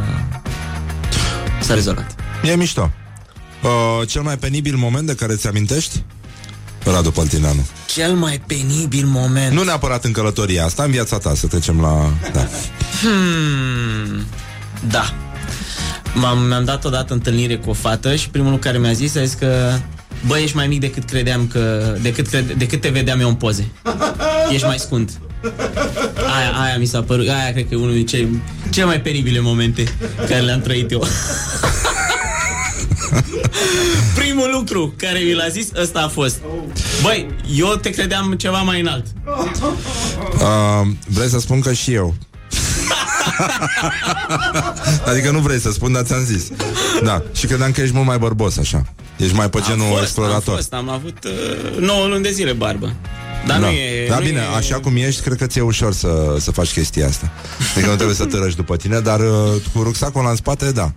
[1.62, 2.16] s-a rezolvat.
[2.44, 2.92] E mișto.
[3.64, 6.04] Uh, cel mai penibil moment de care ți amintești?
[6.84, 7.68] Radu Păltineanu.
[7.86, 9.54] Cel mai penibil moment.
[9.54, 12.14] Nu neapărat în călătoria asta, în viața ta, să trecem la...
[12.34, 12.48] Da.
[13.02, 14.26] Hmm,
[14.90, 15.14] da.
[16.14, 19.24] M-am, mi-am dat odată întâlnire cu o fată și primul lucru care mi-a zis a
[19.24, 19.74] zis că
[20.26, 21.94] Bă, ești mai mic decât credeam că...
[22.02, 23.72] Decât, crede, decât te vedeam eu în poze.
[24.52, 25.12] Ești mai scund.
[26.16, 27.28] Aia, aia mi s-a părut...
[27.28, 28.28] Aia cred că e unul din cele,
[28.70, 29.84] cele mai penibile momente
[30.28, 31.08] care le-am trăit eu.
[34.16, 36.42] Primul lucru care mi l-a zis, ăsta a fost.
[37.02, 39.06] Băi, eu te credeam ceva mai înalt.
[40.34, 42.16] Uh, vrei să spun că și eu.
[45.10, 46.48] adică nu vrei să spun, dar ți-am zis.
[47.04, 48.86] Da, și credeam că ești mult mai bărbos așa.
[49.18, 50.50] Ești mai pe genul am fost, explorator.
[50.50, 52.94] Am fost, am avut uh, 9 luni de zile barbă.
[53.48, 53.66] Dar da.
[53.66, 54.08] nu e...
[54.10, 54.56] da, nu bine, e...
[54.56, 57.32] așa cum ești, cred că ți-e ușor să, să faci chestia asta.
[57.74, 60.72] Adică nu trebuie să te răși după tine, dar uh, cu rucsacul ăla în spate,
[60.72, 60.92] da.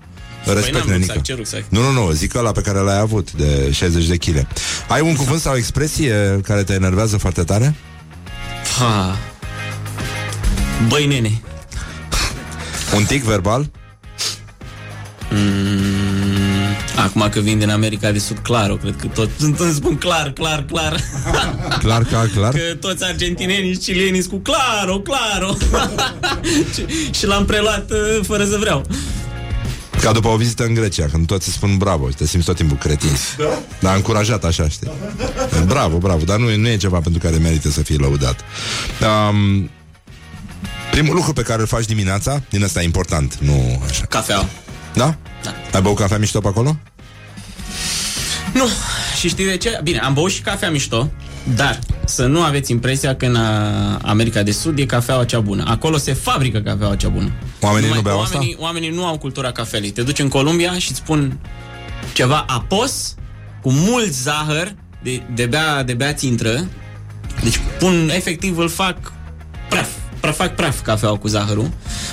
[0.44, 1.12] Respect, Păi n-am nenică.
[1.12, 1.62] rucsac, ce rucsac?
[1.68, 4.46] Nu, nu, nu, zic ăla pe care l-ai avut de 60 de kg.
[4.88, 7.74] Ai un cuvânt sau expresie care te enervează foarte tare?
[8.78, 9.18] Ha.
[10.88, 11.40] Băi, nene.
[12.96, 13.70] Un tic verbal?
[15.30, 20.30] Mm, acum că vin din America de Sud, clar, cred că tot îmi spun clar,
[20.30, 21.00] clar, clar.
[21.78, 22.52] Clar, clar, clar.
[22.52, 25.56] Că toți argentinenii și cilienii sunt cu claro, claro.
[26.74, 28.84] și, și l-am preluat uh, fără să vreau.
[30.05, 32.56] Ca după o vizită în Grecia, când toți îți spun bravo și te simți tot
[32.56, 33.10] timpul cretin.
[33.39, 33.44] Da?
[33.81, 34.90] Dar încurajat așa, știi?
[35.66, 38.40] Bravo, bravo, dar nu, nu e ceva pentru care merită să fii lăudat.
[39.01, 39.70] Um,
[40.90, 44.05] primul lucru pe care îl faci dimineața, din asta e important, nu așa.
[44.05, 44.48] Cafea.
[44.94, 45.16] Da?
[45.43, 45.55] Da.
[45.72, 46.76] Ai băut cafea mișto pe acolo?
[48.52, 48.68] Nu.
[49.18, 49.81] Și știi de ce?
[49.82, 51.10] Bine, am băut și cafea mișto,
[51.56, 53.40] dar să nu aveți impresia că în uh,
[54.02, 55.64] America de Sud e cafeaua cea bună.
[55.66, 57.32] Acolo se fabrică cafeaua cea bună.
[57.60, 58.36] Oamenii Numai nu beau că asta?
[58.36, 59.90] oamenii, oamenii nu au cultura cafelei.
[59.90, 61.38] Te duci în Columbia și îți spun
[62.12, 63.14] ceva apos,
[63.62, 66.68] cu mult zahăr, de, de, bea, de bea intră.
[67.42, 69.12] Deci pun, efectiv îl fac
[69.68, 69.88] praf,
[70.20, 71.70] praf, fac praf cafeaua cu zahărul.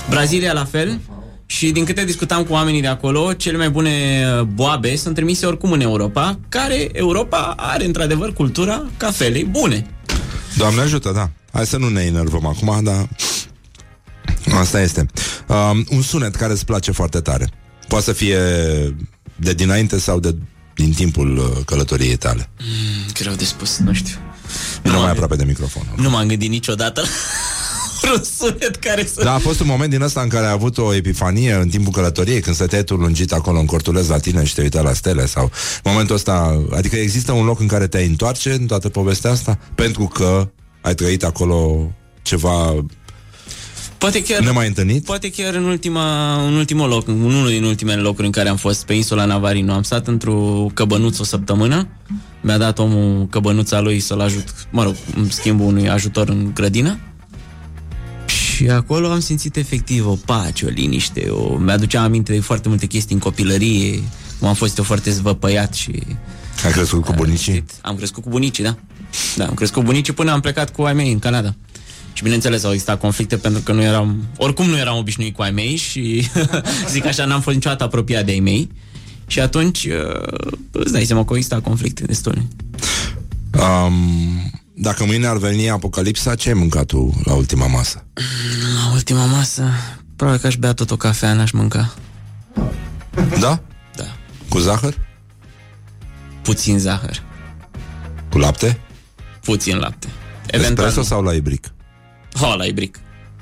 [0.10, 1.00] Brazilia la fel.
[1.52, 5.46] Și din câte discutam cu oamenii de acolo, cele mai bune uh, boabe sunt trimise
[5.46, 9.86] oricum în Europa, care Europa are într-adevăr cultura cafelei bune.
[10.58, 11.30] Doamne ajută, da.
[11.52, 13.10] Hai să nu ne enervăm acum, dar
[14.60, 15.06] asta este.
[15.48, 17.50] Um, un sunet care îți place foarte tare.
[17.88, 18.40] Poate să fie
[19.36, 20.36] de dinainte sau de
[20.76, 22.50] din timpul uh, călătoriei tale.
[22.60, 24.16] Mm, greu de spus, nu știu.
[24.84, 25.84] Nu mai aproape de microfon.
[25.96, 27.08] Nu m-am gândit niciodată la
[28.16, 29.24] un sunet care să...
[29.24, 31.92] Da, a fost un moment din ăsta în care ai avut o epifanie în timpul
[31.92, 35.26] călătoriei, când stăteai tu lungit acolo în cortulez la tine și te uitai la stele
[35.26, 35.44] sau
[35.84, 39.60] în momentul ăsta, adică există un loc în care te-ai întoarce în toată povestea asta?
[39.76, 40.50] Pentru că
[40.82, 41.92] ai trăit acolo
[42.22, 42.84] ceva
[43.98, 45.06] Poate chiar, nemai întâlnit?
[45.06, 48.56] poate chiar în, ultima, în ultimul loc, în unul din ultimele locuri în care am
[48.56, 51.88] fost, pe insula Navarino, am stat într-o căbănuț o săptămână,
[52.42, 57.00] mi-a dat omul căbănuța lui să-l ajut, mă rog, în schimbul unui ajutor în grădină.
[58.62, 61.58] Și acolo am simțit efectiv o pace, o liniște, o...
[61.58, 64.04] mi-aduceam aminte de foarte multe chestii în copilărie,
[64.40, 65.92] cum am fost eu foarte zvăpăiat și...
[66.66, 67.66] Ai crescut cu bunicii?
[67.82, 68.78] Am crescut cu bunicii, da.
[69.36, 71.56] Da, am crescut cu bunicii până am plecat cu ai mei în Canada.
[72.14, 75.52] Și bineînțeles au existat conflicte pentru că nu eram, oricum nu eram obișnuit cu ai
[75.52, 76.30] mei și
[76.94, 78.70] zic așa, n-am fost niciodată apropiat de ai mei.
[79.28, 82.48] Și atunci uh, îți dai seama că au existat conflicte destule.
[83.54, 88.06] Um, dacă mâine ar veni apocalipsa, ce ai mâncat tu la ultima masă?
[88.76, 89.64] La ultima masă,
[90.16, 91.94] probabil că aș bea tot o cafea, n-aș mânca.
[93.40, 93.62] Da?
[93.96, 94.16] Da.
[94.50, 94.98] Cu zahăr?
[96.42, 97.24] Puțin zahăr,
[98.30, 98.80] Cu lapte?
[99.44, 100.08] puțin lapte.
[100.48, 101.68] Espresso sau la ibric?
[102.42, 103.00] Oh, la ibric.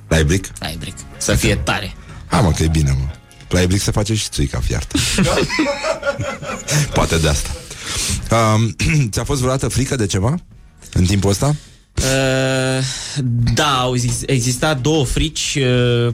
[0.08, 0.48] La ibric?
[0.60, 0.96] La ibric.
[1.18, 1.94] Să fie tare.
[2.28, 3.06] Ha, mă, că e bine, mă.
[3.50, 4.98] La ibric se face și țuica fiartă.
[6.94, 7.50] Poate de asta.
[8.56, 8.76] Um,
[9.12, 10.36] ți-a fost vreodată frică de ceva
[10.94, 11.56] în timpul ăsta?
[11.96, 12.84] Uh,
[13.54, 15.58] da, au exis- existat două frici,
[16.08, 16.14] uh,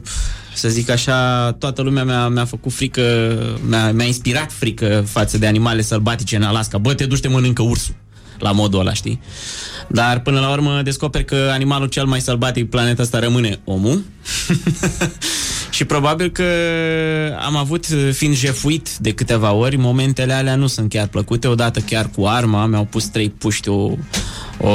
[0.54, 3.02] să zic așa, toată lumea mi-a, mi-a făcut frică,
[3.68, 6.78] mi-a, mi-a inspirat frică față de animale sălbatice în Alaska.
[6.78, 7.94] Bă, te duci, te mănâncă ursul,
[8.38, 9.20] la modul ăla, știi?
[9.88, 14.04] Dar până la urmă descoperi că animalul cel mai sălbatic pe planeta asta rămâne omul.
[15.70, 16.44] Și probabil că
[17.44, 21.48] am avut, fiind jefuit de câteva ori, momentele alea nu sunt chiar plăcute.
[21.48, 23.90] Odată chiar cu arma, mi-au pus trei puști o,
[24.60, 24.68] o,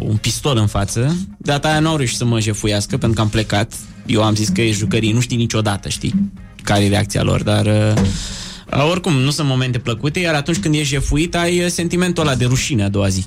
[0.00, 1.16] un pistol în față.
[1.38, 3.74] Data aia nu au reușit să mă jefuiască pentru că am plecat.
[4.06, 6.14] Eu am zis că e jucării, nu știi niciodată, știi,
[6.62, 7.66] care e reacția lor, dar...
[7.66, 12.34] Uh, oricum, nu sunt momente plăcute, iar atunci când ești jefuit, ai uh, sentimentul ăla
[12.34, 13.24] de rușine a doua zi.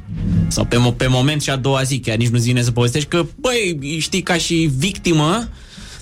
[0.47, 3.09] Sau pe, mo- pe moment și a doua zi, chiar nici nu-ți vine să povestești
[3.09, 5.49] că, băi, știi, ca și victimă,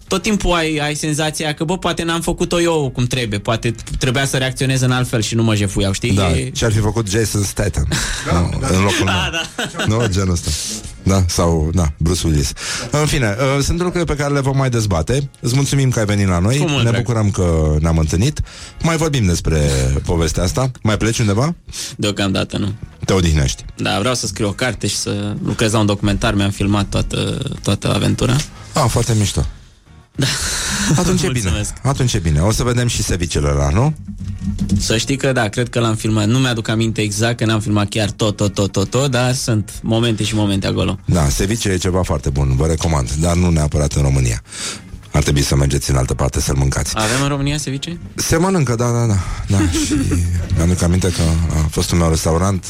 [0.08, 4.26] tot timpul ai, ai senzația că, bă, poate n-am făcut-o eu cum trebuie, poate trebuia
[4.26, 6.12] să reacționez în alt fel și nu mă jefuiau, știi?
[6.12, 7.88] Da, E- ce ar fi făcut Jason Statham
[8.32, 9.30] da, nu, în locul Da,
[9.88, 10.00] meu.
[10.00, 10.50] Nu, genul ăsta.
[11.04, 12.52] Da, sau, da, Bruce Willis.
[12.92, 15.30] În fine, uh, sunt lucruri pe care le vom mai dezbate.
[15.40, 16.58] Îți mulțumim că ai venit la noi.
[16.58, 17.04] Cu mult ne drag.
[17.04, 18.42] bucurăm că ne-am întâlnit.
[18.82, 19.60] Mai vorbim despre
[20.06, 20.72] povestea asta.
[20.84, 21.56] Mai pleci undeva?
[21.98, 22.74] Deocamdată nu.
[23.06, 23.66] Te odihnești.
[23.78, 27.38] Da, vreau să scriu o carte și să lucrez la un documentar, mi-am filmat toată,
[27.64, 28.36] toată aventura.
[28.74, 29.46] Ah, foarte mișto.
[30.16, 30.26] Da.
[31.02, 31.40] Atunci e bine.
[31.40, 31.74] Mulțumesc.
[31.84, 32.40] Atunci e bine.
[32.40, 33.94] O să vedem și sevicele ăla, nu?
[34.80, 36.28] Să știi că da, cred că l-am filmat.
[36.28, 39.72] Nu mi-aduc aminte exact că n-am filmat chiar tot, tot, tot, tot, tot, dar sunt
[39.82, 41.00] momente și momente acolo.
[41.06, 44.42] Da, ceviche e ceva foarte bun, vă recomand, dar nu neapărat în România.
[45.16, 46.92] Ar trebui să mergeți în altă parte să-l mâncați.
[46.96, 48.00] Avem în România ceviche?
[48.16, 49.18] Se mănâncă, da, da, da.
[49.48, 49.58] da.
[49.86, 49.94] și
[50.56, 51.22] mi-aduc aminte că
[51.64, 52.66] a fost un meu restaurant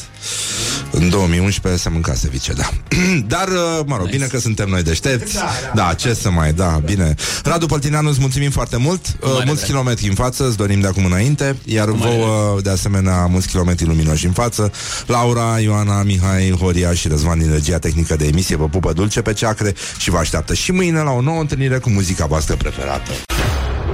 [0.91, 2.69] în 2011 se mânca ceviche, da.
[3.35, 4.17] Dar, uh, mă rog, nice.
[4.17, 5.33] bine că suntem noi deștepți.
[5.33, 5.81] Da, da.
[5.83, 7.15] da, ce să mai, da, bine.
[7.43, 9.05] Radu Păltineanu, îți mulțumim foarte mult.
[9.07, 9.63] Uh, mulți drag.
[9.63, 13.85] kilometri în față, îți dorim de acum înainte, iar Cum vouă, de asemenea, mulți kilometri
[13.85, 14.71] luminoși în față.
[15.05, 19.33] Laura, Ioana, Mihai, Horia și Răzvan din regia tehnică de emisie vă pupă dulce pe
[19.33, 23.11] ceacre și vă așteaptă și mâine la o nouă întâlnire cu muzica voastră preferată.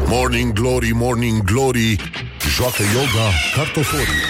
[0.05, 1.95] Morning Glory, Morning Glory,
[2.55, 4.23] joacă yoga cartoforii.